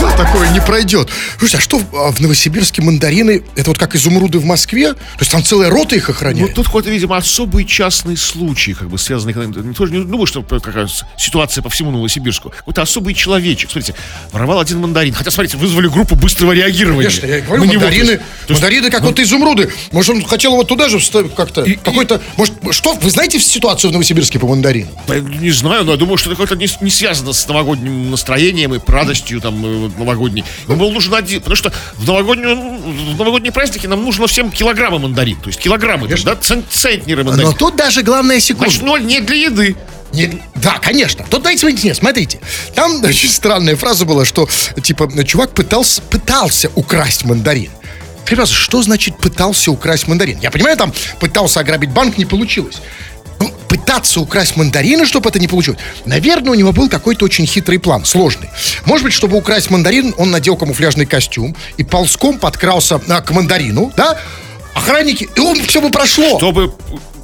Да, 0.00 0.10
такое 0.16 0.48
не 0.50 0.60
пройдет. 0.60 1.10
Слушайте, 1.38 1.58
а 1.58 1.60
что 1.60 1.80
а, 1.92 2.10
в 2.10 2.20
Новосибирске 2.20 2.79
мандарины? 2.80 3.42
Это 3.56 3.70
вот 3.70 3.78
как 3.78 3.94
изумруды 3.94 4.38
в 4.38 4.44
Москве? 4.44 4.92
То 4.94 4.98
есть 5.20 5.30
там 5.30 5.42
целая 5.44 5.70
рота 5.70 5.96
их 5.96 6.08
Ну, 6.08 6.14
охраняет? 6.14 6.54
тут 6.54 6.66
какой-то, 6.66 6.90
видимо, 6.90 7.16
особый 7.16 7.64
частный 7.64 8.16
случай, 8.16 8.72
как 8.74 8.88
бы 8.88 8.98
связанный... 8.98 9.34
Не, 9.34 9.74
тоже 9.74 9.92
не 9.92 10.04
думаю, 10.04 10.26
что 10.26 10.42
какая 10.42 10.88
ситуация 11.16 11.62
по 11.62 11.70
всему 11.70 11.90
Новосибирску. 11.90 12.50
Какой-то 12.50 12.82
особый 12.82 13.14
человечек. 13.14 13.70
Смотрите, 13.70 13.94
воровал 14.32 14.60
один 14.60 14.80
мандарин. 14.80 15.14
Хотя, 15.14 15.30
смотрите, 15.30 15.56
вызвали 15.56 15.88
группу 15.88 16.14
быстрого 16.16 16.52
реагирования. 16.52 17.08
Конечно, 17.08 17.26
я 17.26 17.40
говорю, 17.40 17.64
на 17.64 17.68
него. 17.70 17.80
мандарины, 17.82 18.06
То 18.06 18.12
есть- 18.12 18.22
ну, 18.48 18.54
мандарины 18.54 18.90
как 18.90 19.02
вот 19.02 19.18
изумруды. 19.20 19.72
Может, 19.92 20.10
он 20.16 20.24
хотел 20.24 20.52
его 20.52 20.64
туда 20.64 20.88
же 20.88 20.98
как-то? 21.36 21.64
Какой-то, 21.84 22.20
может, 22.36 22.54
что, 22.72 22.94
вы 22.94 23.10
знаете 23.10 23.38
ситуацию 23.40 23.90
в 23.90 23.92
Новосибирске 23.92 24.38
по 24.38 24.46
мандаринам? 24.46 24.92
Да, 25.06 25.18
не 25.18 25.50
знаю, 25.50 25.84
но 25.84 25.92
я 25.92 25.96
думаю, 25.96 26.16
что 26.16 26.30
это 26.30 26.40
какое-то 26.40 26.56
не, 26.56 26.68
не 26.84 26.90
связано 26.90 27.32
с 27.32 27.46
новогодним 27.48 28.10
настроением 28.10 28.74
и 28.74 28.80
радостью 28.86 29.40
там 29.40 29.64
э, 29.64 29.76
вот 29.78 29.98
новогодней. 29.98 30.44
Ему 30.66 30.76
был 30.78 30.90
нужен 30.92 31.14
один, 31.14 31.40
потому 31.40 31.56
что 31.56 31.72
в, 31.96 32.06
новогоднюю, 32.06 32.69
в 32.78 33.18
новогодние 33.18 33.52
праздники 33.52 33.86
нам 33.86 34.02
нужно 34.04 34.26
всем 34.26 34.50
килограммы 34.50 34.98
мандарин, 34.98 35.36
то 35.40 35.48
есть 35.48 35.58
килограммы, 35.60 36.08
есть, 36.08 36.24
да, 36.24 36.34
цен- 36.36 36.64
центнеры 36.70 37.24
Но 37.24 37.30
мандарин. 37.30 37.52
тут 37.54 37.76
даже 37.76 38.02
главная 38.02 38.40
секунда. 38.40 38.70
Значит, 38.70 38.86
ноль 38.86 39.04
не 39.04 39.20
для 39.20 39.36
еды. 39.36 39.76
Не- 40.12 40.42
да, 40.56 40.78
конечно. 40.80 41.24
Тут 41.30 41.42
дайте 41.42 41.70
нет, 41.72 41.96
смотрите. 41.96 42.40
Там 42.74 43.00
очень 43.04 43.28
странная 43.28 43.76
фраза 43.76 44.04
была, 44.04 44.24
что 44.24 44.48
типа 44.82 45.08
чувак 45.24 45.52
пытался, 45.52 46.02
пытался 46.02 46.70
украсть 46.74 47.24
мандарин. 47.24 47.70
Пожалуйста, 48.28 48.54
что 48.54 48.82
значит 48.82 49.16
пытался 49.18 49.72
украсть 49.72 50.06
мандарин? 50.06 50.38
Я 50.40 50.50
понимаю, 50.52 50.76
там 50.76 50.92
пытался 51.18 51.60
ограбить 51.60 51.90
банк, 51.90 52.16
не 52.16 52.24
получилось. 52.24 52.76
Пытаться 53.70 54.20
украсть 54.20 54.56
мандарины, 54.56 55.06
чтобы 55.06 55.28
это 55.30 55.38
не 55.38 55.46
получилось. 55.46 55.78
Наверное, 56.04 56.50
у 56.50 56.54
него 56.54 56.72
был 56.72 56.88
какой-то 56.88 57.24
очень 57.24 57.46
хитрый 57.46 57.78
план, 57.78 58.04
сложный. 58.04 58.50
Может 58.84 59.04
быть, 59.04 59.12
чтобы 59.12 59.36
украсть 59.36 59.70
мандарин, 59.70 60.12
он 60.18 60.32
надел 60.32 60.56
камуфляжный 60.56 61.06
костюм 61.06 61.54
и 61.76 61.84
ползком 61.84 62.40
подкрался 62.40 63.00
а, 63.08 63.20
к 63.20 63.30
мандарину, 63.30 63.92
да? 63.96 64.18
Охранники, 64.74 65.28
и 65.36 65.40
он 65.40 65.62
все 65.62 65.80
бы 65.80 65.90
прошло. 65.90 66.36
Чтобы 66.38 66.74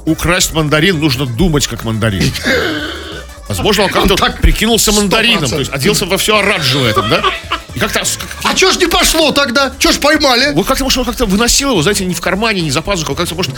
украсть 0.05 0.53
мандарин, 0.53 0.97
нужно 1.01 1.25
думать 1.25 1.67
как 1.67 1.83
мандарин. 1.83 2.31
Возможно, 3.49 3.83
он 3.83 3.89
как-то 3.89 4.15
так 4.15 4.39
прикинулся 4.39 4.93
мандарином, 4.93 5.43
100%. 5.43 5.49
то 5.49 5.59
есть 5.59 5.73
оделся 5.73 6.05
во 6.05 6.17
все 6.17 6.37
оранжевое 6.37 6.93
там, 6.93 7.09
да? 7.09 7.23
И 7.77 7.79
как-то, 7.79 8.01
А 8.43 8.55
чё 8.55 8.71
ж 8.71 8.77
не 8.77 8.87
пошло 8.87 9.31
тогда? 9.31 9.71
Чё 9.77 9.91
ж 9.91 9.99
поймали? 9.99 10.51
вот 10.53 10.65
как-то, 10.65 10.83
может, 10.83 10.97
он 10.97 11.05
как-то 11.05 11.27
выносил 11.27 11.69
его, 11.69 11.83
знаете, 11.83 12.05
не 12.05 12.15
в 12.15 12.21
кармане, 12.21 12.61
не 12.61 12.71
за 12.71 12.81
пазухой, 12.81 13.15
как-то, 13.15 13.35
может, 13.35 13.53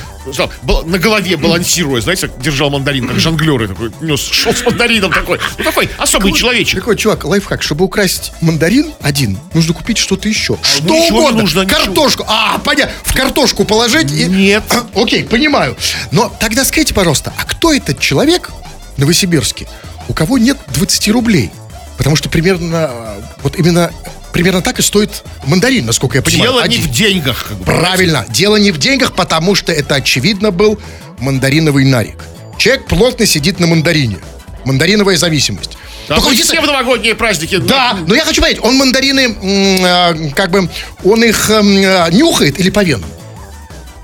на 0.86 0.98
голове 0.98 1.38
балансируя, 1.38 2.02
знаете, 2.02 2.30
держал 2.42 2.70
мандарин, 2.70 3.08
как 3.08 3.18
жонглеры 3.18 3.70
такой, 3.70 3.92
нес, 4.02 4.20
шел 4.20 4.54
с 4.54 4.62
мандарином 4.66 5.14
такой. 5.14 5.40
Ну, 5.58 5.64
такой 5.64 5.90
особый 5.98 6.34
человечек. 6.34 6.80
Такой, 6.80 6.98
чувак, 6.98 7.24
лайфхак, 7.24 7.64
чтобы 7.64 7.86
украсть 7.86 8.34
мандарин 8.42 8.92
один, 9.00 9.40
нужно 9.54 9.74
купить 9.74 9.98
что-то 9.98 10.28
еще. 10.28 10.58
что 10.62 10.84
ничего 10.84 10.98
не 10.98 11.12
угодно. 11.12 11.42
нужно, 11.44 11.62
ничего. 11.62 11.78
Картошку. 11.78 12.26
А, 12.28 12.58
понятно. 12.60 12.94
В 13.06 13.14
картошку 13.16 13.64
положить 13.64 14.12
и... 14.12 14.26
Нет. 14.26 14.64
Окей, 14.96 15.24
понимаю. 15.24 15.78
Но 16.12 16.28
тогда 16.42 16.66
скажите, 16.66 16.94
пожалуйста, 16.94 17.32
а 17.38 17.46
кто 17.46 17.74
этот 17.74 18.02
человек 18.02 18.50
в 18.98 19.00
Новосибирске, 19.00 19.66
у 20.10 20.14
кого 20.14 20.38
нет 20.38 20.58
20 20.74 21.08
рублей? 21.10 21.52
Потому 21.98 22.16
что 22.16 22.30
примерно, 22.30 22.90
э, 22.92 23.22
вот 23.44 23.58
именно, 23.58 23.92
примерно 24.34 24.62
так 24.62 24.80
и 24.80 24.82
стоит 24.82 25.24
мандарин, 25.46 25.86
насколько 25.86 26.18
я 26.18 26.22
понимаю. 26.22 26.52
Дело 26.52 26.60
не 26.62 26.66
один. 26.66 26.82
в 26.82 26.92
деньгах, 26.92 27.46
как 27.50 27.58
бы. 27.58 27.66
Правильно. 27.66 28.26
Дело 28.30 28.56
не 28.58 28.72
в 28.72 28.78
деньгах, 28.78 29.14
потому 29.14 29.56
что 29.56 29.72
это, 29.72 29.96
очевидно, 29.96 30.52
был 30.52 30.80
мандариновый 31.20 31.86
нарик. 31.86 32.24
Человек 32.58 32.88
плотно 32.88 33.26
сидит 33.26 33.60
на 33.60 33.68
мандарине. 33.68 34.20
Мандариновая 34.66 35.18
зависимость. 35.18 35.78
Да, 36.10 36.16
Только 36.20 36.42
все 36.44 36.60
в 36.60 36.66
новогодние 36.66 37.14
праздники. 37.16 37.56
ну, 37.56 37.68
да, 37.68 37.96
но 38.08 38.16
я 38.16 38.26
хочу 38.26 38.42
понять, 38.42 38.58
он 38.62 38.76
мандарины, 38.78 39.38
э, 39.42 40.30
как 40.32 40.50
бы, 40.50 40.68
он 41.04 41.24
их 41.24 41.50
м, 41.52 41.78
э, 41.78 42.08
нюхает 42.12 42.60
или 42.60 42.72
по 42.72 42.84
венам? 42.84 43.10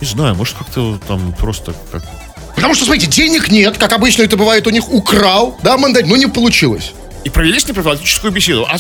Не 0.01 0.07
знаю, 0.07 0.35
может, 0.35 0.55
как-то 0.55 0.99
там 1.07 1.33
просто 1.33 1.73
как... 1.91 2.03
Потому 2.55 2.75
что, 2.75 2.85
смотрите, 2.85 3.07
денег 3.07 3.49
нет, 3.49 3.77
как 3.79 3.91
обычно 3.91 4.21
это 4.21 4.37
бывает 4.37 4.67
у 4.67 4.69
них, 4.69 4.87
украл, 4.93 5.57
да, 5.63 5.77
мандарин, 5.77 6.07
но 6.07 6.15
не 6.15 6.27
получилось. 6.27 6.93
И 7.25 7.29
провели 7.29 7.59
с 7.59 7.65
ним 7.65 7.73
профилактическую 7.73 8.31
беседу. 8.31 8.67
А, 8.69 8.77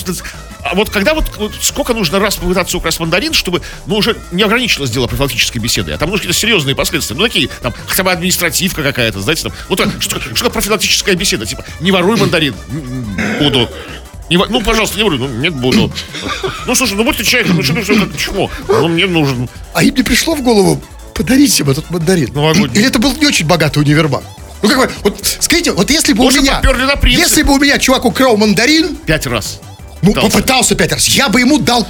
а 0.61 0.75
вот 0.75 0.91
когда 0.91 1.15
вот, 1.15 1.25
вот 1.37 1.53
сколько 1.59 1.95
нужно 1.95 2.19
раз 2.19 2.35
попытаться 2.35 2.77
украсть 2.77 2.99
мандарин, 2.99 3.33
чтобы, 3.33 3.63
ну, 3.87 3.95
уже 3.95 4.15
не 4.31 4.43
ограничилось 4.43 4.91
дело 4.91 5.07
профилактической 5.07 5.57
беседы, 5.57 5.91
а 5.91 5.97
там 5.97 6.09
нужны 6.09 6.27
какие-то 6.27 6.39
серьезные 6.39 6.75
последствия. 6.75 7.15
Ну, 7.15 7.23
такие, 7.23 7.49
там, 7.61 7.73
хотя 7.87 8.03
бы 8.03 8.11
административка 8.11 8.83
какая-то, 8.83 9.19
знаете, 9.19 9.43
там, 9.43 9.51
вот 9.67 9.79
так, 9.79 9.89
что, 9.99 10.21
что 10.35 10.49
профилактическая 10.51 11.15
беседа, 11.15 11.47
типа, 11.47 11.65
не 11.79 11.91
воруй 11.91 12.17
мандарин, 12.17 12.53
буду. 13.39 13.67
Не 14.29 14.37
ну, 14.37 14.61
пожалуйста, 14.61 14.97
не 14.97 15.03
воруй, 15.03 15.17
ну, 15.17 15.27
нет, 15.27 15.53
буду. 15.53 15.91
Ну, 16.67 16.75
слушай, 16.75 16.93
ну, 16.93 17.03
будь 17.03 17.17
ты 17.17 17.23
человеком, 17.23 17.57
ну, 17.57 17.63
что 17.63 17.73
ты 17.73 17.81
все 17.81 17.95
как 17.95 18.15
чмо? 18.15 18.51
Он 18.69 18.93
мне 18.93 19.07
нужен. 19.07 19.49
А 19.73 19.83
им 19.83 19.95
не 19.95 20.03
пришло 20.03 20.35
в 20.35 20.43
голову 20.43 20.81
подарить 21.15 21.59
им 21.59 21.71
этот 21.71 21.89
мандарин? 21.89 22.31
Новогодний. 22.33 22.79
Или 22.79 22.87
это 22.89 22.99
был 22.99 23.15
не 23.15 23.25
очень 23.25 23.47
богатый 23.47 23.79
универмаг? 23.79 24.23
Ну, 24.65 24.69
как 24.69 24.77
бы, 24.79 24.91
вот, 25.03 25.37
скажите, 25.39 25.71
вот 25.71 25.89
если 25.89 26.13
бы 26.13 26.23
Может, 26.23 26.39
у 26.39 26.43
меня... 26.43 26.61
на 26.61 26.95
принцип. 26.95 27.23
Если 27.23 27.43
бы 27.43 27.53
у 27.53 27.59
меня 27.59 27.77
чувак 27.77 28.05
украл 28.05 28.37
мандарин, 28.37 28.95
Пять 28.97 29.25
раз. 29.27 29.59
ну, 30.01 30.09
Пытался. 30.13 30.31
попытался 30.37 30.75
пять 30.75 30.91
раз, 30.91 31.07
я 31.07 31.29
бы 31.29 31.39
ему 31.39 31.57
дал 31.57 31.87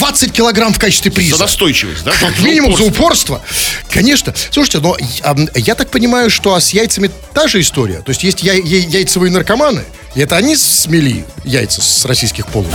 20 0.00 0.32
килограмм 0.32 0.72
в 0.72 0.78
качестве 0.78 1.10
приза. 1.10 1.36
За 1.36 1.42
настойчивость, 1.42 2.04
да? 2.04 2.12
Как 2.18 2.34
За 2.34 2.42
минимум 2.42 2.74
за 2.74 2.84
упорство. 2.84 3.42
Конечно. 3.90 4.34
Слушайте, 4.50 4.78
но 4.78 4.96
а, 5.22 5.36
я 5.54 5.74
так 5.74 5.90
понимаю, 5.90 6.30
что 6.30 6.54
а 6.54 6.60
с 6.60 6.70
яйцами 6.70 7.10
та 7.34 7.48
же 7.48 7.60
история. 7.60 8.00
То 8.00 8.08
есть 8.10 8.24
есть 8.24 8.42
я- 8.42 8.54
я- 8.54 8.78
яйцевые 8.78 9.30
наркоманы, 9.30 9.82
и 10.14 10.20
это 10.20 10.36
они 10.38 10.56
смели 10.56 11.26
яйца 11.44 11.82
с 11.82 12.06
российских 12.06 12.46
полов. 12.46 12.72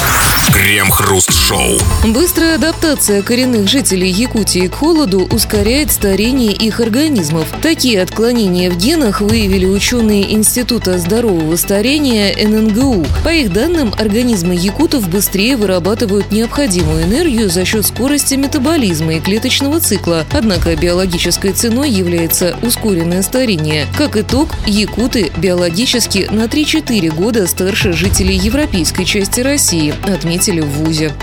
Крем-хруст-шоу. 0.53 1.79
Быстрая 2.05 2.55
адаптация 2.55 3.23
коренных 3.23 3.67
жителей 3.67 4.11
Якутии 4.11 4.67
к 4.67 4.75
холоду 4.75 5.27
ускоряет 5.31 5.91
старение 5.91 6.53
их 6.53 6.79
организмов. 6.79 7.47
Такие 7.63 8.03
отклонения 8.03 8.69
в 8.69 8.77
генах 8.77 9.21
выявили 9.21 9.65
ученые 9.65 10.31
Института 10.33 10.99
здорового 10.99 11.55
старения 11.55 12.35
ННГУ. 12.47 13.05
По 13.23 13.29
их 13.29 13.51
данным, 13.51 13.93
организмы 13.97 14.53
якутов 14.55 15.09
быстрее 15.09 15.57
вырабатывают 15.57 16.31
необходимую 16.31 17.01
энергию 17.03 17.14
за 17.47 17.63
счет 17.63 17.85
скорости 17.85 18.35
метаболизма 18.35 19.13
и 19.13 19.19
клеточного 19.21 19.79
цикла. 19.79 20.25
Однако 20.33 20.75
биологической 20.75 21.53
ценой 21.53 21.89
является 21.89 22.57
ускоренное 22.61 23.21
старение. 23.21 23.87
Как 23.97 24.17
итог, 24.17 24.49
якуты 24.65 25.31
биологически 25.37 26.27
на 26.29 26.45
3-4 26.45 27.09
года 27.15 27.47
старше 27.47 27.93
жителей 27.93 28.35
европейской 28.35 29.05
части 29.05 29.39
России, 29.39 29.93
отметили 30.05 30.59
в 30.59 30.67
ВУЗе. 30.67 31.13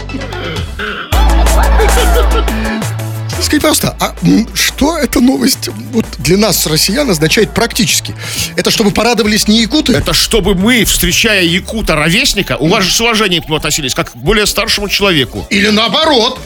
Скажите, 3.41 3.61
пожалуйста, 3.61 3.97
а 3.99 4.15
что 4.55 4.99
эта 4.99 5.21
новость 5.21 5.69
вот 5.93 6.07
для 6.19 6.37
нас, 6.37 6.67
россиян, 6.67 7.09
означает 7.11 7.53
практически? 7.53 8.15
Это 8.57 8.71
чтобы 8.71 8.91
порадовались 8.91 9.49
не 9.49 9.63
якуты? 9.63 9.95
Это 9.95 10.13
чтобы 10.13 10.55
мы, 10.55 10.85
встречая 10.85 11.43
якута 11.43 11.97
ровесника, 11.97 12.57
уваж... 12.57 12.93
с 12.93 13.01
уважением 13.01 13.43
к 13.43 13.47
нему 13.47 13.57
относились, 13.57 13.95
как 13.95 14.13
к 14.13 14.17
более 14.17 14.47
старшему 14.47 14.89
человеку. 14.89 15.47
Или 15.51 15.69
наоборот? 15.71 16.39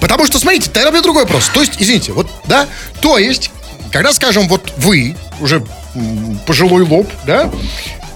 Потому 0.00 0.26
что, 0.26 0.38
смотрите, 0.38 0.70
тогда 0.70 0.90
у 0.90 0.92
меня 0.92 1.02
другой 1.02 1.22
вопрос. 1.22 1.48
То 1.52 1.60
есть, 1.60 1.74
извините, 1.78 2.12
вот, 2.12 2.28
да, 2.46 2.66
то 3.00 3.16
есть, 3.18 3.50
когда, 3.90 4.12
скажем, 4.12 4.48
вот 4.48 4.72
вы, 4.76 5.16
уже 5.40 5.64
пожилой 6.46 6.82
лоб, 6.82 7.10
да, 7.26 7.50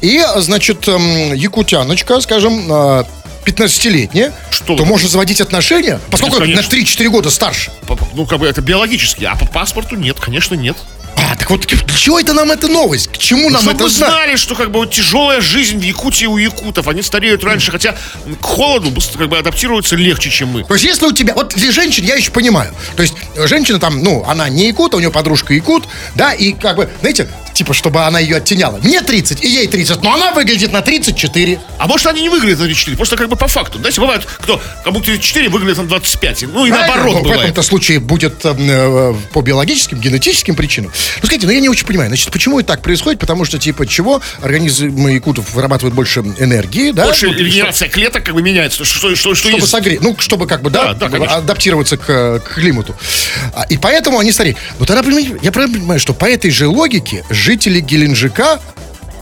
и, 0.01 0.23
значит, 0.37 0.87
якутяночка, 0.87 2.21
скажем, 2.21 2.67
а, 2.71 3.07
15-летняя, 3.45 4.33
Что 4.51 4.77
то 4.77 4.83
вы? 4.85 4.89
можно 4.89 5.09
заводить 5.09 5.41
отношения, 5.41 5.99
поскольку 6.11 6.39
конечно. 6.39 6.63
на 6.63 6.67
3-4 6.83 7.09
года 7.09 7.31
старше. 7.31 7.73
Ну, 8.15 8.27
как 8.27 8.39
бы 8.39 8.47
это 8.47 8.61
биологически, 8.61 9.25
а 9.25 9.37
по 9.37 9.47
паспорту 9.47 9.97
нет, 9.97 10.19
конечно, 10.21 10.55
нет. 10.55 10.77
А, 11.33 11.37
так 11.37 11.49
вот, 11.49 11.67
для 11.67 11.97
чего 11.97 12.21
это 12.21 12.35
нам 12.35 12.51
эта 12.51 12.69
новость? 12.69 13.09
К 13.11 13.17
чему 13.17 13.49
нам 13.49 13.63
Чтобы 13.63 13.85
это 13.85 13.89
знать? 13.89 14.11
знали, 14.11 14.37
что 14.37 14.55
как 14.55 14.71
бы 14.71 14.81
вот 14.81 14.91
тяжелая 14.91 15.41
жизнь 15.41 15.79
в 15.79 15.83
Якутии 15.83 16.27
у 16.27 16.37
якутов, 16.37 16.89
они 16.89 17.01
стареют 17.01 17.43
раньше, 17.43 17.71
хотя 17.71 17.97
к 18.41 18.45
холоду 18.45 18.91
быстро 18.91 19.21
как 19.21 19.29
бы 19.31 19.39
адаптируются 19.39 19.97
легче, 19.97 20.29
чем 20.29 20.49
мы. 20.49 20.65
То 20.65 20.75
есть, 20.75 20.85
если 20.85 21.07
у 21.07 21.13
тебя, 21.13 21.33
вот 21.35 21.55
для 21.55 21.73
женщин 21.73 22.05
я 22.05 22.17
еще 22.17 22.31
понимаю. 22.33 22.75
То 22.97 23.03
есть, 23.03 23.15
женщина 23.47 23.79
там, 23.79 24.03
ну, 24.03 24.23
она 24.29 24.51
не 24.51 24.67
якут, 24.67 24.93
а 24.93 24.99
у 24.99 25.01
нее 25.01 25.11
подружка 25.11 25.55
якут, 25.55 25.85
да, 26.17 26.35
и 26.35 26.53
как 26.53 26.77
бы, 26.77 26.91
знаете, 27.01 27.27
типа, 27.55 27.73
чтобы 27.73 28.05
она 28.05 28.19
ее 28.19 28.37
оттеняла. 28.37 28.79
Мне 28.83 29.01
30, 29.01 29.43
и 29.43 29.49
ей 29.49 29.67
30, 29.69 30.03
но 30.03 30.15
она 30.15 30.33
выглядит 30.33 30.73
на 30.73 30.83
34. 30.83 31.61
А 31.79 31.87
может, 31.87 32.07
они 32.09 32.23
не 32.23 32.29
выглядят 32.29 32.59
на 32.59 32.65
34, 32.67 32.97
просто 32.97 33.17
как 33.17 33.29
бы 33.31 33.37
по 33.37 33.49
факту. 33.49 33.79
Знаете, 33.79 34.01
бывает, 34.01 34.27
кто 34.27 34.61
кому 34.85 35.01
34 35.01 35.49
выглядит 35.49 35.79
на 35.79 35.85
25. 35.87 36.43
Ну 36.53 36.67
и 36.67 36.71
Правильно? 36.71 36.79
наоборот 36.95 37.15
Ну, 37.15 37.21
В 37.21 37.23
бывает. 37.23 37.41
этом-то 37.43 37.63
случае 37.63 38.01
будет 38.01 38.45
э, 38.45 38.55
э, 38.59 39.15
по 39.33 39.41
биологическим, 39.43 39.99
генетическим 39.99 40.55
причинам. 40.55 40.93
Ну, 41.23 41.27
скажите, 41.27 41.47
ну 41.47 41.53
я 41.53 41.61
не 41.61 41.69
очень 41.69 41.87
понимаю, 41.87 42.09
значит, 42.09 42.31
почему 42.31 42.59
это 42.59 42.69
так 42.69 42.83
происходит? 42.83 43.21
Потому 43.21 43.45
что, 43.45 43.59
типа, 43.59 43.87
чего 43.87 44.21
организмы 44.41 45.13
якутов 45.13 45.55
вырабатывают 45.55 45.95
больше 45.95 46.21
энергии, 46.21 46.91
да? 46.91 47.07
Больше 47.07 47.29
Вот, 47.29 47.37
регенерация 47.37 47.89
клеток 47.89 48.25
как 48.25 48.35
бы 48.35 48.43
меняется. 48.43 48.85
Что, 48.85 48.99
что, 48.99 49.17
что, 49.17 49.35
что 49.35 49.49
чтобы 49.49 49.63
есть? 49.63 49.71
согреть, 49.71 50.01
ну, 50.01 50.17
чтобы 50.19 50.47
как 50.47 50.63
бы, 50.63 50.71
да, 50.71 50.95
Да, 50.95 51.09
да, 51.09 51.37
адаптироваться 51.37 51.97
к, 51.97 52.41
к 52.41 52.55
климату. 52.55 52.97
А, 53.55 53.65
И 53.69 53.77
поэтому 53.79 54.19
они 54.19 54.33
стареют. 54.33 54.59
Но 54.79 54.87
тогда, 54.87 55.03
я 55.43 55.53
правильно 55.53 55.79
понимаю, 55.79 56.01
что 56.01 56.13
по 56.15 56.25
этой 56.27 56.51
же 56.51 56.67
логике 56.67 57.25
жители 57.31 57.81
Геленджика 57.81 58.61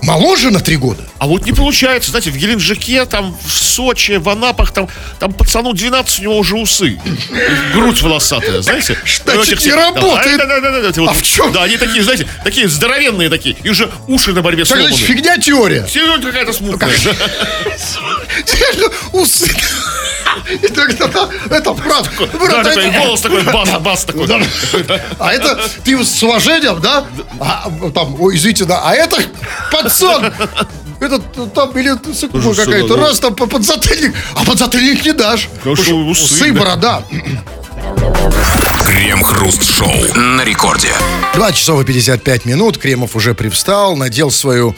моложе 0.03 0.51
на 0.51 0.61
три 0.61 0.76
года. 0.76 1.03
А 1.18 1.26
вот 1.26 1.44
не 1.46 1.53
получается, 1.53 2.11
знаете, 2.11 2.30
в 2.30 2.36
Геленджике, 2.36 3.05
там, 3.05 3.36
в 3.44 3.51
Сочи, 3.53 4.12
в 4.12 4.28
Анапах, 4.28 4.72
там, 4.72 4.88
там 5.18 5.32
пацану 5.32 5.72
12, 5.72 6.20
у 6.20 6.22
него 6.22 6.38
уже 6.38 6.57
усы. 6.57 7.01
Грудь 7.74 8.01
волосатая, 8.03 8.62
знаете? 8.62 8.96
Значит, 9.24 9.64
не 9.64 9.72
работает. 9.72 10.38
Да, 10.38 10.46
да, 10.46 10.61
да, 10.61 10.70
да, 10.70 10.80
да, 10.80 10.90
да, 10.92 11.01
вот- 11.03 11.11
А 11.11 11.12
в 11.12 11.22
чем? 11.22 11.53
Да, 11.53 11.64
они 11.64 11.76
такие, 11.76 12.03
знаете, 12.03 12.26
такие 12.44 12.68
здоровенные 12.68 13.28
такие, 13.28 13.57
и 13.62 13.68
уже 13.70 13.90
уши 14.09 14.32
на 14.32 14.42
борьбе 14.42 14.64
Так, 14.64 14.78
значит, 14.78 14.96
сломаны. 14.98 15.14
фигня 15.14 15.38
теория. 15.38 15.86
Серьезно, 15.88 16.26
какая-то 16.26 16.53
смутная. 16.53 16.90
Усы. 19.12 19.51
И 20.49 20.68
так, 20.68 20.91
Это 20.91 21.31
это 21.51 21.72
правда. 21.72 22.11
Да, 22.33 22.62
такой 22.64 22.91
голос 22.91 23.20
такой, 23.20 23.43
бас, 23.43 23.68
бас 23.81 24.05
такой. 24.05 24.26
Да. 24.26 24.41
А 25.18 25.33
это 25.33 25.61
ты 25.85 26.03
с 26.05 26.22
уважением, 26.22 26.81
да? 26.81 27.05
А, 27.41 27.70
там, 27.95 28.20
ой, 28.20 28.37
извините, 28.37 28.64
да. 28.64 28.83
А 28.85 28.95
это 28.95 29.18
пацан. 29.70 30.33
Этот 31.01 31.55
там 31.55 31.70
или 31.78 31.95
Слушай, 32.43 32.66
какая-то 32.66 32.97
ну- 32.97 33.03
раз 33.03 33.20
там 33.20 33.35
по- 33.35 33.47
подзатыльник, 33.47 34.14
а 34.35 34.45
подзатыльник 34.45 35.05
не 35.05 35.12
дашь. 35.12 35.49
Ну, 35.64 35.74
что 35.74 35.95
усы, 35.95 36.24
усы 36.24 36.53
да. 36.53 36.61
борода. 36.61 37.03
Крем-хруст-шоу 38.91 39.93
на 40.16 40.45
рекорде. 40.45 40.88
2 41.34 41.53
часов 41.53 41.80
и 41.80 41.84
55 41.84 42.45
минут. 42.45 42.76
Кремов 42.76 43.14
уже 43.14 43.34
привстал, 43.34 43.97
надел 43.97 44.32
свою 44.32 44.74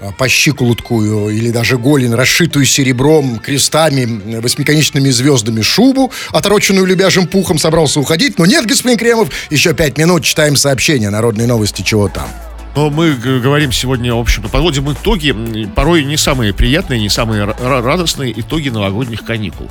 а, 0.00 0.12
по 0.12 0.28
щиколотку 0.28 1.28
или 1.28 1.50
даже 1.50 1.76
голень, 1.76 2.14
расшитую 2.14 2.64
серебром, 2.64 3.40
крестами, 3.40 4.38
восьмиконечными 4.38 5.10
звездами 5.10 5.62
шубу, 5.62 6.12
отороченную 6.30 6.86
любяжим 6.86 7.26
пухом, 7.26 7.58
собрался 7.58 7.98
уходить. 7.98 8.38
Но 8.38 8.46
нет, 8.46 8.66
господин 8.66 8.96
Кремов, 8.96 9.30
еще 9.50 9.74
пять 9.74 9.98
минут, 9.98 10.22
читаем 10.22 10.54
сообщения, 10.54 11.10
народные 11.10 11.48
новости, 11.48 11.82
чего 11.82 12.08
там. 12.08 12.28
Но 12.76 12.88
мы 12.88 13.14
говорим 13.14 13.72
сегодня, 13.72 14.14
в 14.14 14.20
общем-то, 14.20 14.48
подводим 14.48 14.92
итоги, 14.92 15.34
порой 15.74 16.04
не 16.04 16.16
самые 16.16 16.54
приятные, 16.54 17.00
не 17.00 17.08
самые 17.08 17.42
ра- 17.42 17.58
ра- 17.60 17.82
радостные 17.82 18.32
итоги 18.40 18.68
новогодних 18.68 19.24
каникул. 19.24 19.68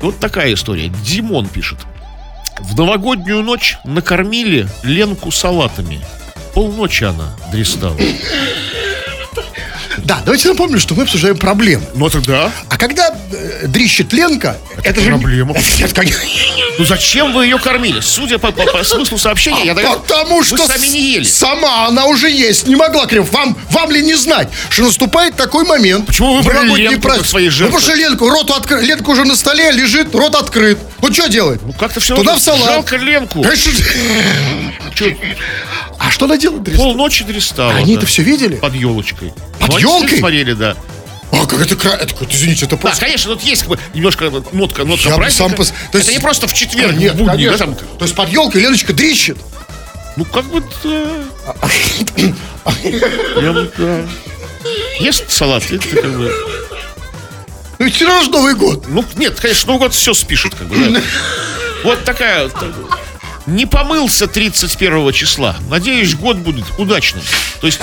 Вот 0.00 0.18
такая 0.18 0.52
история. 0.54 0.90
Димон 1.04 1.46
пишет. 1.46 1.78
В 2.60 2.76
новогоднюю 2.76 3.42
ночь 3.42 3.78
накормили 3.84 4.68
Ленку 4.82 5.30
салатами. 5.30 6.00
Полночи 6.54 7.04
она 7.04 7.36
дристала. 7.52 7.96
Да, 10.08 10.20
давайте 10.24 10.48
напомним, 10.48 10.78
что 10.78 10.94
мы 10.94 11.02
обсуждаем 11.02 11.36
проблему. 11.36 11.84
Ну 11.94 12.08
тогда, 12.08 12.50
А 12.70 12.78
когда 12.78 13.14
э, 13.30 13.66
дрищет 13.66 14.10
Ленка, 14.14 14.56
это, 14.82 15.02
же... 15.02 15.10
проблема. 15.10 15.54
Это, 15.80 15.94
конечно, 15.94 16.22
ну 16.78 16.84
зачем 16.86 17.34
вы 17.34 17.44
ее 17.44 17.58
кормили? 17.58 18.00
Судя 18.00 18.38
по, 18.38 18.50
по- 18.50 18.64
по 18.64 18.82
смыслу 18.84 19.18
сообщения, 19.18 19.66
я 19.66 19.74
догадываюсь, 19.74 20.06
Потому 20.08 20.42
что 20.42 20.66
сами 20.66 20.86
не 20.86 21.12
ели. 21.12 21.24
сама 21.24 21.86
она 21.86 22.06
уже 22.06 22.30
есть 22.30 22.66
не 22.66 22.74
могла, 22.74 23.04
Кремов. 23.06 23.30
Вам, 23.32 23.54
вам 23.70 23.90
ли 23.90 24.00
не 24.00 24.14
знать, 24.14 24.48
что 24.70 24.84
наступает 24.84 25.36
такой 25.36 25.64
момент. 25.66 26.06
Почему 26.06 26.40
вы 26.40 26.42
новогодние 26.54 26.88
Ленку 26.90 26.94
как 26.94 27.02
праздники? 27.02 27.28
своей 27.30 27.48
жертвой? 27.50 27.66
Ну, 27.72 27.76
потому 27.78 27.92
что 27.96 28.08
Ленку, 28.08 28.28
рот 28.30 28.50
открыт, 28.50 28.82
Ленка 28.84 29.10
уже 29.10 29.24
на 29.24 29.36
столе 29.36 29.70
лежит, 29.72 30.14
рот 30.14 30.34
открыт. 30.36 30.78
Ну, 31.02 31.12
что 31.12 31.28
делать? 31.28 31.60
Ну 31.62 31.72
как-то 31.74 32.00
все 32.00 32.16
Туда 32.16 32.36
в 32.36 32.40
салат. 32.40 32.64
Жалко 32.64 32.96
Ленку. 32.96 33.42
Конечно. 33.42 33.72
Чё, 34.94 35.12
А 35.98 36.10
что 36.10 36.26
она 36.26 36.36
делает? 36.36 36.62
Дристала? 36.62 36.88
полночи 36.88 37.24
дристала. 37.24 37.72
Они 37.74 37.94
да. 37.94 37.98
это 38.00 38.06
все 38.06 38.22
видели? 38.22 38.56
Под 38.56 38.74
елочкой. 38.74 39.32
Под 39.58 39.68
Ну, 39.70 39.76
они 39.76 40.06
все 40.06 40.18
смотрели, 40.18 40.52
да. 40.52 40.76
А, 41.30 41.44
как 41.46 41.60
это, 41.60 41.76
кра- 41.76 41.96
это, 42.00 42.14
извините, 42.30 42.64
это 42.64 42.76
Да, 42.76 42.82
просто... 42.82 43.04
конечно, 43.04 43.32
тут 43.34 43.42
есть 43.42 43.62
как 43.62 43.70
бы 43.70 43.78
немножко 43.92 44.30
нотка, 44.52 44.84
нотка 44.84 45.08
Я 45.10 45.16
праздника. 45.16 45.30
сам 45.48 45.52
пос- 45.52 45.72
то 45.92 45.98
есть- 45.98 46.08
Это 46.08 46.16
не 46.18 46.22
просто 46.22 46.46
в 46.48 46.54
четверг, 46.54 46.96
Нет, 46.96 47.14
в 47.14 47.16
будни, 47.18 47.48
да, 47.48 47.56
там, 47.58 47.74
То 47.74 48.04
есть 48.04 48.14
под 48.14 48.30
елкой 48.30 48.62
Леночка 48.62 48.94
дрищет. 48.94 49.36
ну 50.16 50.24
как 50.24 50.46
бы, 50.46 50.62
да. 50.84 51.16
Я 53.40 53.52
бы, 53.52 53.70
да. 53.76 54.02
Ест 55.00 55.30
салат, 55.30 55.64
это 55.70 55.86
как 55.88 56.16
бы... 56.16 56.32
Ну, 57.78 57.84
ведь 57.84 57.94
все 57.94 58.06
равно 58.06 58.22
же 58.24 58.30
Новый 58.30 58.54
год. 58.54 58.86
Ну, 58.88 59.04
нет, 59.16 59.38
конечно, 59.38 59.66
Новый 59.72 59.80
год 59.86 59.94
все 59.94 60.12
спишет, 60.14 60.54
как 60.54 60.66
бы, 60.66 60.76
да. 60.76 61.00
Вот 61.84 62.04
такая... 62.04 62.50
Не 63.48 63.64
помылся 63.64 64.26
31 64.26 65.10
числа. 65.12 65.56
Надеюсь, 65.70 66.14
год 66.14 66.36
будет 66.36 66.66
удачным. 66.78 67.22
То 67.60 67.66
есть, 67.66 67.80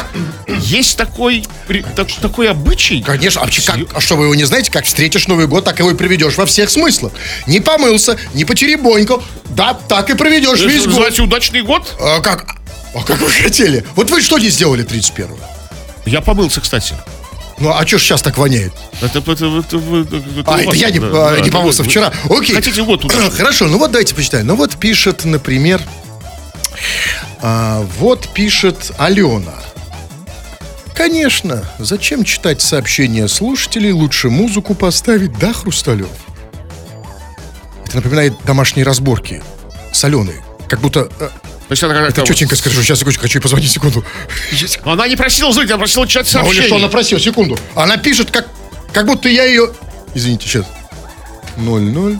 есть 0.47 0.95
такой, 0.95 1.43
при- 1.67 1.81
так- 1.95 2.11
такой 2.21 2.49
обычай. 2.49 3.01
Конечно, 3.01 3.41
а, 3.41 3.47
как, 3.47 3.79
а 3.95 3.99
что 3.99 4.15
вы 4.15 4.25
его 4.25 4.35
не 4.35 4.43
знаете, 4.43 4.71
как 4.71 4.85
встретишь 4.85 5.27
Новый 5.27 5.47
год, 5.47 5.65
так 5.65 5.79
его 5.79 5.89
и 5.89 5.95
проведешь 5.95 6.35
во 6.37 6.45
всех 6.45 6.69
смыслах. 6.69 7.13
Не 7.47 7.61
помылся, 7.61 8.15
не 8.35 8.45
потеребонькал, 8.45 9.23
да, 9.49 9.73
так 9.73 10.09
и 10.11 10.15
проведешь 10.15 10.59
Это 10.59 10.69
весь 10.69 10.79
год. 10.81 10.87
называется 10.89 11.23
удачный 11.23 11.61
год? 11.63 11.95
А 11.99 12.21
как, 12.21 12.45
а 12.93 13.01
как 13.03 13.19
вы 13.19 13.29
хотели? 13.31 13.83
Вот 13.95 14.11
вы 14.11 14.21
что 14.21 14.37
не 14.37 14.49
сделали 14.49 14.85
31-го? 14.85 15.37
Я 16.05 16.21
помылся, 16.21 16.61
кстати. 16.61 16.93
Ну, 17.57 17.71
а 17.71 17.85
что 17.87 17.97
ж 17.97 18.01
сейчас 18.03 18.21
так 18.21 18.37
воняет? 18.37 18.73
Это, 19.01 19.19
это, 19.19 19.31
это, 19.31 19.45
это- 19.45 19.77
это 19.77 20.43
А, 20.45 20.59
это 20.61 20.75
я 20.75 20.89
не, 20.89 20.99
да, 20.99 21.31
да, 21.35 21.39
не 21.39 21.49
помылся 21.49 21.83
вы- 21.83 21.89
вчера. 21.89 22.11
Окей. 22.29 22.53
Хотите 22.55 22.83
год 22.83 23.05
удачный? 23.05 23.31
Хорошо, 23.37 23.67
ну 23.67 23.77
вот 23.77 23.91
давайте 23.91 24.13
почитаем. 24.13 24.47
Ну 24.47 24.55
вот 24.55 24.75
пишет, 24.75 25.23
например, 25.23 25.81
а, 27.41 27.85
вот 27.99 28.27
пишет 28.33 28.91
Алена. 28.97 29.53
Конечно, 30.93 31.63
зачем 31.79 32.23
читать 32.23 32.61
сообщения 32.61 33.27
слушателей, 33.27 33.91
лучше 33.91 34.29
музыку 34.29 34.75
поставить, 34.75 35.37
да, 35.39 35.53
Хрусталев? 35.53 36.07
Это 37.85 37.97
напоминает 37.97 38.33
домашние 38.45 38.85
разборки 38.85 39.43
с 39.91 40.03
Аленой. 40.03 40.41
Как 40.67 40.79
будто... 40.81 41.09
То 41.67 41.71
есть 41.71 41.83
она 41.83 41.95
как-то... 41.95 42.21
Тетенька, 42.21 42.55
скажу, 42.55 42.83
сейчас, 42.83 42.99
секундочку, 42.99 43.23
хочу 43.23 43.39
ей 43.39 43.41
позвонить, 43.41 43.71
секунду. 43.71 44.05
Она 44.83 45.07
не 45.07 45.15
просила 45.15 45.51
звонить, 45.51 45.71
она 45.71 45.79
просила 45.79 46.07
читать 46.07 46.27
А 46.35 46.39
у 46.39 46.41
нее 46.43 46.45
сообщения. 46.45 46.67
что 46.67 46.75
она 46.77 46.87
просила? 46.89 47.19
Секунду. 47.19 47.57
Она 47.75 47.97
пишет, 47.97 48.29
как, 48.29 48.47
как 48.93 49.07
будто 49.07 49.29
я 49.29 49.45
ее... 49.45 49.71
Извините, 50.13 50.47
сейчас. 50.47 50.65
00 51.57 52.19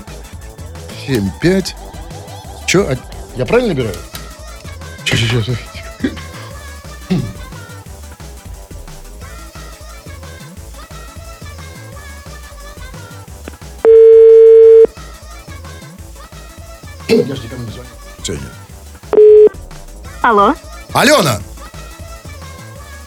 75 1.06 1.76
Че? 2.66 2.80
А, 2.82 2.98
я 3.36 3.46
правильно 3.46 3.74
набираю? 3.74 3.96
Сейчас, 5.06 5.20
сейчас, 5.20 5.46
сейчас. 5.46 5.58
Я 17.08 17.36
же 17.36 17.44
никому 17.44 17.64
не 17.66 17.72
звоню. 17.72 17.90
Сегодня. 18.24 18.50
Алло, 20.26 20.56
Алена! 20.92 21.40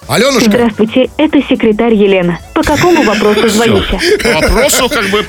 Аленушка! 0.06 0.50
здравствуйте, 0.50 1.10
это 1.16 1.40
секретарь 1.48 1.92
Елена. 1.92 2.38
По 2.54 2.62
какому 2.62 3.02
вопросу 3.04 3.48
звоните? 3.48 3.98
По 4.22 4.34
вопросу, 4.34 4.88
как 4.88 5.10
бы, 5.10 5.26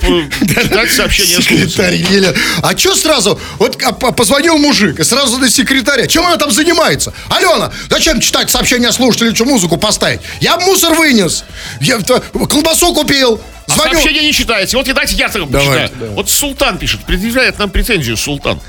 сообщения 0.88 1.34
слушателей. 1.34 1.68
Секретарь 1.68 1.96
Елена. 1.96 2.36
А 2.62 2.78
что 2.78 2.94
сразу? 2.94 3.40
Вот 3.58 3.82
а, 3.82 3.92
позвонил 3.92 4.60
мужик 4.60 5.00
и 5.00 5.04
сразу 5.04 5.40
на 5.40 5.50
секретаря. 5.50 6.06
Чем 6.06 6.28
она 6.28 6.38
там 6.38 6.52
занимается? 6.52 7.12
Алена, 7.28 7.72
зачем 7.90 8.20
читать 8.20 8.52
сообщения 8.52 8.92
слушателей, 8.92 9.34
что 9.34 9.46
музыку 9.46 9.78
поставить? 9.78 10.22
Я 10.42 10.60
мусор 10.60 10.94
вынес. 10.94 11.44
Я 11.82 11.98
то, 12.02 12.22
колбасу 12.48 12.94
купил. 12.94 13.42
А 13.68 13.72
Звоню. 13.72 13.94
сообщения 13.94 14.28
не 14.28 14.32
читаете. 14.34 14.78
Вот 14.78 14.88
и 14.88 14.94
дайте 14.94 15.16
я 15.16 15.28
давай. 15.28 15.90
Вот 16.12 16.30
Султан 16.30 16.78
пишет, 16.78 17.00
предъявляет 17.02 17.58
нам 17.58 17.72
претензию 17.72 18.16
Султан. 18.16 18.60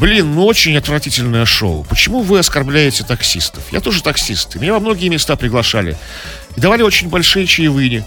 Блин, 0.00 0.34
ну 0.34 0.44
очень 0.44 0.76
отвратительное 0.76 1.44
шоу. 1.46 1.84
Почему 1.88 2.20
вы 2.22 2.38
оскорбляете 2.38 3.04
таксистов? 3.04 3.62
Я 3.72 3.80
тоже 3.80 4.02
таксист. 4.02 4.56
и 4.56 4.58
Меня 4.58 4.74
во 4.74 4.80
многие 4.80 5.08
места 5.08 5.36
приглашали. 5.36 5.96
И 6.56 6.60
давали 6.60 6.82
очень 6.82 7.08
большие 7.08 7.46
чаевые. 7.46 8.04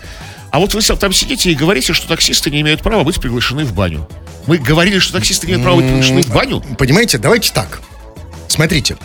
А 0.52 0.60
вот 0.60 0.74
вы 0.74 0.82
там 0.82 1.14
сидите 1.14 1.52
и 1.52 1.56
говорите, 1.56 1.94
что 1.94 2.08
таксисты 2.08 2.50
не 2.52 2.62
имеют 2.62 2.82
права 2.82 3.04
быть 3.04 3.20
приглашены 3.20 3.64
в 3.66 3.74
баню. 3.74 4.08
Мы 4.48 4.58
говорили, 4.58 5.00
что 5.00 5.14
таксисты 5.14 5.48
не 5.48 5.54
имеют 5.54 5.64
права 5.64 5.78
быть 5.78 5.86
приглашены 5.88 6.22
в 6.24 6.30
баню. 6.30 6.62
Понимаете, 6.78 7.18
давайте 7.18 7.52
так. 7.54 7.82
Смотрите. 8.48 8.98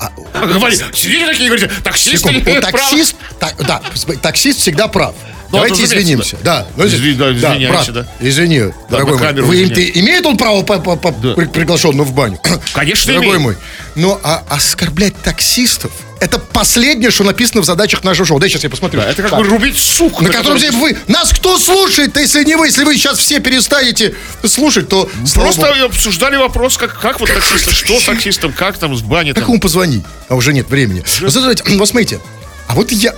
А, 0.00 0.10
А 0.32 0.94
сидите 0.94 1.26
такие 1.26 1.46
и 1.46 1.48
говорите, 1.48 1.70
таксисты 1.82 2.30
не 2.30 2.40
имеют 2.40 2.70
права. 2.70 2.88
Таксист, 2.90 3.16
та- 3.40 3.52
да, 3.58 3.82
таксист 4.22 4.60
всегда 4.60 4.86
прав. 4.88 5.14
Ну, 5.50 5.56
Давайте 5.56 5.82
разумеется, 5.82 5.98
извинимся. 5.98 6.36
Да, 6.42 6.66
ну, 6.76 6.84
Изви- 6.84 7.14
да, 7.14 7.32
извиняйся, 7.32 7.92
да. 7.92 8.06
Извини, 8.20 8.64
дорогой 8.90 9.18
на 9.18 9.42
мой. 9.42 9.64
Вы, 9.64 9.68
ты- 9.74 9.90
имеет 9.94 10.26
он 10.26 10.36
право 10.36 10.62
по, 10.62 10.78
по- 10.78 10.96
по- 10.96 11.10
Да. 11.12 11.32
при- 11.34 11.46
приглашенного 11.46 12.06
в 12.06 12.12
баню? 12.12 12.38
Конечно, 12.74 13.12
Дорогой 13.12 13.28
имеет. 13.30 13.42
мой. 13.42 13.56
Ну, 13.94 14.20
а 14.22 14.44
оскорблять 14.50 15.16
таксистов 15.22 15.90
это 16.20 16.38
последнее, 16.38 17.10
что 17.10 17.24
написано 17.24 17.62
в 17.62 17.64
задачах 17.64 18.02
нашего 18.04 18.26
шоу. 18.26 18.38
Дай 18.40 18.50
сейчас 18.50 18.64
я 18.64 18.70
посмотрю. 18.70 19.00
Да, 19.00 19.08
это 19.08 19.22
как 19.22 19.30
Так. 19.30 19.40
бы 19.40 19.46
рубить 19.46 19.78
сук. 19.78 20.20
На 20.20 20.28
котором 20.30 20.58
здесь 20.58 20.74
вы... 20.74 20.96
Нас 21.06 21.32
кто 21.32 21.58
слушает-то, 21.58 22.20
если 22.20 22.44
не 22.44 22.56
вы? 22.56 22.66
Если 22.66 22.82
вы 22.84 22.96
сейчас 22.96 23.18
все 23.18 23.38
перестанете 23.40 24.14
слушать, 24.44 24.88
то... 24.88 25.08
Просто 25.34 25.60
богу. 25.62 25.84
обсуждали 25.86 26.36
вопрос, 26.36 26.76
как, 26.76 26.98
как 27.00 27.20
вот 27.20 27.28
таксисты, 27.32 27.70
что 27.72 28.00
с 28.00 28.04
таксистом, 28.04 28.52
как 28.52 28.76
там 28.78 28.96
с 28.96 29.00
бани 29.02 29.32
Как 29.32 29.44
ему 29.48 29.60
позвонить? 29.60 30.02
А 30.28 30.34
уже 30.34 30.52
нет 30.52 30.68
времени. 30.68 31.04
Вот 31.78 31.88
смотрите. 31.88 32.20
А 32.66 32.74
вот 32.74 32.90
я... 32.90 33.14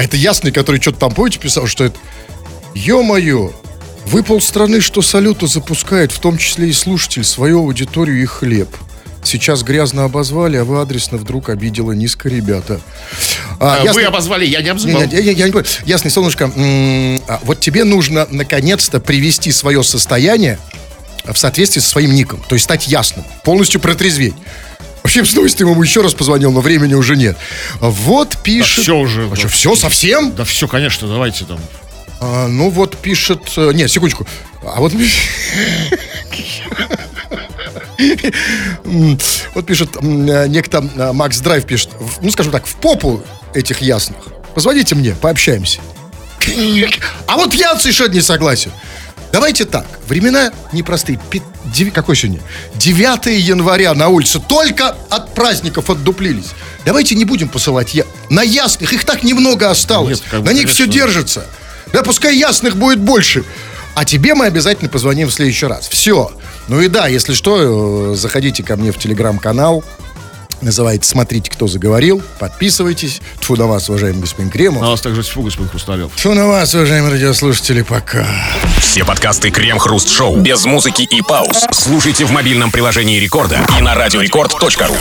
А 0.00 0.02
это 0.02 0.16
ясный, 0.16 0.50
который 0.50 0.80
что-то 0.80 0.98
там, 0.98 1.12
помните, 1.12 1.38
писал, 1.38 1.66
что 1.66 1.84
это... 1.84 1.98
Ё-моё, 2.74 3.52
вы 4.06 4.22
полстраны, 4.22 4.80
что 4.80 5.02
салюту 5.02 5.46
запускает, 5.46 6.10
в 6.10 6.20
том 6.20 6.38
числе 6.38 6.70
и 6.70 6.72
слушатель, 6.72 7.22
свою 7.22 7.58
аудиторию 7.58 8.22
и 8.22 8.24
хлеб. 8.24 8.68
Сейчас 9.22 9.62
грязно 9.62 10.04
обозвали, 10.04 10.56
а 10.56 10.64
вы 10.64 10.80
адресно 10.80 11.18
вдруг 11.18 11.50
обидела 11.50 11.92
низко, 11.92 12.30
ребята. 12.30 12.80
А, 13.58 13.74
А, 13.82 13.84
ясно- 13.84 14.00
Вы 14.00 14.06
обозвали, 14.06 14.46
я 14.46 14.62
не 14.62 14.70
обзывал. 14.70 15.02
не, 15.02 15.12
я, 15.20 15.32
я 15.32 15.44
не 15.46 15.52
понял. 15.52 15.66
Ясный 15.84 16.10
солнышко, 16.10 16.44
м, 16.44 17.20
а, 17.28 17.38
вот 17.42 17.60
тебе 17.60 17.84
нужно 17.84 18.26
наконец-то 18.30 19.00
привести 19.00 19.52
свое 19.52 19.82
состояние 19.82 20.58
в 21.26 21.36
соответствии 21.36 21.80
со 21.82 21.90
своим 21.90 22.14
ником. 22.14 22.42
То 22.48 22.54
есть 22.54 22.64
стать 22.64 22.88
ясным, 22.88 23.26
полностью 23.44 23.82
протрезветь. 23.82 24.32
Вообще, 25.02 25.24
с 25.24 25.30
удовольствием 25.32 25.70
ему 25.70 25.82
еще 25.82 26.02
раз 26.02 26.14
позвонил, 26.14 26.52
но 26.52 26.60
времени 26.60 26.94
уже 26.94 27.16
нет. 27.16 27.36
Вот 27.80 28.36
пишет... 28.42 28.82
всё 28.84 28.96
уже, 28.98 29.26
А 29.26 29.30
да. 29.30 29.36
что, 29.36 29.48
все, 29.48 29.74
совсем? 29.74 30.34
Да 30.34 30.44
все, 30.44 30.68
конечно, 30.68 31.08
давайте 31.08 31.44
там. 31.44 31.58
А, 32.20 32.48
ну 32.48 32.68
вот 32.68 32.96
пишет... 32.98 33.40
э, 33.56 33.72
Нет, 33.72 33.90
секундочку. 33.90 34.26
А 34.62 34.80
вот... 34.80 34.92
Вот 39.54 39.66
пишет 39.66 39.90
э, 40.00 40.46
некто 40.48 40.84
э, 40.96 41.12
Макс 41.12 41.38
Драйв 41.40 41.66
пишет, 41.66 41.90
ну 42.22 42.30
скажем 42.30 42.52
так, 42.52 42.66
в 42.66 42.74
попу 42.76 43.22
этих 43.54 43.80
ясных. 43.82 44.18
Позвоните 44.54 44.94
мне, 44.94 45.14
пообщаемся. 45.14 45.80
А 47.26 47.36
вот 47.36 47.54
я 47.54 47.78
совершенно 47.78 48.12
не 48.14 48.20
согласен. 48.22 48.72
Давайте 49.32 49.64
так, 49.64 49.86
времена 50.08 50.52
непростые. 50.72 51.18
Пи- 51.30 51.42
деви- 51.74 51.90
Какой 51.92 52.16
сегодня? 52.16 52.40
9 52.74 53.26
января 53.40 53.94
на 53.94 54.08
улице. 54.08 54.40
Только 54.40 54.96
от 55.08 55.34
праздников 55.34 55.88
отдуплились. 55.90 56.50
Давайте 56.84 57.14
не 57.14 57.24
будем 57.24 57.48
посылать 57.48 57.94
я... 57.94 58.04
На 58.28 58.42
ясных, 58.42 58.92
их 58.92 59.04
так 59.04 59.22
немного 59.22 59.70
осталось. 59.70 60.20
Нет, 60.20 60.28
как 60.30 60.40
бы, 60.40 60.46
на 60.46 60.50
них 60.52 60.62
конечно. 60.64 60.84
все 60.84 60.92
держится. 60.92 61.46
Да 61.92 62.02
пускай 62.02 62.36
ясных 62.36 62.76
будет 62.76 62.98
больше. 63.00 63.44
А 63.94 64.04
тебе 64.04 64.34
мы 64.34 64.46
обязательно 64.46 64.88
позвоним 64.88 65.28
в 65.28 65.32
следующий 65.32 65.66
раз. 65.66 65.88
Все. 65.88 66.32
Ну 66.68 66.80
и 66.80 66.88
да, 66.88 67.06
если 67.08 67.34
что, 67.34 68.12
э, 68.12 68.16
заходите 68.16 68.62
ко 68.62 68.76
мне 68.76 68.92
в 68.92 68.98
телеграм-канал. 68.98 69.84
Называется 70.60 71.10
«Смотрите, 71.10 71.50
кто 71.50 71.66
заговорил». 71.66 72.22
Подписывайтесь. 72.38 73.20
Тьфу 73.40 73.56
на 73.56 73.66
вас, 73.66 73.88
уважаемый 73.88 74.20
господин 74.20 74.50
Кремов. 74.50 74.82
На 74.82 74.90
вас 74.90 75.00
также 75.00 75.22
тьфу, 75.22 75.42
господин 75.42 75.70
Хрусталев. 75.70 76.12
Тьфу 76.14 76.34
на 76.34 76.46
вас, 76.46 76.74
уважаемые 76.74 77.12
радиослушатели. 77.12 77.82
Пока. 77.82 78.26
Все 78.78 79.04
подкасты 79.04 79.50
Крем-Хруст 79.50 80.10
Шоу 80.10 80.36
без 80.36 80.64
музыки 80.64 81.02
и 81.02 81.22
пауз 81.22 81.66
слушайте 81.72 82.24
в 82.24 82.30
мобильном 82.32 82.70
приложении 82.70 83.18
Рекорда 83.18 83.60
и 83.78 83.82
на 83.82 83.94
радиорекорд.ру. 83.94 84.96